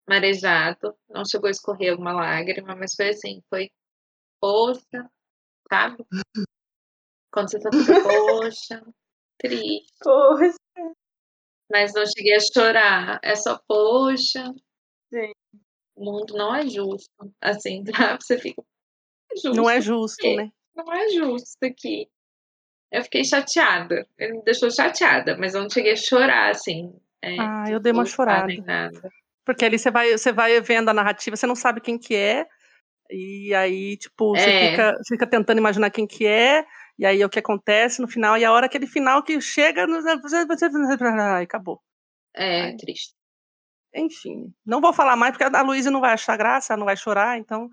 [0.07, 0.95] marejado.
[1.09, 3.69] Não chegou a escorrer alguma lágrima, mas foi assim, foi
[4.39, 5.09] poxa,
[5.69, 6.05] sabe?
[7.31, 8.83] Quando você só fica, poxa,
[9.37, 9.87] triste.
[10.01, 10.53] Poxa,
[11.71, 13.19] Mas não cheguei a chorar.
[13.23, 14.53] É só, poxa.
[15.13, 15.31] Sim.
[15.95, 17.09] O mundo não é justo.
[17.41, 17.83] Assim,
[18.15, 18.17] tá?
[18.19, 18.61] Você fica.
[19.31, 19.53] "É justo.
[19.55, 20.49] Não é justo, né?
[20.75, 22.07] Não é justo aqui.
[22.91, 24.07] Eu fiquei chateada.
[24.17, 26.93] Ele me deixou chateada, mas eu não cheguei a chorar, assim.
[27.21, 28.53] é, Ah, eu dei uma chorada.
[29.43, 32.47] Porque ali você vai, você vai vendo a narrativa, você não sabe quem que é,
[33.09, 34.69] e aí, tipo, você É.
[34.71, 36.65] fica, você fica tentando imaginar quem que é,
[36.97, 39.85] e aí é o que acontece no final, e a hora aquele final que chega,
[41.19, 41.81] ai, acabou.
[42.35, 43.13] É, triste.
[43.95, 46.97] Enfim, não vou falar mais, porque a Luísa não vai achar graça, ela não vai
[46.97, 47.69] chorar, então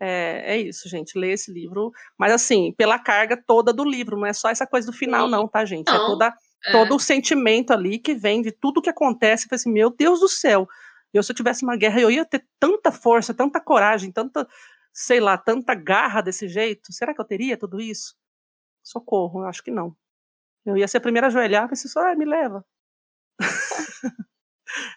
[0.00, 4.26] é, é isso, gente, lê esse livro, mas assim, pela carga toda do livro, não
[4.26, 5.30] é só essa coisa do final Sim.
[5.32, 5.88] não, tá, gente?
[5.88, 6.06] É Não.
[6.06, 6.34] toda
[6.66, 6.72] É.
[6.72, 9.46] todo o sentimento ali que vem de tudo que acontece.
[9.48, 10.66] Falei assim, meu Deus do céu,
[11.14, 14.46] eu se eu tivesse uma guerra, eu ia ter tanta força, tanta coragem, tanta,
[14.92, 16.92] sei lá, tanta garra desse jeito.
[16.92, 18.16] Será que eu teria tudo isso?
[18.88, 19.94] Socorro, acho que não.
[20.64, 22.64] Eu ia ser a primeira a ajoelhar, mas só, ah, me leva.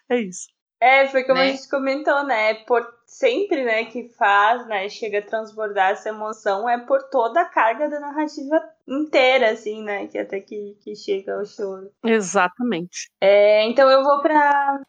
[0.08, 0.48] é isso.
[0.80, 1.52] É, foi como a Né?
[1.52, 2.54] gente comentou, né?
[2.64, 7.44] Por sempre, né, que faz, né, chega a transbordar essa emoção, é por toda a
[7.44, 10.08] carga da narrativa inteira, assim, né?
[10.08, 11.92] Que até que, que chega ao choro.
[12.02, 13.10] Exatamente.
[13.20, 14.82] É, então eu vou para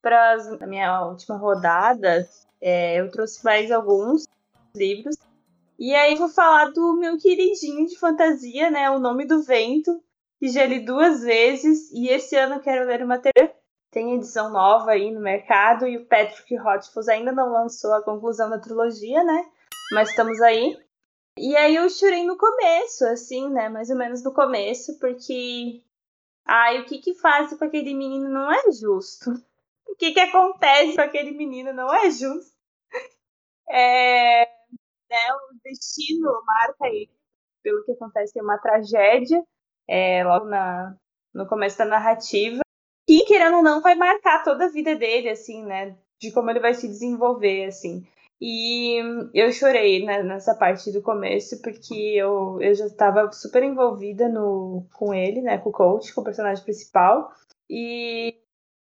[0.00, 2.26] para a minha última rodada.
[2.60, 4.26] é, eu trouxe mais alguns
[4.74, 5.16] livros.
[5.80, 8.90] E aí vou falar do meu queridinho de fantasia, né?
[8.90, 10.00] O Nome do Vento,
[10.38, 11.90] que já li duas vezes.
[11.90, 13.56] E esse ano quero ler uma terceira.
[13.90, 15.86] Tem edição nova aí no mercado.
[15.86, 19.50] E o Patrick Rothfuss ainda não lançou a conclusão da trilogia, né?
[19.92, 20.78] Mas estamos aí.
[21.38, 23.70] E aí eu chorei no começo, assim, né?
[23.70, 25.82] Mais ou menos no começo, porque
[26.52, 29.30] Ai, o que que faz com aquele menino não é justo.
[29.86, 32.52] O que que acontece com aquele menino não é justo.
[33.68, 34.48] É,
[35.10, 37.10] né, o destino marca ele
[37.62, 39.42] pelo que acontece, é uma tragédia
[39.88, 40.96] é, logo na,
[41.34, 42.60] no começo da narrativa.
[43.08, 45.96] E, querendo ou não, vai marcar toda a vida dele, assim, né?
[46.20, 48.06] De como ele vai se desenvolver, assim.
[48.40, 48.96] E
[49.34, 54.86] eu chorei né, nessa parte do começo, porque eu, eu já estava super envolvida no,
[54.94, 55.58] com ele, né?
[55.58, 57.32] Com o coach, com o personagem principal.
[57.68, 58.34] E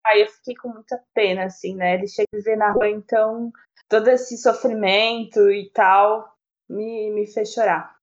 [0.06, 1.95] aí eu fiquei com muita pena, assim, né?
[1.95, 3.52] Ele chega a viver na rua, então
[3.90, 6.34] todo esse sofrimento e tal
[6.70, 7.96] me, me fez chorar.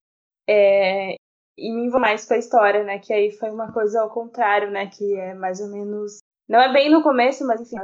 [0.49, 1.15] É,
[1.57, 2.99] e me envolvo mais com a história, né?
[2.99, 4.89] Que aí foi uma coisa ao contrário, né?
[4.89, 6.19] Que é mais ou menos.
[6.49, 7.77] Não é bem no começo, mas enfim,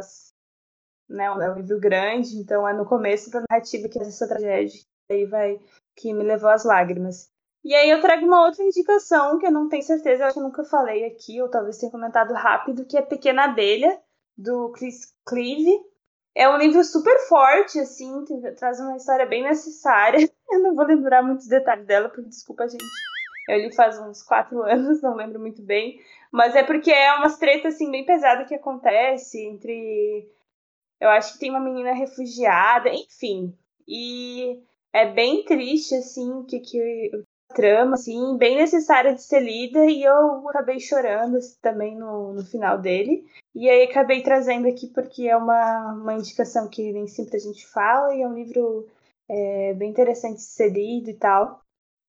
[1.11, 4.81] né, é um livro grande, então é no começo da narrativa que é essa tragédia.
[5.11, 5.59] Aí vai
[5.97, 7.29] que me levou às lágrimas.
[7.65, 10.45] E aí eu trago uma outra indicação que eu não tenho certeza, acho que eu
[10.45, 14.01] nunca falei aqui, ou talvez tenha comentado rápido, que é Pequena Abelha,
[14.37, 15.79] do Chris Cleave.
[16.35, 20.19] É um livro super forte, assim, tem- traz uma história bem necessária.
[20.51, 22.85] Eu não vou lembrar muitos detalhes dela, porque desculpa, gente.
[23.49, 26.01] Eu li faz uns quatro anos, não lembro muito bem.
[26.33, 30.29] Mas é porque é umas tretas, assim, bem pesadas que acontece entre
[31.01, 33.57] eu acho que tem uma menina refugiada, enfim.
[33.89, 34.63] E
[34.93, 39.85] é bem triste, assim, que, que a trama, assim, bem necessária de ser lida.
[39.87, 43.25] E eu acabei chorando assim, também no, no final dele.
[43.55, 47.67] E aí acabei trazendo aqui porque é uma, uma indicação que nem sempre a gente
[47.67, 48.15] fala.
[48.15, 48.89] E é um livro
[49.29, 51.61] é, bem interessante de ser lido e tal.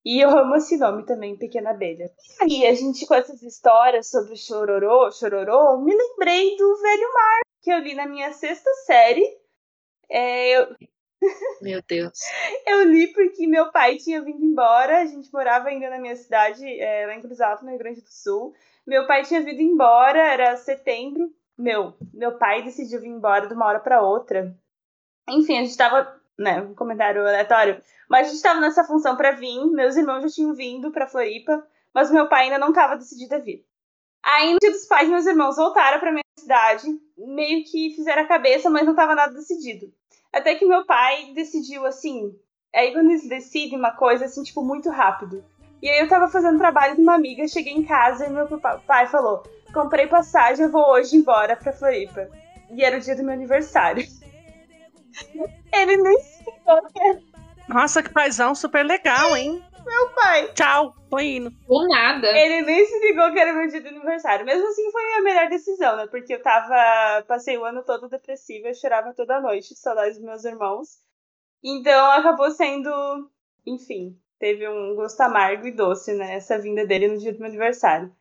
[0.03, 2.11] E eu amo esse nome também, Pequena Abelha.
[2.47, 7.71] E a gente, com essas histórias sobre chororô, chororô, me lembrei do Velho Mar, que
[7.71, 9.23] eu li na minha sexta série.
[10.09, 10.75] É, eu,
[11.61, 12.19] Meu Deus.
[12.65, 16.65] eu li porque meu pai tinha vindo embora, a gente morava ainda na minha cidade,
[16.79, 18.53] é, lá em Cruz Alta, no Rio Grande do Sul.
[18.85, 21.31] Meu pai tinha vindo embora, era setembro.
[21.57, 24.55] Meu, meu pai decidiu vir embora de uma hora para outra.
[25.29, 29.31] Enfim, a gente tava, né, um comentário aleatório, mas a gente tava nessa função para
[29.31, 33.35] vir, meus irmãos já tinham vindo para Floripa, mas meu pai ainda não tava decidido
[33.35, 33.63] a vir.
[34.23, 36.87] Aí no dia dos pais, meus irmãos voltaram pra minha cidade,
[37.17, 39.93] meio que fizeram a cabeça, mas não tava nada decidido.
[40.33, 42.33] Até que meu pai decidiu assim.
[42.73, 45.43] Aí quando eles decidem uma coisa, assim, tipo, muito rápido.
[45.81, 48.77] E aí eu tava fazendo trabalho de uma amiga, cheguei em casa e meu pa-
[48.77, 49.43] pai falou:
[49.73, 52.29] comprei passagem, eu vou hoje embora pra Floripa.
[52.69, 54.05] E era o dia do meu aniversário.
[55.73, 57.19] Ele nem se era
[57.67, 59.61] Nossa, que paizão super legal, hein?
[59.85, 60.47] meu pai.
[60.53, 61.51] Tchau, tô indo.
[61.51, 62.27] Do nada.
[62.29, 64.45] Ele nem se ligou que era meu dia de aniversário.
[64.45, 66.07] Mesmo assim, foi a melhor decisão, né?
[66.07, 67.23] Porque eu tava.
[67.27, 70.99] Passei o ano todo depressiva, eu chorava toda noite, saudades dos meus irmãos.
[71.63, 72.89] Então acabou sendo.
[73.67, 76.35] Enfim, teve um gosto amargo e doce, né?
[76.35, 78.11] Essa vinda dele no dia do meu aniversário.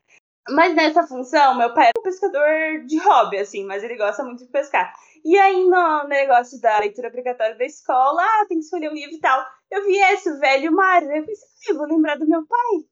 [0.48, 4.44] Mas nessa função, meu pai é um pescador de hobby, assim, mas ele gosta muito
[4.44, 4.92] de pescar.
[5.24, 9.14] E aí, no negócio da leitura obrigatória da escola, ah, tem que escolher um livro
[9.14, 9.44] e tal.
[9.70, 11.02] Eu vi esse, Velho Mar.
[11.02, 12.84] Eu pensei, "Ah, eu vou lembrar do meu pai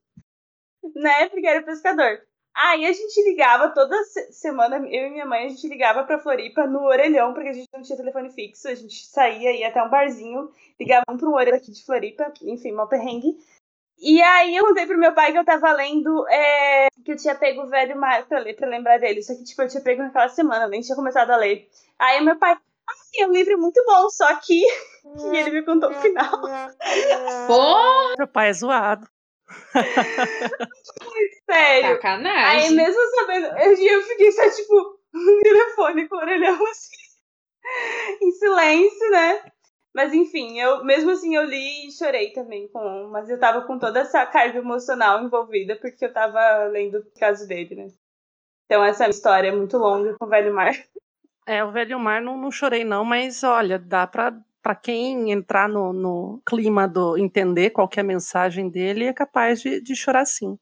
[0.94, 1.28] né?
[1.28, 2.20] Porque era pescador.
[2.54, 6.18] Aí a gente ligava toda se- semana, eu e minha mãe, a gente ligava pra
[6.18, 8.66] Floripa no orelhão, porque a gente não tinha telefone fixo.
[8.68, 12.72] A gente saía, ia até um barzinho, ligava um um orelhão aqui de Floripa, enfim,
[12.72, 13.36] uma perrengue.
[14.00, 17.34] E aí eu contei pro meu pai que eu tava lendo, é, que eu tinha
[17.34, 19.22] pego o velho mar pra ler, pra lembrar dele.
[19.22, 21.68] Só que, tipo, eu tinha pego naquela semana, eu nem tinha começado a ler.
[21.98, 24.62] Aí meu pai, ah, sim, é um livro muito bom, só que.
[25.32, 26.30] E ele me contou o final.
[27.48, 29.08] Pô, Meu pai é zoado.
[31.46, 31.96] Sério.
[31.96, 32.68] sacanagem.
[32.68, 36.96] Aí mesmo sabendo, eu, eu fiquei só, tipo, no telefone com o orelhão assim,
[38.20, 39.52] em silêncio, né?
[39.94, 43.08] Mas enfim, eu mesmo assim eu li e chorei também com.
[43.10, 47.46] Mas eu tava com toda essa carga emocional envolvida, porque eu tava lendo o caso
[47.48, 47.88] dele, né?
[48.66, 50.72] Então essa história é muito longa com o Velho Mar.
[51.46, 55.66] É, o Velho Mar não, não chorei não, mas olha, dá pra, pra quem entrar
[55.66, 59.96] no, no clima do entender qual que é a mensagem dele, é capaz de, de
[59.96, 60.58] chorar sim.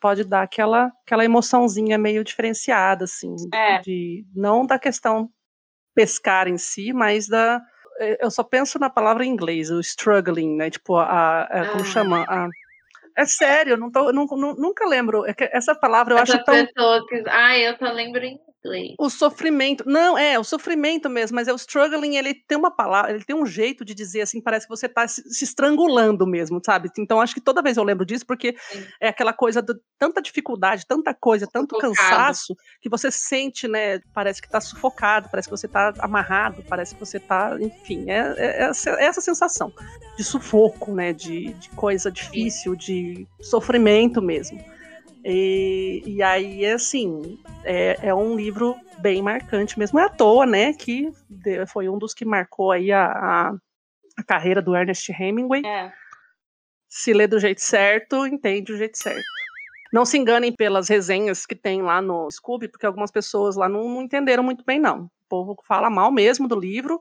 [0.00, 3.80] Pode dar aquela, aquela emoçãozinha meio diferenciada, assim, É.
[3.80, 5.28] de não da questão
[5.96, 7.60] pescar em si, mas da
[8.20, 10.70] eu só penso na palavra em inglês, o struggling, né?
[10.70, 11.86] Tipo, a, a- como Ah.
[11.86, 12.24] chama?
[12.28, 12.48] A-
[13.16, 15.24] é sério, eu não tô, não- nu- nunca lembro.
[15.26, 16.54] É essa palavra eu acho tão
[17.06, 17.22] que.
[17.28, 18.38] Ai, eu só lembro em
[18.98, 23.12] o sofrimento, não, é, o sofrimento mesmo, mas é o struggling, ele tem uma palavra,
[23.12, 26.60] ele tem um jeito de dizer assim, parece que você tá se, se estrangulando mesmo,
[26.64, 26.90] sabe?
[26.98, 28.84] Então acho que toda vez eu lembro disso, porque Sim.
[29.00, 31.94] é aquela coisa de tanta dificuldade, tanta coisa, tanto Sufocado.
[31.94, 36.94] cansaço, que você sente, né, parece que tá sufocado, parece que você tá amarrado, parece
[36.94, 39.72] que você tá, enfim, é, é essa, é essa sensação
[40.16, 44.58] de sufoco, né, de, de coisa difícil, de sofrimento mesmo.
[45.24, 49.98] E, e aí, assim, é, é um livro bem marcante mesmo.
[49.98, 50.74] É à toa, né?
[50.74, 51.10] Que
[51.68, 53.54] foi um dos que marcou aí a, a,
[54.18, 55.64] a carreira do Ernest Hemingway.
[55.64, 55.90] É.
[56.88, 59.24] Se lê do jeito certo, entende do jeito certo.
[59.92, 63.88] Não se enganem pelas resenhas que tem lá no Scooby, porque algumas pessoas lá não,
[63.88, 65.04] não entenderam muito bem, não.
[65.04, 67.00] O povo fala mal mesmo do livro,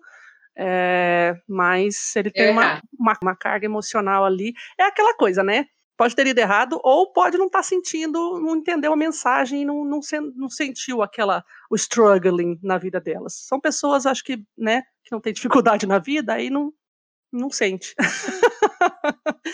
[0.55, 2.81] é, mas ele tem uma, Errar.
[2.97, 4.53] uma, uma carga emocional ali.
[4.79, 5.65] É aquela coisa, né?
[5.95, 9.99] Pode ter ido errado, ou pode não estar sentindo, não entendeu a mensagem, não, não,
[10.36, 13.36] não sentiu aquela, o struggling na vida delas.
[13.48, 16.74] São pessoas, acho que, né, que não tem dificuldade na vida, aí não,
[17.32, 17.94] não sente.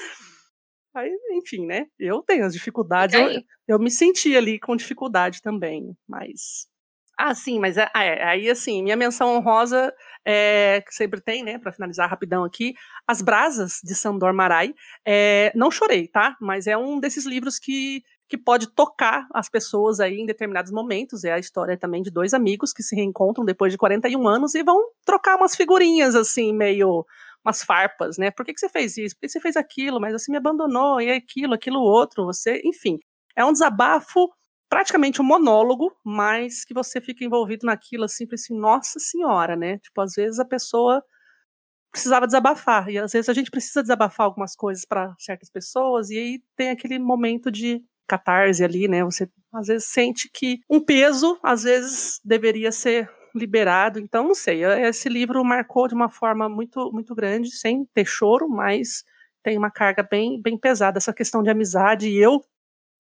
[0.96, 1.88] aí, enfim, né?
[2.00, 6.68] Eu tenho as dificuldades, eu, eu me senti ali com dificuldade também, mas.
[7.22, 9.94] Ah, sim, mas é, é, aí assim, minha menção honrosa,
[10.24, 12.74] é, que sempre tem, né, para finalizar rapidão aqui,
[13.06, 14.74] As Brasas, de Sandor Marai.
[15.06, 16.38] É, não chorei, tá?
[16.40, 21.26] Mas é um desses livros que, que pode tocar as pessoas aí em determinados momentos.
[21.26, 24.64] É a história também de dois amigos que se reencontram depois de 41 anos e
[24.64, 27.06] vão trocar umas figurinhas, assim, meio
[27.44, 28.32] umas farpas, né?
[28.32, 29.16] Por que, que você fez isso?
[29.16, 30.00] Por que você fez aquilo?
[30.00, 32.98] Mas você me abandonou, e aquilo, aquilo outro, você, enfim.
[33.36, 34.30] É um desabafo,
[34.70, 39.78] praticamente um monólogo, mas que você fica envolvido naquilo, assim, assim, nossa senhora, né?
[39.80, 41.04] Tipo, às vezes a pessoa
[41.92, 46.18] precisava desabafar, e às vezes a gente precisa desabafar algumas coisas para certas pessoas, e
[46.20, 49.04] aí tem aquele momento de catarse ali, né?
[49.04, 54.00] Você às vezes sente que um peso, às vezes, deveria ser liberado.
[54.00, 58.06] Então, não sei, eh, esse livro marcou de uma forma muito, muito grande, sem ter
[58.06, 59.04] choro, mas
[59.44, 62.10] tem uma carga bem, bem pesada essa questão de amizade.
[62.10, 62.42] E eu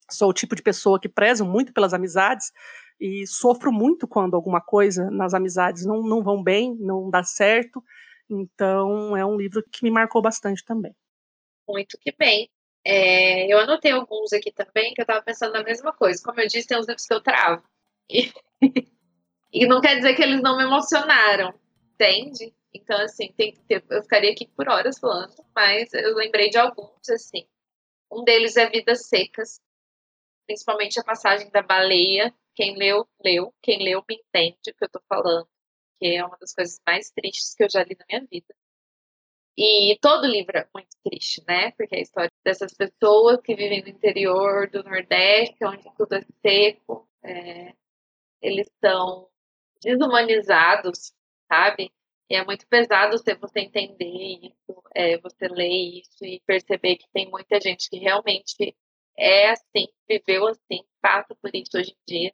[0.10, 2.52] sou o tipo de pessoa que prezo muito pelas amizades
[3.00, 7.84] e sofro muito quando alguma coisa nas amizades não, não vão bem, não dá certo.
[8.30, 10.96] Então, é um livro que me marcou bastante também.
[11.68, 12.50] Muito que bem.
[12.84, 16.22] É, eu anotei alguns aqui também que eu tava pensando na mesma coisa.
[16.24, 17.64] Como eu disse, tem uns livros que eu travo.
[18.10, 18.32] E,
[19.54, 21.54] e não quer dizer que eles não me emocionaram,
[21.94, 22.54] entende?
[22.74, 27.10] Então, assim, tem, tem- eu ficaria aqui por horas falando, mas eu lembrei de alguns,
[27.10, 27.48] assim.
[28.12, 29.62] Um deles é Vidas Secas,
[30.50, 32.34] principalmente a passagem da baleia.
[32.56, 33.54] Quem leu, leu.
[33.62, 35.48] Quem leu, me entende o que eu tô falando,
[36.00, 38.56] que é uma das coisas mais tristes que eu já li na minha vida.
[39.56, 41.72] E todo livro é muito triste, né?
[41.74, 46.22] Porque é a história dessas pessoas que vivem no interior do Nordeste, onde tudo é
[46.42, 47.74] seco, é,
[48.42, 49.30] eles são
[49.84, 51.14] desumanizados,
[51.48, 51.92] sabe?
[52.28, 57.10] E é muito pesado você, você entender isso, é, você ler isso e perceber que
[57.14, 58.76] tem muita gente que realmente
[59.20, 62.34] é assim, viveu assim, passa por isso hoje em dia.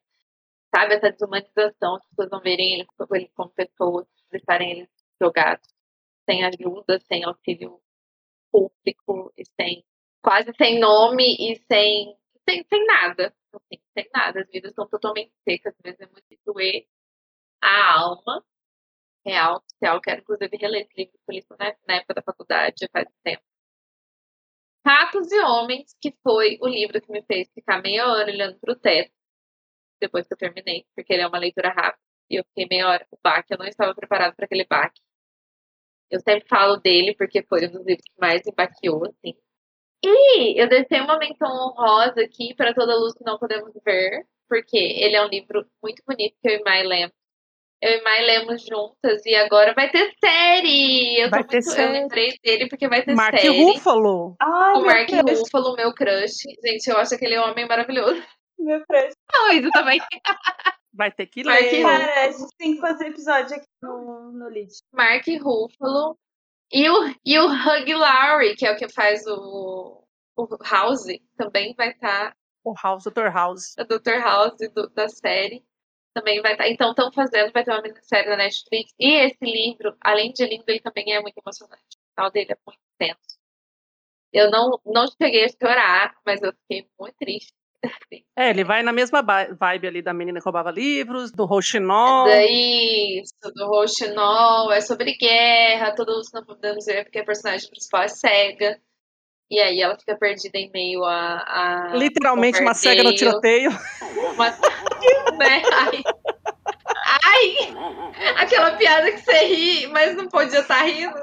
[0.76, 4.90] Sabe, essa desumanização, as pessoas não verem eles como, eles como pessoas, deixarem eles
[5.22, 5.68] jogados
[6.30, 7.82] sem ajuda, sem auxílio
[8.52, 9.86] público, e sem,
[10.22, 12.18] quase sem nome e sem,
[12.48, 13.34] sem, sem nada.
[13.54, 14.42] Assim, sem nada.
[14.42, 16.88] As vidas são totalmente secas, mesmo é muito doer
[17.62, 18.44] a alma
[19.26, 20.02] real, social.
[20.02, 23.44] Quero, inclusive, reler esse livro, eu li na, na época da faculdade, já faz tempo.
[24.86, 28.74] Ratos e Homens, que foi o livro que me fez ficar meia hora olhando para
[28.74, 29.12] o teto,
[30.00, 32.04] depois que eu terminei, porque ele é uma leitura rápida.
[32.30, 35.02] E eu fiquei meia hora com o baque, eu não estava preparada para aquele baque.
[36.10, 39.34] Eu sempre falo dele porque foi um dos livros que mais me baqueou, assim.
[40.04, 44.78] E eu deixei uma menção honrosa aqui para toda luz que não podemos ver, porque
[44.78, 47.25] ele é um livro muito bonito que eu e Mai lemos.
[47.82, 51.20] Eu e Mai lemos juntas e agora vai ter série.
[51.22, 51.92] Eu, Vai tô ter muito, eu série.
[51.92, 53.64] lembrei dele porque vai ter Mark série.
[53.64, 54.36] Ruffalo.
[54.42, 56.38] Ai, O Mark crush, Ruffalo, meu crush.
[56.66, 58.24] Gente, eu acho aquele homem maravilhoso.
[58.58, 59.14] meu crush.
[59.34, 60.00] Não, isso também.
[60.94, 61.84] Vai ter que Mark ler.
[61.84, 62.00] Ruffalo.
[62.00, 64.72] Cara, a gente tem que fazer episódio aqui no, no Lead.
[64.94, 66.18] Mark Ruffalo.
[66.72, 70.04] E o, e o Hug Laurie, que é o que faz o,
[70.36, 71.04] o House,
[71.38, 72.34] também vai estar.
[72.64, 73.28] O House, Dr.
[73.32, 73.76] House.
[73.78, 74.20] a Dr.
[74.24, 75.64] House do- da série
[76.16, 76.68] também vai estar.
[76.70, 78.94] Então, estão fazendo, vai ter uma minissérie da Netflix.
[78.98, 81.84] E esse livro, além de lindo, ele também é muito emocionante.
[81.98, 83.36] O final dele é muito tenso.
[84.34, 87.54] Eu não, não cheguei a chorar, mas eu fiquei muito triste.
[88.38, 92.26] É, ele vai na mesma vibe ali da menina que roubava livros, do Rochinol.
[92.26, 98.04] Daí, isso, do Rochinol, é sobre guerra, todos não podemos ver porque a personagem principal
[98.04, 98.82] é cega.
[99.50, 101.92] E aí ela fica perdida em meio a.
[101.92, 103.70] a Literalmente uma cega no tiroteio.
[104.34, 104.52] Uma...
[105.38, 105.62] né?
[105.74, 106.04] Ai.
[107.08, 107.56] Ai!
[108.38, 111.16] Aquela piada que você ri, mas não podia estar rindo.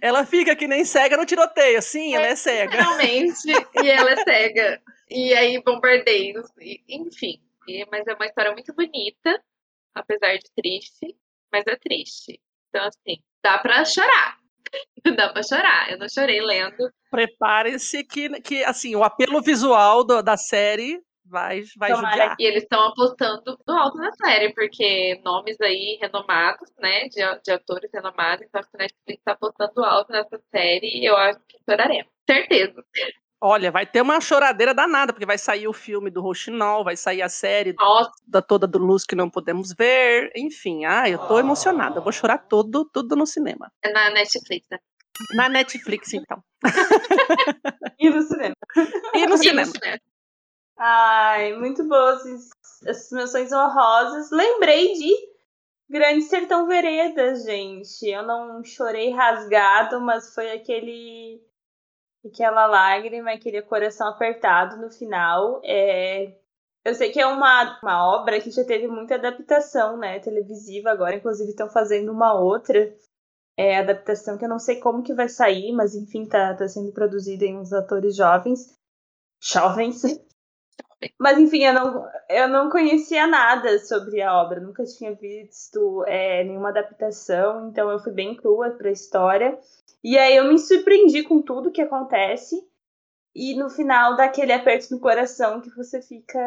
[0.00, 1.80] Ela fica que nem cega no tiroteio.
[1.82, 2.70] Sim, ela é cega.
[2.82, 3.48] Realmente.
[3.82, 4.80] E ela é cega.
[5.10, 6.46] E aí, bombardeios.
[6.60, 7.40] e- enfim.
[7.68, 9.42] E- mas é uma história muito bonita,
[9.94, 11.16] apesar de triste.
[11.52, 12.40] Mas é triste.
[12.68, 14.36] Então, assim, dá pra chorar.
[15.16, 15.90] Dá pra chorar.
[15.92, 16.90] Eu não chorei lendo.
[17.10, 22.36] Prepare-se que, que, assim, o apelo visual do- da série vai, vai Tomara judiar.
[22.38, 27.08] E eles estão apostando no alto na série, porque nomes aí renomados, né?
[27.08, 28.46] De, de atores renomados.
[28.46, 30.88] Então, a Netflix tá apostando alto nessa série.
[30.88, 32.10] E eu acho que choraremos.
[32.28, 32.84] Certeza.
[33.40, 37.20] Olha, vai ter uma choradeira danada, porque vai sair o filme do Rochinol, vai sair
[37.20, 40.32] a série Nossa, da toda do Luz que não podemos ver.
[40.34, 41.98] Enfim, ah, eu tô emocionada.
[41.98, 43.70] Eu vou chorar tudo, tudo no cinema.
[43.84, 44.78] é na Netflix, né?
[45.34, 46.42] Na Netflix, então.
[47.98, 48.54] E no cinema.
[49.14, 49.64] E no E cinema.
[49.64, 49.98] cinema.
[50.78, 52.50] Ai, muito boas es-
[52.86, 54.30] essas menções honrosas.
[54.30, 55.12] Lembrei de
[55.90, 58.06] Grande Sertão Veredas, gente.
[58.08, 61.42] Eu não chorei rasgado, mas foi aquele
[62.26, 65.60] aquela lágrima, aquele coração apertado no final.
[65.64, 66.36] É,
[66.84, 71.16] Eu sei que é uma, uma obra que já teve muita adaptação, né, televisiva agora,
[71.16, 72.94] inclusive estão fazendo uma outra
[73.56, 76.92] é, adaptação que eu não sei como que vai sair, mas enfim, tá, tá sendo
[76.92, 78.74] produzida em uns atores jovens.
[79.42, 80.02] Jovens.
[81.18, 86.42] Mas enfim, eu não, eu não conhecia nada sobre a obra, nunca tinha visto é,
[86.44, 89.58] nenhuma adaptação, então eu fui bem crua pra história.
[90.02, 92.56] E aí eu me surpreendi com tudo que acontece.
[93.34, 96.38] E no final dá aquele aperto no coração que você fica.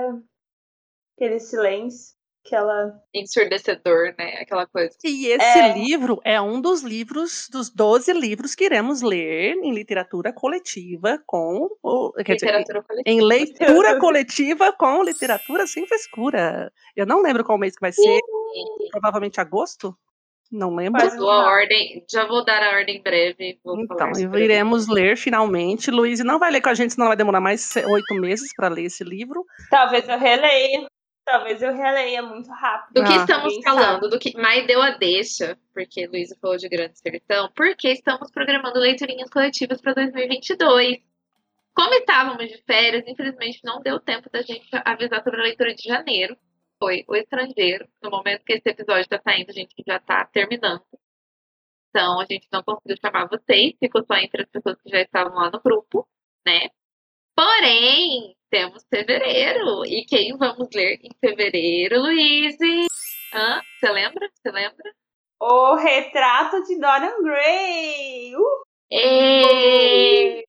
[1.15, 2.15] aquele silêncio,
[2.55, 2.93] aquela.
[3.13, 4.38] Ensurdecedor, né?
[4.41, 4.95] Aquela coisa.
[5.03, 5.73] E esse É.
[5.73, 11.69] livro é um dos livros, dos 12 livros que iremos ler em literatura coletiva com.
[11.84, 13.03] O, quer dizer, Literatura coletiva.
[13.15, 16.71] em leitura coletiva com literatura sem frescura.
[16.95, 18.19] Eu não lembro qual mês que vai ser,
[18.91, 19.95] provavelmente agosto?
[20.51, 20.99] Não lembro.
[20.99, 23.59] Quase Dou a ordem, já vou dar a ordem em breve.
[23.63, 25.91] Vou Então, iremos ler finalmente.
[25.91, 28.85] Luiz não vai ler com a gente, senão vai demorar mais oito meses para ler
[28.85, 29.45] esse livro.
[29.69, 30.88] Talvez eu releia.
[31.30, 32.95] Talvez eu releia muito rápido.
[32.95, 33.18] Do que Ah.
[33.18, 34.10] estamos falando?
[34.10, 38.80] Do que Mai deu a deixa, porque Luísa falou de Grande Sertão, porque estamos programando
[38.80, 40.97] leiturinhas coletivas para 2022.
[41.76, 45.84] Como estávamos de férias, infelizmente não deu tempo da gente avisar sobre a leitura de
[45.88, 46.35] janeiro.
[46.80, 47.88] Foi O Estrangeiro.
[48.01, 50.81] No momento que esse episódio está saindo, a gente já está terminando.
[51.89, 55.35] Então, a gente não conseguiu chamar vocês, ficou só entre as pessoas que já estavam
[55.35, 56.07] lá no grupo,
[56.45, 56.69] né?
[57.35, 59.85] Porém, temos fevereiro.
[59.85, 62.57] E quem vamos ler em fevereiro, Luiz?
[63.34, 63.61] Hã?
[63.80, 64.30] Você lembra?
[64.34, 64.93] Você lembra?
[65.41, 68.35] O retrato de Dorian Gray.
[68.35, 68.69] Uh!
[68.91, 70.43] E...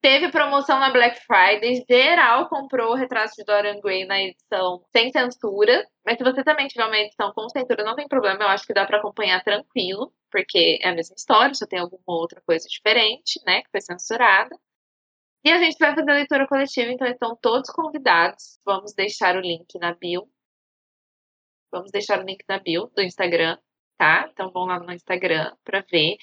[0.00, 1.84] Teve promoção na Black Friday.
[1.88, 5.86] Geral comprou o retrato de Dorian Gray na edição sem censura.
[6.04, 8.44] Mas se você também tiver uma edição com censura, não tem problema.
[8.44, 10.12] Eu acho que dá pra acompanhar tranquilo.
[10.30, 13.62] Porque é a mesma história, só tem alguma outra coisa diferente, né?
[13.62, 14.54] Que foi censurada.
[15.44, 18.58] E a gente vai fazer a leitura coletiva, então estão todos convidados.
[18.64, 20.28] Vamos deixar o link na bio.
[21.70, 23.56] Vamos deixar o link na bio do Instagram,
[23.96, 24.28] tá?
[24.32, 26.16] Então vão lá no Instagram pra ver.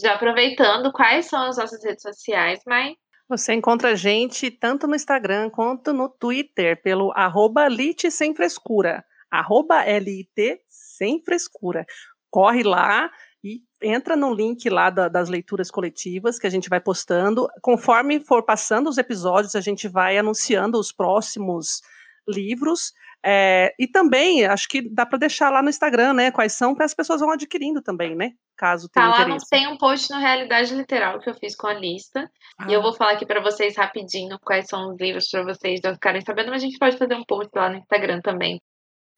[0.00, 2.96] Já aproveitando, quais são as nossas redes sociais, Mai?
[3.28, 9.04] Você encontra a gente tanto no Instagram quanto no Twitter, pelo arroba Lite Sem Frescura.
[9.30, 11.86] Arroba L-I-T Sem Frescura.
[12.30, 13.10] Corre lá
[13.42, 17.48] e entra no link lá da- das leituras coletivas que a gente vai postando.
[17.62, 21.80] Conforme for passando os episódios, a gente vai anunciando os próximos
[22.28, 22.92] livros.
[23.22, 26.30] É, e também, acho que dá para deixar lá no Instagram, né?
[26.30, 28.32] Quais são, para as pessoas vão adquirindo também, né?
[28.56, 29.46] Caso tenha Tá lá, interesse.
[29.50, 32.30] tem um post no Realidade Literal que eu fiz com a lista.
[32.68, 35.80] E eu Ah, vou falar aqui pra vocês rapidinho quais são os livros pra vocês
[35.84, 38.58] já ficarem sabendo, mas a gente pode fazer um post lá no Instagram também,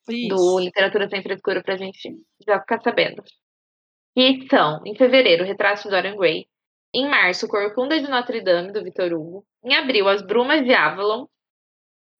[0.08, 0.58] do isso.
[0.58, 2.16] Literatura Sem Frescura, pra gente
[2.46, 3.22] já ficar sabendo.
[4.14, 6.46] E são, em fevereiro, Retrato de Dorian Gray.
[6.94, 9.46] Em março, Corcunda de Notre Dame, do Victor Hugo.
[9.64, 11.26] Em abril, As Brumas de Avalon.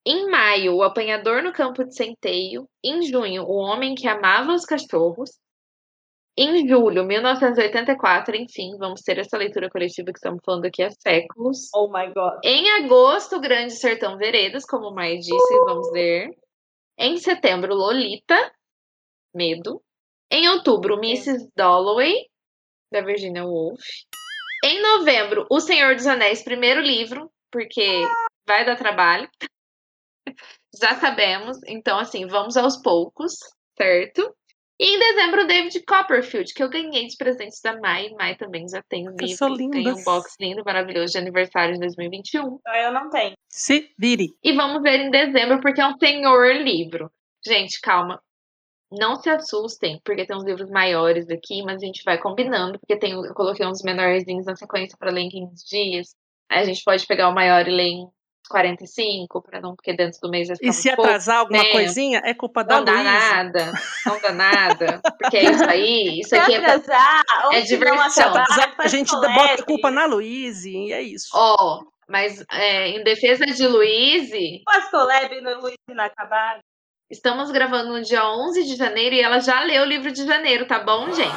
[0.05, 2.67] Em maio, O Apanhador no Campo de Centeio.
[2.83, 5.29] Em junho, O Homem que Amava os Cachorros.
[6.35, 11.69] Em julho, 1984, enfim, vamos ter essa leitura coletiva que estamos falando aqui há séculos.
[11.75, 12.39] Oh my god.
[12.43, 16.35] Em agosto, Grande Sertão Veredas, como o Mai disse, vamos ler.
[16.97, 18.51] Em setembro, Lolita,
[19.31, 19.79] Medo.
[20.33, 21.47] Em outubro, Mrs.
[21.55, 22.11] Dalloway,
[22.91, 23.79] da Virginia Woolf.
[24.65, 28.01] Em novembro, O Senhor dos Anéis, primeiro livro, porque
[28.47, 29.29] vai dar trabalho.
[30.81, 31.59] Já sabemos.
[31.67, 33.35] Então, assim, vamos aos poucos,
[33.77, 34.35] certo?
[34.79, 38.09] E em dezembro, David Copperfield, que eu ganhei de presentes da Mai.
[38.17, 39.55] Mai também já tem o Que livro.
[39.69, 42.41] Tem um box lindo, maravilhoso de aniversário de 2021.
[42.41, 43.35] Então eu não tenho.
[43.47, 44.29] Se vire.
[44.43, 47.11] E vamos ver em dezembro, porque é um senhor livro.
[47.45, 48.19] Gente, calma.
[48.99, 52.97] Não se assustem, porque tem uns livros maiores aqui, mas a gente vai combinando, porque
[52.97, 56.07] tem, eu coloquei uns menorzinhos na sequência para ler em 15 dias.
[56.49, 58.07] Aí a gente pode pegar o maior e ler em
[58.49, 61.03] 45, para não, porque dentro do mês vai ficar E se pouco.
[61.03, 61.71] atrasar alguma né?
[61.71, 63.03] coisinha, é culpa da Não dá Luísa.
[63.03, 63.71] nada,
[64.05, 67.77] não dá nada, porque é isso aí, isso Se aqui é atrasar, ou é se
[67.77, 68.29] não diversão.
[68.35, 71.29] acabar, A gente bota a culpa na Luísa e é isso.
[71.33, 76.59] Ó, mas é, em defesa de Luíse, Faz collab no Luiz Inacabado.
[77.13, 80.65] Estamos gravando no dia 11 de janeiro e ela já leu o livro de janeiro,
[80.65, 81.29] tá bom, gente?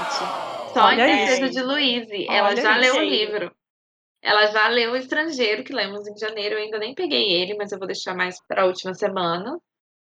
[0.73, 1.27] Só Olha em aí.
[1.27, 2.27] defesa de Luíse.
[2.31, 3.55] Ela Olha já aí, leu o livro.
[4.23, 6.55] Ela já leu o Estrangeiro, que lemos em janeiro.
[6.55, 9.59] Eu ainda nem peguei ele, mas eu vou deixar mais para a última semana.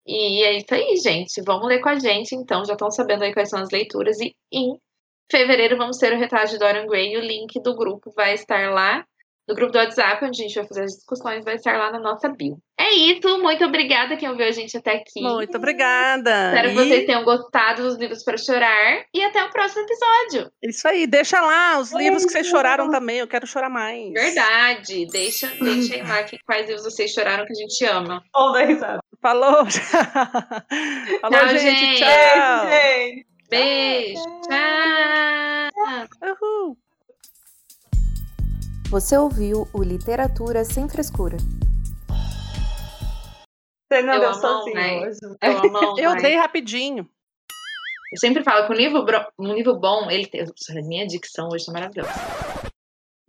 [0.06, 1.42] E é isso aí, gente.
[1.42, 2.64] Vamos ler com a gente, então.
[2.64, 4.18] Já estão sabendo aí quais são as leituras.
[4.20, 4.80] E em
[5.30, 7.12] fevereiro vamos ter o retrato de Dorian Gray.
[7.12, 9.04] E o link do grupo vai estar lá.
[9.46, 11.98] Do grupo do WhatsApp, onde a gente vai fazer as discussões, vai estar lá na
[11.98, 12.58] nossa bio.
[12.80, 13.38] É isso.
[13.42, 15.20] Muito obrigada quem ouviu a gente até aqui.
[15.20, 16.48] Muito obrigada.
[16.48, 19.04] Espero que E vocês tenham gostado dos livros para chorar.
[19.12, 20.50] E até o próximo episódio.
[20.62, 23.18] Isso aí, deixa lá os livros que vocês choraram também.
[23.18, 24.12] Eu quero chorar mais.
[24.12, 25.06] Verdade.
[25.10, 28.22] Deixa, deixem lá que, quais livros vocês choraram que a gente ama.
[28.34, 29.00] Ou da risada.
[29.20, 29.66] Falou.
[31.20, 31.60] Falou, Tchau, gente.
[31.60, 31.98] gente.
[31.98, 32.66] Tchau.
[32.66, 33.26] Beijo, gente.
[33.50, 34.22] Beijo.
[34.42, 36.36] Tchau.
[36.40, 36.78] Uhul.
[38.90, 41.36] Você ouviu o Literatura Sem Frescura.
[43.88, 45.06] Você não Eu deu sozinho online.
[45.06, 45.18] hoje.
[45.42, 46.22] Eu amo Eu online.
[46.22, 47.08] dei rapidinho.
[48.12, 49.04] Eu sempre falo que um livro,
[49.38, 50.44] um livro bom, ele tem.
[50.86, 52.10] Minha dicção hoje tá maravilhosa.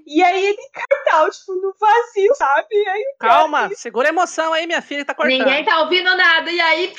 [0.05, 2.67] E aí ele cartão, tipo, no vazio, sabe?
[2.71, 5.37] E aí Calma, segura a emoção aí, minha filha que tá cortando.
[5.37, 6.49] Ninguém tá ouvindo nada.
[6.49, 6.93] E aí.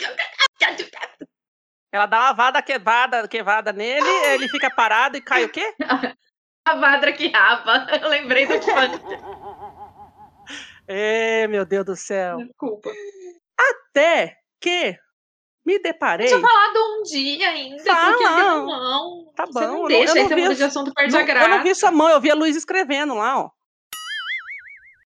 [1.92, 5.74] Ela dá uma vada quevada, quevada nele, ele fica parado e cai o quê?
[6.64, 7.86] A Vadra que rapa.
[8.00, 8.90] Eu lembrei do fã.
[10.86, 12.36] Ê, meu Deus do céu.
[12.36, 12.90] Desculpa.
[13.60, 14.96] Até que
[15.64, 16.26] me deparei.
[16.26, 17.84] Deixa eu falar de um dia ainda.
[17.84, 18.10] Fala.
[18.12, 19.32] Porque você não.
[19.36, 21.12] Tá Você bom, eu não não- deixa, eu aí não você vi de assunto, perde
[21.12, 21.48] Não, a eu graça.
[21.48, 23.50] não vi sua mão, eu vi a Luísa escrevendo lá, ó.